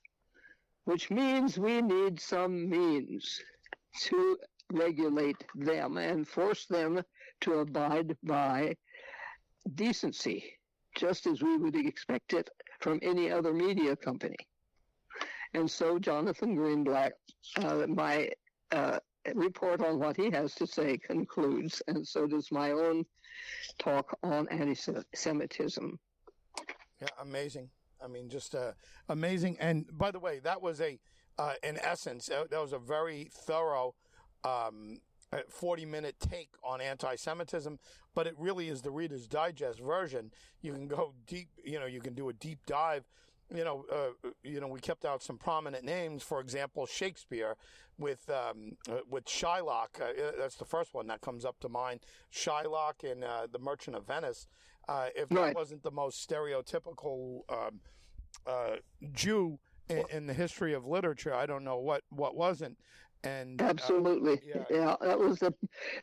which 0.88 1.12
means 1.12 1.60
we 1.60 1.82
need 1.82 2.18
some 2.18 2.70
means 2.70 3.42
to 4.00 4.38
regulate 4.72 5.44
them 5.54 5.98
and 5.98 6.26
force 6.26 6.66
them 6.66 7.04
to 7.42 7.56
abide 7.56 8.16
by 8.24 8.74
decency, 9.76 10.42
just 10.96 11.28
as 11.28 11.44
we 11.44 11.58
would 11.58 11.76
expect 11.76 12.32
it 12.32 12.50
from 12.80 13.00
any 13.02 13.30
other 13.30 13.54
media 13.54 13.98
company. 13.98 14.38
And 15.54 15.70
so 15.70 16.00
Jonathan 16.00 16.56
Greenblatt, 16.56 17.12
uh, 17.58 17.86
my 17.88 18.30
uh, 18.72 19.00
report 19.36 19.82
on 19.82 20.00
what 20.00 20.16
he 20.18 20.30
has 20.32 20.54
to 20.56 20.68
say 20.68 20.98
concludes, 20.98 21.82
and 21.88 22.08
so 22.08 22.28
does 22.28 22.52
my 22.52 22.72
own 22.72 23.06
talk 23.78 24.18
on 24.24 24.48
anti-Semitism. 24.50 26.00
Yeah, 27.02 27.08
amazing. 27.22 27.70
I 28.04 28.08
mean, 28.08 28.30
just 28.30 28.56
uh, 28.56 28.74
amazing. 29.10 29.58
And 29.60 29.86
by 29.98 30.12
the 30.12 30.20
way, 30.20 30.40
that 30.40 30.62
was 30.62 30.82
a, 30.82 31.00
uh, 31.38 31.54
in 31.64 31.78
essence, 31.78 32.28
that 32.28 32.52
was 32.52 32.74
a 32.74 32.80
very 32.80 33.30
thorough, 33.32 33.96
um, 34.44 35.00
40 35.50 35.86
minute 35.86 36.16
take 36.20 36.50
on 36.64 36.80
anti 36.80 37.16
Semitism, 37.16 37.80
but 38.16 38.28
it 38.28 38.36
really 38.38 38.70
is 38.70 38.82
the 38.82 38.92
Reader's 38.92 39.28
Digest 39.28 39.80
version. 39.80 40.32
You 40.62 40.74
can 40.74 40.88
go 40.88 41.14
deep, 41.28 41.50
you 41.64 41.80
know, 41.80 41.86
you 41.86 42.00
can 42.00 42.14
do 42.14 42.30
a 42.30 42.34
deep 42.34 42.60
dive. 42.66 43.04
You 43.54 43.64
know, 43.64 43.86
uh, 43.92 44.30
you 44.44 44.60
know, 44.60 44.68
we 44.68 44.80
kept 44.80 45.06
out 45.06 45.24
some 45.24 45.38
prominent 45.38 45.86
names. 45.86 46.22
For 46.22 46.42
example, 46.42 46.86
Shakespeare 46.86 47.56
with 47.98 48.30
um, 48.30 48.74
uh, 48.90 49.00
with 49.10 49.26
Shylock. 49.26 50.02
Uh, 50.02 50.32
that's 50.38 50.56
the 50.56 50.66
first 50.66 50.94
one 50.94 51.08
that 51.08 51.22
comes 51.22 51.46
up 51.46 51.60
to 51.62 51.70
mind. 51.70 52.02
Shylock 52.34 53.04
in 53.04 53.22
The 53.22 53.60
Merchant 53.60 53.96
of 53.96 54.06
Venice. 54.06 54.48
Uh, 54.88 55.08
if 55.16 55.28
right. 55.32 55.48
that 55.48 55.56
wasn't 55.56 55.84
the 55.84 55.92
most 55.92 56.28
stereotypical 56.28 57.42
um, 57.50 57.80
uh, 58.46 58.78
Jew 59.12 59.60
in, 59.90 60.04
in, 60.12 60.28
the 60.28 60.34
history 60.34 60.74
of 60.74 60.86
literature, 60.86 61.34
I 61.34 61.46
don't 61.46 61.64
know 61.64 61.78
what, 61.78 62.04
what 62.10 62.36
wasn't. 62.38 62.78
And 63.24 63.62
uh, 63.62 63.66
absolutely, 63.66 64.34
uh, 64.34 64.60
yeah. 64.70 64.78
yeah. 64.78 64.96
that 65.02 65.20
was 65.20 65.40
the 65.40 65.54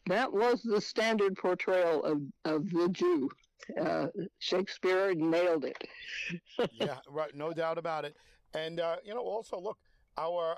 that 0.06 0.32
was 0.32 0.62
the 0.62 0.80
standard 0.80 1.36
portrayal 1.36 2.02
of 2.02 2.20
of 2.44 2.68
the 2.70 2.88
Jew. 2.90 3.30
Uh, 3.80 4.06
Shakespeare 4.38 5.14
nailed 5.14 5.64
it. 5.64 5.88
yeah, 6.72 6.98
right, 7.08 7.34
no 7.34 7.52
doubt 7.52 7.78
about 7.78 8.04
it. 8.04 8.16
And 8.54 8.80
uh, 8.80 8.96
you 9.04 9.14
know, 9.14 9.22
also 9.22 9.58
look, 9.58 9.78
our 10.16 10.56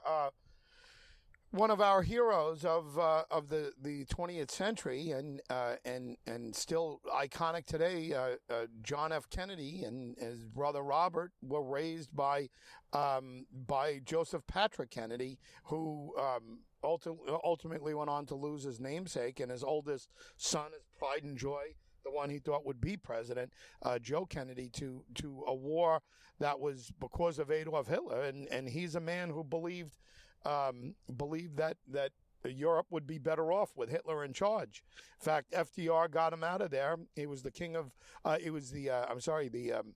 one 1.56 1.70
of 1.70 1.80
our 1.80 2.02
heroes 2.02 2.64
of 2.64 2.98
uh, 2.98 3.22
of 3.30 3.48
the, 3.48 3.72
the 3.82 4.04
20th 4.06 4.50
century 4.50 5.10
and 5.10 5.40
uh, 5.50 5.76
and 5.84 6.16
and 6.26 6.54
still 6.54 7.00
iconic 7.14 7.66
today, 7.66 8.12
uh, 8.12 8.52
uh 8.52 8.66
John 8.82 9.12
F. 9.12 9.28
Kennedy 9.30 9.84
and 9.84 10.16
his 10.18 10.44
brother 10.44 10.82
Robert 10.82 11.32
were 11.42 11.62
raised 11.62 12.14
by 12.14 12.48
um, 12.92 13.46
by 13.66 14.00
Joseph 14.04 14.46
Patrick 14.46 14.90
Kennedy, 14.90 15.38
who 15.64 16.14
um, 16.18 16.60
ultimately 16.84 17.94
went 17.94 18.10
on 18.10 18.26
to 18.26 18.34
lose 18.34 18.62
his 18.62 18.80
namesake, 18.80 19.40
and 19.40 19.50
his 19.50 19.64
oldest 19.64 20.10
son, 20.36 20.72
his 20.72 20.86
pride 20.98 21.24
and 21.24 21.38
joy, 21.38 21.74
the 22.06 22.12
one 22.12 22.30
he 22.30 22.38
thought 22.38 22.64
would 22.64 22.80
be 22.80 22.96
president, 22.96 23.52
uh, 23.82 23.98
Joe 23.98 24.24
Kennedy, 24.24 24.70
to 24.74 25.04
to 25.16 25.44
a 25.46 25.54
war 25.54 26.00
that 26.38 26.58
was 26.58 26.92
because 27.00 27.38
of 27.38 27.50
Adolf 27.50 27.88
Hitler, 27.88 28.22
and 28.22 28.48
and 28.48 28.68
he's 28.68 28.94
a 28.94 29.00
man 29.00 29.28
who 29.28 29.44
believed 29.44 29.98
um, 30.44 30.94
believed 31.16 31.56
that 31.56 31.76
that 31.88 32.12
Europe 32.44 32.86
would 32.90 33.06
be 33.06 33.18
better 33.18 33.50
off 33.52 33.76
with 33.76 33.90
Hitler 33.90 34.24
in 34.24 34.32
charge. 34.32 34.84
In 35.20 35.24
fact, 35.24 35.50
FDR 35.52 36.08
got 36.10 36.32
him 36.32 36.44
out 36.44 36.62
of 36.62 36.70
there. 36.70 36.96
He 37.16 37.26
was 37.26 37.42
the 37.42 37.50
king 37.50 37.76
of. 37.76 37.92
Uh, 38.24 38.38
he 38.38 38.50
was 38.50 38.70
the. 38.70 38.90
Uh, 38.90 39.06
I'm 39.08 39.20
sorry. 39.20 39.48
The. 39.48 39.72
Um, 39.74 39.94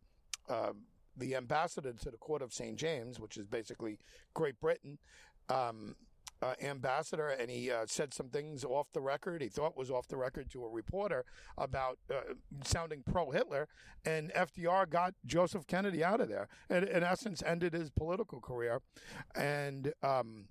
uh, 0.49 0.73
the 1.17 1.37
ambassador 1.37 1.93
to 1.93 2.11
the 2.11 2.17
court 2.17 2.41
of 2.41 2.53
St. 2.53 2.77
James, 2.77 3.21
which 3.21 3.37
is 3.37 3.47
basically 3.47 3.99
Great 4.33 4.59
Britain, 4.59 4.99
um, 5.51 5.95
uh, 6.43 6.55
ambassador, 6.62 7.28
and 7.28 7.51
he 7.51 7.70
uh, 7.70 7.84
said 7.86 8.14
some 8.14 8.28
things 8.28 8.64
off 8.64 8.93
the 8.93 9.01
record. 9.01 9.43
He 9.43 9.49
thought 9.49 9.76
was 9.76 9.91
off 9.91 10.09
the 10.09 10.16
record 10.16 10.51
to 10.53 10.64
a 10.64 10.68
reporter 10.68 11.24
about 11.59 11.99
uh, 12.11 12.34
sounding 12.64 13.03
pro 13.03 13.30
Hitler, 13.30 13.68
and 14.05 14.32
FDR 14.32 14.88
got 14.88 15.14
Joseph 15.26 15.66
Kennedy 15.66 16.03
out 16.03 16.20
of 16.20 16.28
there, 16.28 16.49
and 16.68 16.84
in 16.84 17.03
essence 17.03 17.43
ended 17.45 17.74
his 17.74 17.91
political 17.91 18.41
career. 18.41 18.80
And 19.34 19.93
um, 20.03 20.47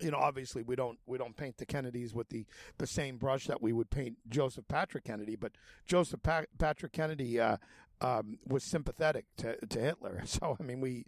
you 0.00 0.10
know, 0.10 0.18
obviously 0.18 0.62
we 0.62 0.76
don't 0.76 0.98
we 1.06 1.18
don't 1.18 1.36
paint 1.36 1.56
the 1.58 1.66
Kennedys 1.66 2.14
with 2.14 2.28
the 2.28 2.46
the 2.78 2.86
same 2.86 3.16
brush 3.16 3.46
that 3.46 3.60
we 3.60 3.72
would 3.72 3.90
paint 3.90 4.16
Joseph 4.28 4.66
Patrick 4.68 5.04
Kennedy, 5.04 5.36
but 5.36 5.52
Joseph 5.86 6.22
pa- 6.22 6.44
Patrick 6.58 6.92
Kennedy 6.92 7.40
uh, 7.40 7.56
um, 8.00 8.38
was 8.46 8.64
sympathetic 8.64 9.26
to, 9.38 9.56
to 9.66 9.80
Hitler. 9.80 10.22
So 10.30 10.56
I 10.58 10.62
mean, 10.62 10.80
we 10.80 11.04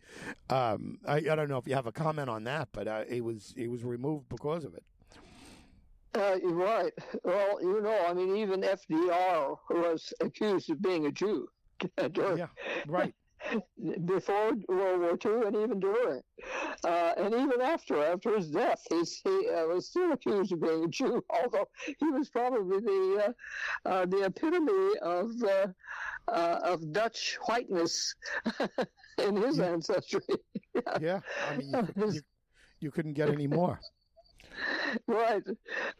um, 0.50 0.98
I, 1.06 1.16
I 1.16 1.20
don't 1.20 1.48
know 1.48 1.58
if 1.58 1.66
you 1.66 1.74
have 1.74 1.86
a 1.86 1.92
comment 1.92 2.28
on 2.28 2.44
that, 2.44 2.68
but 2.72 2.88
uh, 2.88 3.04
he 3.08 3.20
was 3.20 3.54
he 3.56 3.68
was 3.68 3.84
removed 3.84 4.28
because 4.28 4.64
of 4.64 4.74
it. 4.74 4.84
Uh, 6.14 6.38
you're 6.42 6.52
right. 6.52 6.92
Well, 7.24 7.58
you 7.62 7.80
know, 7.80 8.04
I 8.06 8.12
mean, 8.12 8.36
even 8.36 8.60
FDR 8.60 9.56
was 9.70 10.12
accused 10.20 10.70
of 10.70 10.82
being 10.82 11.06
a 11.06 11.12
Jew. 11.12 11.48
yeah, 12.36 12.48
right. 12.86 13.14
before 14.04 14.52
World 14.68 15.00
War 15.00 15.18
II 15.24 15.46
and 15.46 15.56
even 15.56 15.80
during. 15.80 16.22
Uh, 16.84 17.12
and 17.16 17.34
even 17.34 17.60
after, 17.60 18.02
after 18.02 18.36
his 18.36 18.50
death, 18.50 18.80
he's, 18.88 19.20
he 19.22 19.48
uh, 19.48 19.66
was 19.66 19.86
still 19.86 20.12
accused 20.12 20.52
of 20.52 20.60
being 20.60 20.84
a 20.84 20.88
Jew, 20.88 21.24
although 21.30 21.68
he 21.84 22.06
was 22.06 22.28
probably 22.28 22.80
the 22.80 23.34
uh, 23.84 23.88
uh 23.88 24.06
the 24.06 24.24
epitome 24.24 24.98
of 25.00 25.38
uh, 26.28 26.58
of 26.62 26.92
Dutch 26.92 27.38
whiteness 27.46 28.14
in 29.18 29.36
his 29.36 29.58
yeah. 29.58 29.64
ancestry. 29.64 30.20
yeah. 30.74 30.98
yeah, 31.00 31.20
I 31.50 31.56
mean, 31.56 31.88
you, 31.96 32.12
you, 32.12 32.20
you 32.80 32.90
couldn't 32.90 33.14
get 33.14 33.28
any 33.28 33.46
more. 33.46 33.80
right. 35.06 35.42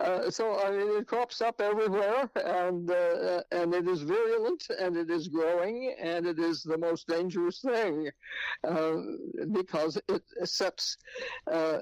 Uh, 0.00 0.30
so 0.30 0.58
I 0.60 0.70
mean, 0.70 0.98
it 0.98 1.06
crops 1.06 1.40
up 1.40 1.60
everywhere, 1.60 2.30
and 2.36 2.90
uh, 2.90 3.42
and 3.50 3.74
it 3.74 3.88
is 3.88 4.02
virulent, 4.02 4.68
and 4.78 4.96
it 4.96 5.10
is 5.10 5.28
growing, 5.28 5.94
and 6.00 6.26
it 6.26 6.38
is 6.38 6.62
the 6.62 6.78
most 6.78 7.06
dangerous 7.08 7.60
thing 7.60 8.10
uh, 8.64 8.96
because 9.52 9.98
it 10.08 10.22
sets. 10.44 10.96
Uh, 11.50 11.80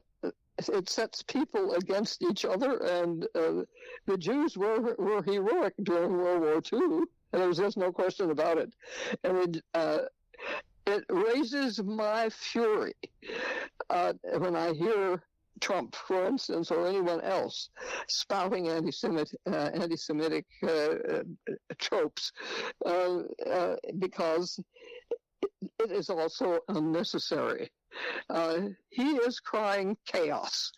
it 0.75 0.91
sets 0.91 1.23
people 1.23 1.75
against 1.75 2.23
each 2.23 2.45
other, 2.45 2.77
and 2.85 3.27
uh, 3.35 3.63
the 4.07 4.19
Jews 4.19 4.59
were 4.59 4.95
were 4.99 5.23
heroic 5.23 5.75
during 5.83 6.13
World 6.13 6.43
War 6.43 6.61
II, 6.73 7.05
and 7.33 7.43
there's 7.43 7.59
just 7.59 7.77
no 7.77 7.93
question 7.93 8.31
about 8.31 8.59
it. 8.59 8.73
And 9.25 9.37
it 9.39 9.65
uh, 9.75 9.99
it 10.87 11.05
raises 11.09 11.83
my 11.83 12.29
fury 12.31 12.95
when 14.39 14.57
I 14.57 14.73
hear 14.73 15.23
Trump, 15.61 15.95
for 15.95 16.25
instance, 16.25 16.71
or 16.71 16.87
anyone 16.87 17.21
else 17.21 17.69
spouting 18.09 18.69
anti-Semitic, 18.69 19.39
uh, 19.47 19.71
anti-Semitic 19.75 20.47
uh, 20.63 20.69
uh, 20.69 21.23
tropes, 21.79 22.33
uh, 22.87 23.21
uh, 23.47 23.77
because 23.99 24.59
it 25.79 25.91
is 25.91 26.11
also 26.11 26.61
unnecessary. 26.69 27.71
Uh, 28.29 28.69
he 28.91 29.17
is 29.17 29.41
crying 29.41 29.97
chaos. 30.07 30.71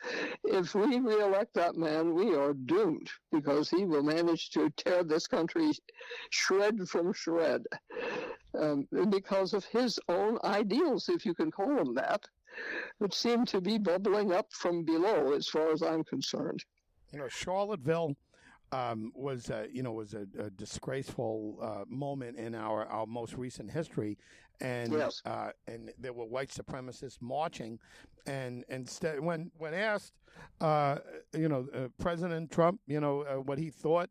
If 0.45 0.75
we 0.75 0.99
reelect 0.99 1.55
that 1.55 1.77
man, 1.77 2.15
we 2.15 2.35
are 2.35 2.55
doomed 2.55 3.11
because 3.31 3.69
he 3.69 3.85
will 3.85 4.03
manage 4.03 4.51
to 4.51 4.71
tear 4.71 5.05
this 5.05 5.27
country 5.27 5.71
shred 6.31 6.89
from 6.89 7.13
shred 7.13 7.65
um, 8.59 8.89
because 9.11 9.53
of 9.53 9.65
his 9.67 10.01
own 10.09 10.39
ideals, 10.45 11.09
if 11.09 11.27
you 11.27 11.35
can 11.35 11.51
call 11.51 11.77
them 11.77 11.95
that 11.95 12.27
which 12.99 13.15
seem 13.15 13.45
to 13.47 13.61
be 13.61 13.79
bubbling 13.79 14.33
up 14.33 14.53
from 14.53 14.85
below, 14.85 15.33
as 15.33 15.49
far 15.49 15.73
as 15.73 15.83
I'm 15.83 16.05
concerned. 16.05 16.65
You 17.13 17.21
know, 17.21 17.29
Charlottesville 17.29 18.17
um, 18.73 19.13
was, 19.15 19.51
uh, 19.51 19.67
you 19.71 19.83
know, 19.83 19.93
was 19.93 20.15
a, 20.15 20.27
a 20.39 20.51
disgraceful 20.51 21.59
uh, 21.63 21.85
moment 21.89 22.39
in 22.39 22.55
our, 22.55 22.87
our 22.87 23.07
most 23.07 23.35
recent 23.35 23.71
history, 23.71 24.19
and 24.61 24.93
yes. 24.93 25.23
uh, 25.25 25.51
and 25.67 25.93
there 25.99 26.13
were 26.13 26.25
white 26.25 26.51
supremacists 26.51 27.21
marching, 27.21 27.79
and 28.27 28.65
instead, 28.69 29.21
when 29.21 29.51
when 29.59 29.75
asked, 29.75 30.15
uh, 30.61 30.99
you 31.37 31.49
know, 31.49 31.69
uh, 31.75 31.89
President 31.99 32.51
Trump, 32.51 32.81
you 32.87 33.01
know, 33.01 33.23
uh, 33.23 33.35
what 33.35 33.59
he 33.59 33.71
thought 33.71 34.09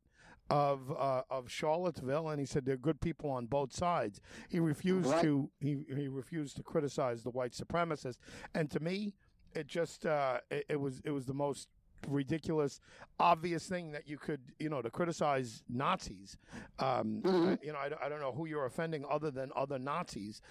of 0.52 0.92
uh, 0.92 1.24
of 1.30 1.50
Charlottesville, 1.50 2.30
and 2.30 2.40
he 2.40 2.46
said 2.46 2.66
they're 2.66 2.78
good 2.78 3.02
people 3.02 3.32
on 3.32 3.46
both 3.48 3.74
sides. 3.74 4.22
He 4.50 4.60
refused 4.60 5.10
right. 5.10 5.24
to 5.24 5.50
he 5.60 5.78
he 5.96 6.08
refused 6.08 6.58
to 6.58 6.64
criticize 6.64 7.24
the 7.24 7.32
white 7.32 7.54
supremacists, 7.54 8.18
and 8.54 8.70
to 8.72 8.80
me, 8.80 9.16
it 9.56 9.68
just 9.68 10.06
uh, 10.06 10.40
it, 10.50 10.66
it, 10.70 10.80
was 10.80 11.02
it 11.06 11.12
was 11.12 11.26
the 11.26 11.34
most 11.34 11.70
ridiculous, 12.08 12.80
obvious 13.20 13.68
thing 13.68 13.92
that 13.92 14.08
you 14.08 14.18
could 14.18 14.42
you 14.60 14.70
know 14.70 14.82
to 14.82 14.90
criticize 14.90 15.64
Nazis. 15.70 16.38
Um, 16.80 17.22
mm-hmm. 17.24 17.56
you 17.64 17.74
know, 17.74 17.80
I, 17.80 18.06
I, 18.06 18.10
don't 18.10 18.20
know 18.20 18.32
who 18.32 18.46
you're 18.46 18.66
offending 18.66 19.06
other 19.10 19.32
than 19.32 19.52
other 19.56 19.80
Nazis. 19.80 20.42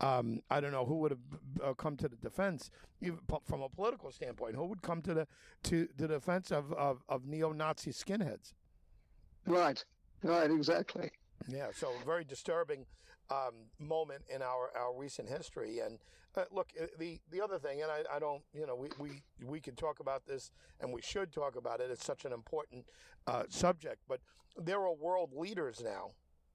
Um, 0.00 0.40
I 0.50 0.60
don't 0.60 0.72
know 0.72 0.84
who 0.84 0.96
would 0.96 1.12
have 1.12 1.20
uh, 1.64 1.74
come 1.74 1.96
to 1.98 2.08
the 2.08 2.16
defense 2.16 2.70
even 3.00 3.18
from 3.44 3.62
a 3.62 3.68
political 3.68 4.10
standpoint. 4.10 4.54
Who 4.54 4.66
would 4.66 4.82
come 4.82 5.02
to 5.02 5.14
the 5.14 5.26
to 5.64 5.88
the 5.96 6.08
defense 6.08 6.50
of 6.50 6.72
of, 6.72 7.02
of 7.08 7.26
neo-Nazi 7.26 7.92
skinheads? 7.92 8.52
Right, 9.46 9.84
right, 10.22 10.50
exactly. 10.50 11.10
Yeah, 11.48 11.68
so 11.74 11.90
very 12.04 12.24
disturbing 12.24 12.86
um, 13.30 13.54
moment 13.78 14.22
in 14.32 14.42
our, 14.42 14.70
our 14.76 14.94
recent 14.96 15.28
history. 15.28 15.78
And 15.78 15.98
uh, 16.36 16.44
look, 16.52 16.68
uh, 16.80 16.86
the 16.98 17.18
the 17.30 17.40
other 17.40 17.58
thing, 17.58 17.82
and 17.82 17.90
I, 17.90 18.16
I 18.16 18.18
don't, 18.18 18.42
you 18.52 18.66
know, 18.66 18.76
we, 18.76 18.88
we 18.98 19.22
we 19.44 19.60
can 19.60 19.74
talk 19.74 20.00
about 20.00 20.26
this, 20.26 20.52
and 20.80 20.92
we 20.92 21.02
should 21.02 21.32
talk 21.32 21.56
about 21.56 21.80
it. 21.80 21.90
It's 21.90 22.04
such 22.04 22.24
an 22.24 22.32
important 22.32 22.86
uh, 23.26 23.44
subject, 23.48 24.02
but 24.08 24.20
there 24.56 24.80
are 24.80 24.94
world 24.94 25.30
leaders 25.34 25.80
now 25.82 26.12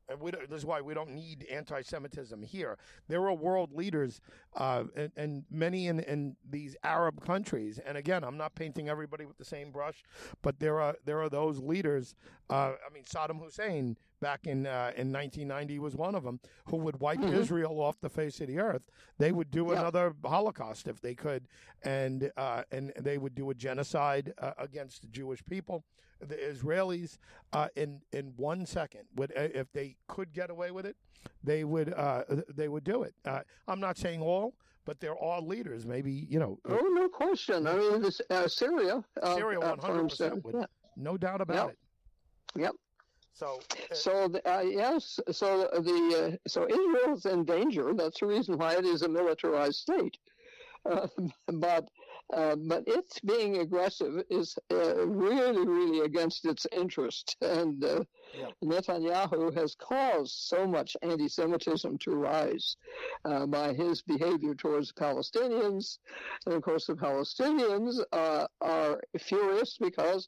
and 0.09 0.19
we 0.19 0.31
this 0.31 0.59
is 0.59 0.65
why 0.65 0.81
we 0.81 0.93
don't 0.93 1.11
need 1.11 1.45
anti-Semitism 1.51 2.41
here. 2.43 2.77
There 3.07 3.21
are 3.27 3.33
world 3.33 3.73
leaders, 3.73 4.21
uh, 4.55 4.83
and, 4.95 5.11
and, 5.15 5.43
many 5.49 5.87
in, 5.87 5.99
in 6.01 6.35
these 6.47 6.75
Arab 6.83 7.25
countries. 7.25 7.79
And 7.85 7.97
again, 7.97 8.23
I'm 8.23 8.37
not 8.37 8.55
painting 8.55 8.89
everybody 8.89 9.25
with 9.25 9.37
the 9.37 9.45
same 9.45 9.71
brush, 9.71 10.03
but 10.41 10.59
there 10.59 10.79
are 10.79 10.95
there 11.05 11.21
are 11.21 11.29
those 11.29 11.59
leaders. 11.59 12.15
Uh, 12.49 12.73
I 12.73 12.93
mean, 12.93 13.03
Saddam 13.03 13.41
Hussein 13.41 13.97
back 14.21 14.47
in 14.47 14.65
uh, 14.65 14.91
in 14.95 15.11
1990 15.11 15.79
was 15.79 15.95
one 15.95 16.15
of 16.15 16.23
them 16.23 16.39
who 16.67 16.77
would 16.77 16.99
wipe 16.99 17.19
mm-hmm. 17.19 17.35
Israel 17.35 17.79
off 17.79 17.99
the 18.01 18.09
face 18.09 18.41
of 18.41 18.47
the 18.47 18.59
earth. 18.59 18.83
They 19.17 19.31
would 19.31 19.51
do 19.51 19.67
yeah. 19.67 19.79
another 19.79 20.13
Holocaust 20.23 20.87
if 20.87 21.01
they 21.01 21.15
could, 21.15 21.47
and 21.83 22.31
uh, 22.37 22.63
and 22.71 22.93
they 22.99 23.17
would 23.17 23.35
do 23.35 23.49
a 23.49 23.53
genocide 23.53 24.33
uh, 24.39 24.51
against 24.57 25.01
the 25.01 25.07
Jewish 25.07 25.43
people 25.45 25.83
the 26.21 26.35
Israelis 26.35 27.17
uh, 27.53 27.67
in 27.75 27.99
in 28.11 28.33
one 28.37 28.65
second 28.65 29.01
would 29.15 29.31
uh, 29.31 29.47
if 29.53 29.71
they 29.73 29.95
could 30.07 30.33
get 30.33 30.49
away 30.49 30.71
with 30.71 30.85
it, 30.85 30.95
they 31.43 31.63
would 31.63 31.93
uh, 31.93 32.23
they 32.53 32.67
would 32.67 32.83
do 32.83 33.03
it. 33.03 33.13
Uh, 33.25 33.41
I'm 33.67 33.79
not 33.79 33.97
saying 33.97 34.21
all, 34.21 34.55
but 34.85 34.99
there 34.99 35.17
are 35.21 35.41
leaders. 35.41 35.85
Maybe 35.85 36.11
you 36.29 36.39
know. 36.39 36.59
Oh 36.67 36.91
no 36.93 37.09
question. 37.09 37.67
I 37.67 37.75
mean, 37.75 38.01
this, 38.01 38.21
uh, 38.29 38.47
Syria. 38.47 39.03
Syria, 39.23 39.59
100 39.59 40.09
percent. 40.09 40.45
No 40.97 41.17
doubt 41.17 41.41
about 41.41 41.67
yep. 41.67 41.69
it. 41.69 42.61
Yep. 42.61 42.71
So, 43.35 43.59
uh, 43.91 43.93
so 43.93 44.27
the, 44.29 44.49
uh, 44.49 44.61
yes, 44.61 45.19
so 45.29 45.67
the 45.73 46.39
uh, 46.41 46.49
so 46.49 46.65
Israel 46.69 47.17
is 47.17 47.25
in 47.25 47.43
danger. 47.43 47.93
That's 47.93 48.21
the 48.21 48.27
reason 48.27 48.57
why 48.57 48.75
it 48.75 48.85
is 48.85 49.01
a 49.01 49.09
militarized 49.09 49.75
state. 49.75 50.17
but 51.47 51.89
uh, 52.33 52.55
but 52.55 52.83
its 52.87 53.19
being 53.19 53.57
aggressive 53.57 54.23
is 54.29 54.57
uh, 54.71 55.05
really, 55.05 55.65
really 55.65 55.99
against 56.05 56.45
its 56.45 56.65
interest. 56.71 57.37
And 57.45 57.83
uh, 57.83 58.03
yeah. 58.37 58.49
Netanyahu 58.63 59.55
has 59.55 59.75
caused 59.75 60.33
so 60.33 60.67
much 60.67 60.97
anti 61.01 61.27
Semitism 61.27 61.97
to 61.99 62.11
rise 62.11 62.75
uh, 63.23 63.45
by 63.45 63.73
his 63.73 64.01
behavior 64.01 64.55
towards 64.55 64.91
Palestinians. 64.91 65.99
And 66.45 66.55
of 66.55 66.61
course, 66.63 66.87
the 66.87 66.95
Palestinians 66.95 67.99
uh, 68.11 68.47
are 68.61 68.99
furious 69.19 69.77
because 69.79 70.27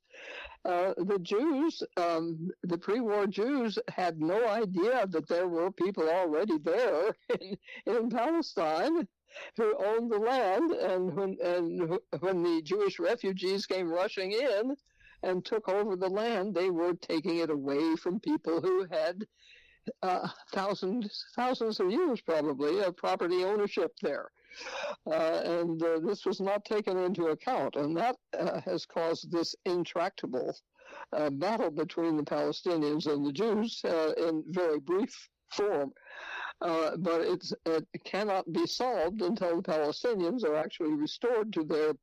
uh, 0.66 0.94
the 0.98 1.20
Jews, 1.20 1.82
um, 1.98 2.50
the 2.64 2.78
pre 2.78 3.00
war 3.00 3.26
Jews, 3.28 3.80
had 3.90 4.20
no 4.20 4.48
idea 4.48 5.08
that 5.08 5.28
there 5.28 5.48
were 5.48 5.72
people 5.72 6.10
already 6.10 6.58
there 6.60 7.16
in, 7.42 7.58
in 7.86 8.10
Palestine 8.10 9.08
who 9.56 9.76
owned 9.78 10.12
the 10.12 10.18
land, 10.18 10.72
and 10.72 11.14
when 11.14 11.38
and 11.44 12.00
when 12.20 12.44
the 12.44 12.62
Jewish 12.64 13.00
refugees 13.00 13.66
came 13.66 13.90
rushing 13.90 14.32
in 14.32 14.76
and 15.24 15.44
took 15.44 15.68
over 15.70 15.96
the 15.96 16.10
land, 16.10 16.54
they 16.54 16.70
were 16.70 16.94
taking 16.94 17.38
it 17.38 17.50
away 17.50 17.96
from 17.96 18.20
people 18.20 18.62
who 18.62 18.86
had 18.92 19.26
uh, 20.04 20.28
thousands 20.54 21.26
thousands 21.36 21.80
of 21.80 21.92
years 21.92 22.22
probably 22.22 22.80
of 22.82 22.98
property 22.98 23.44
ownership 23.44 23.92
there. 24.02 24.30
Uh, 25.06 25.42
and 25.44 25.84
uh, 25.84 26.00
this 26.00 26.26
was 26.26 26.40
not 26.40 26.66
taken 26.66 26.98
into 26.98 27.28
account, 27.28 27.76
and 27.76 27.96
that 27.96 28.16
uh, 28.38 28.60
has 28.62 28.86
caused 28.86 29.32
this 29.32 29.56
intractable 29.66 30.58
uh, 31.14 31.30
battle 31.30 31.70
between 31.70 32.18
the 32.18 32.24
Palestinians 32.24 33.08
and 33.08 33.26
the 33.26 33.32
Jews 33.32 33.82
uh, 33.86 34.14
in 34.18 34.44
very 34.48 34.80
brief 34.80 35.30
form. 35.52 35.92
Uh, 36.60 36.98
but 36.98 37.22
it 37.22 37.88
cannot 38.04 38.52
be 38.52 38.66
solved 38.66 39.22
until 39.22 39.58
the 39.58 39.62
Palestinians 39.62 40.44
are 40.44 40.56
actually 40.56 40.94
restored 40.94 41.54
to 41.54 41.64
their 41.64 41.94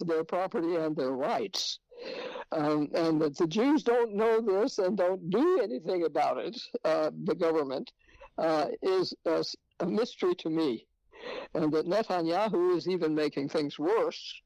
their 0.00 0.24
property 0.24 0.76
and 0.76 0.94
their 0.94 1.12
rights. 1.12 1.78
Um, 2.52 2.90
and 2.94 3.20
that 3.22 3.36
the 3.38 3.46
Jews 3.46 3.82
don't 3.82 4.14
know 4.14 4.40
this 4.40 4.78
and 4.78 4.96
don't 4.96 5.30
do 5.30 5.60
anything 5.62 6.04
about 6.04 6.38
it, 6.38 6.60
uh, 6.84 7.10
the 7.24 7.34
government, 7.34 7.90
uh, 8.38 8.66
is 8.82 9.14
a, 9.24 9.42
a, 9.80 9.86
mystery 9.86 10.34
to 10.36 10.50
me. 10.50 10.86
And 11.54 11.72
that 11.72 11.86
Netanyahu 11.86 12.76
is 12.76 12.86
even 12.86 13.14
making 13.14 13.48
things 13.48 13.78
worse 13.78 14.42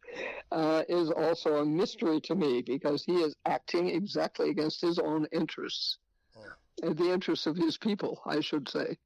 uh, 0.53 0.85
is 0.89 1.11
also 1.11 1.57
a 1.57 1.67
mystery 1.67 2.21
to 2.23 2.37
me 2.37 2.63
because 2.63 3.03
he 3.03 3.17
is 3.17 3.35
acting 3.45 3.89
exactly 3.89 4.51
against 4.51 4.81
his 4.81 5.01
own 5.01 5.27
interests, 5.33 5.99
yeah. 6.37 6.93
the 6.93 7.13
interests 7.13 7.47
of 7.47 7.57
his 7.57 7.77
people, 7.77 8.23
I 8.25 8.41
should 8.41 8.69
say. 8.69 8.97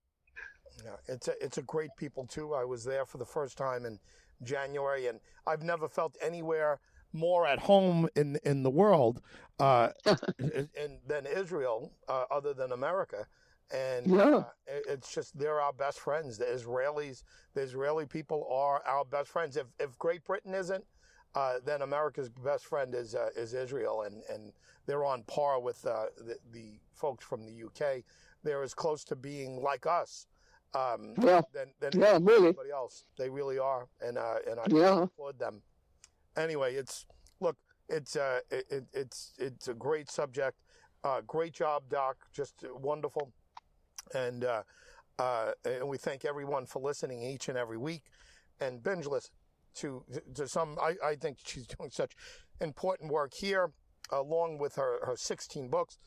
Yeah, 0.85 0.97
it's 1.09 1.29
a, 1.29 1.45
it's 1.45 1.59
a 1.59 1.63
great 1.63 1.91
people 1.97 2.27
too. 2.27 2.55
I 2.55 2.65
was 2.65 2.85
there 2.85 3.07
for 3.07 3.19
the 3.19 3.25
first 3.25 3.57
time 3.57 3.87
in 3.87 3.99
January, 4.43 5.07
and 5.07 5.19
I've 5.47 5.63
never 5.63 5.89
felt 5.89 6.17
anywhere 6.21 6.81
more 7.13 7.47
at 7.47 7.61
home 7.61 8.09
in 8.17 8.39
in 8.45 8.63
the 8.63 8.71
world 8.71 9.23
uh, 9.59 9.89
in, 10.39 10.99
than 11.07 11.27
Israel, 11.27 11.93
uh, 12.09 12.25
other 12.31 12.53
than 12.53 12.73
America. 12.73 13.27
And 13.73 14.07
yeah. 14.07 14.23
uh, 14.23 14.45
it's 14.67 15.15
just 15.15 15.39
they're 15.39 15.61
our 15.61 15.73
best 15.73 16.01
friends. 16.01 16.37
The 16.37 16.45
Israelis, 16.45 17.23
the 17.55 17.63
Israeli 17.63 18.05
people 18.05 18.47
are 18.53 18.83
our 18.87 19.05
best 19.05 19.31
friends. 19.31 19.57
If 19.57 19.67
if 19.81 19.99
Great 19.99 20.25
Britain 20.25 20.53
isn't, 20.55 20.85
uh, 21.35 21.55
then 21.65 21.81
America's 21.81 22.29
best 22.29 22.67
friend 22.67 22.95
is 22.95 23.15
uh, 23.15 23.31
is 23.37 23.55
Israel, 23.55 24.03
and 24.03 24.23
and 24.29 24.53
they're 24.85 25.05
on 25.05 25.23
par 25.23 25.61
with 25.61 25.87
uh, 25.87 26.07
the, 26.19 26.37
the 26.53 26.73
folks 26.93 27.25
from 27.25 27.47
the 27.47 27.65
UK. 27.65 28.03
They're 28.43 28.63
as 28.63 28.75
close 28.75 29.05
to 29.05 29.17
being 29.17 29.63
like 29.63 29.87
us 29.87 30.27
um, 30.75 31.15
yeah. 31.23 31.43
than, 31.53 31.69
than 31.81 32.01
yeah, 32.01 32.19
really. 32.21 32.49
anybody 32.49 32.71
else. 32.73 33.05
They 33.17 33.31
really 33.31 33.59
are, 33.59 33.89
and 34.01 34.19
uh, 34.19 34.37
and 34.49 34.61
I 34.61 34.65
yeah. 34.69 35.03
applaud 35.03 35.39
them. 35.39 35.63
Anyway, 36.37 36.75
it's 36.75 37.07
look, 37.41 37.57
it's 37.89 38.17
uh, 38.17 38.41
it, 38.51 38.85
it's 38.93 39.33
it's 39.39 39.69
a 39.69 39.75
great 39.75 40.11
subject. 40.11 40.59
Uh, 41.03 41.21
great 41.27 41.53
job, 41.53 41.85
Doc. 41.89 42.17
Just 42.33 42.65
wonderful, 42.75 43.33
and 44.15 44.45
uh, 44.45 44.63
uh, 45.19 45.53
and 45.65 45.89
we 45.89 45.97
thank 45.97 46.25
everyone 46.25 46.67
for 46.67 46.83
listening 46.83 47.23
each 47.23 47.49
and 47.49 47.57
every 47.57 47.79
week, 47.79 48.03
and 48.61 48.83
binge 48.83 49.07
listen 49.07 49.33
to 49.77 50.05
to 50.35 50.49
some. 50.49 50.77
I, 50.83 50.95
I 51.05 51.15
think 51.15 51.39
she's 51.45 51.67
doing 51.79 51.91
such 51.91 52.15
important 52.61 53.13
work 53.13 53.33
here, 53.35 53.71
along 54.11 54.59
with 54.59 54.75
her 54.75 55.05
her 55.07 55.17
16 55.17 55.69
books. 55.69 55.99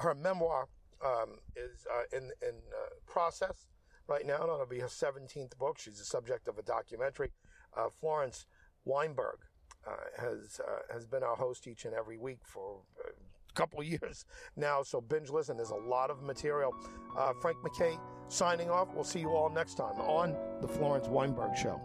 Her 0.00 0.14
memoir 0.14 0.68
um, 1.04 1.38
is 1.54 1.86
uh, 1.92 2.16
in 2.16 2.30
in 2.42 2.56
uh, 2.72 2.88
process 3.06 3.66
right 4.08 4.26
now. 4.26 4.42
It'll 4.42 4.66
be 4.66 4.80
her 4.80 4.86
17th 4.86 5.56
book. 5.58 5.78
She's 5.78 5.98
the 5.98 6.04
subject 6.04 6.48
of 6.48 6.58
a 6.58 6.62
documentary. 6.62 7.30
Uh, 7.76 7.88
Florence 7.88 8.46
Weinberg 8.84 9.38
uh, 9.86 9.90
has 10.18 10.60
uh, 10.66 10.92
has 10.92 11.06
been 11.06 11.22
our 11.22 11.36
host 11.36 11.66
each 11.66 11.84
and 11.84 11.94
every 11.94 12.16
week 12.16 12.38
for 12.42 12.80
a 13.04 13.52
couple 13.54 13.82
years 13.82 14.24
now. 14.56 14.82
So 14.82 15.00
binge 15.00 15.30
listen. 15.30 15.56
There's 15.56 15.70
a 15.70 15.74
lot 15.74 16.10
of 16.10 16.22
material. 16.22 16.74
Uh, 17.16 17.32
Frank 17.40 17.58
MacKay 17.62 17.98
signing 18.28 18.70
off. 18.70 18.94
We'll 18.94 19.04
see 19.04 19.20
you 19.20 19.30
all 19.30 19.50
next 19.50 19.74
time 19.74 20.00
on 20.00 20.36
the 20.60 20.68
Florence 20.68 21.08
Weinberg 21.08 21.56
Show. 21.56 21.80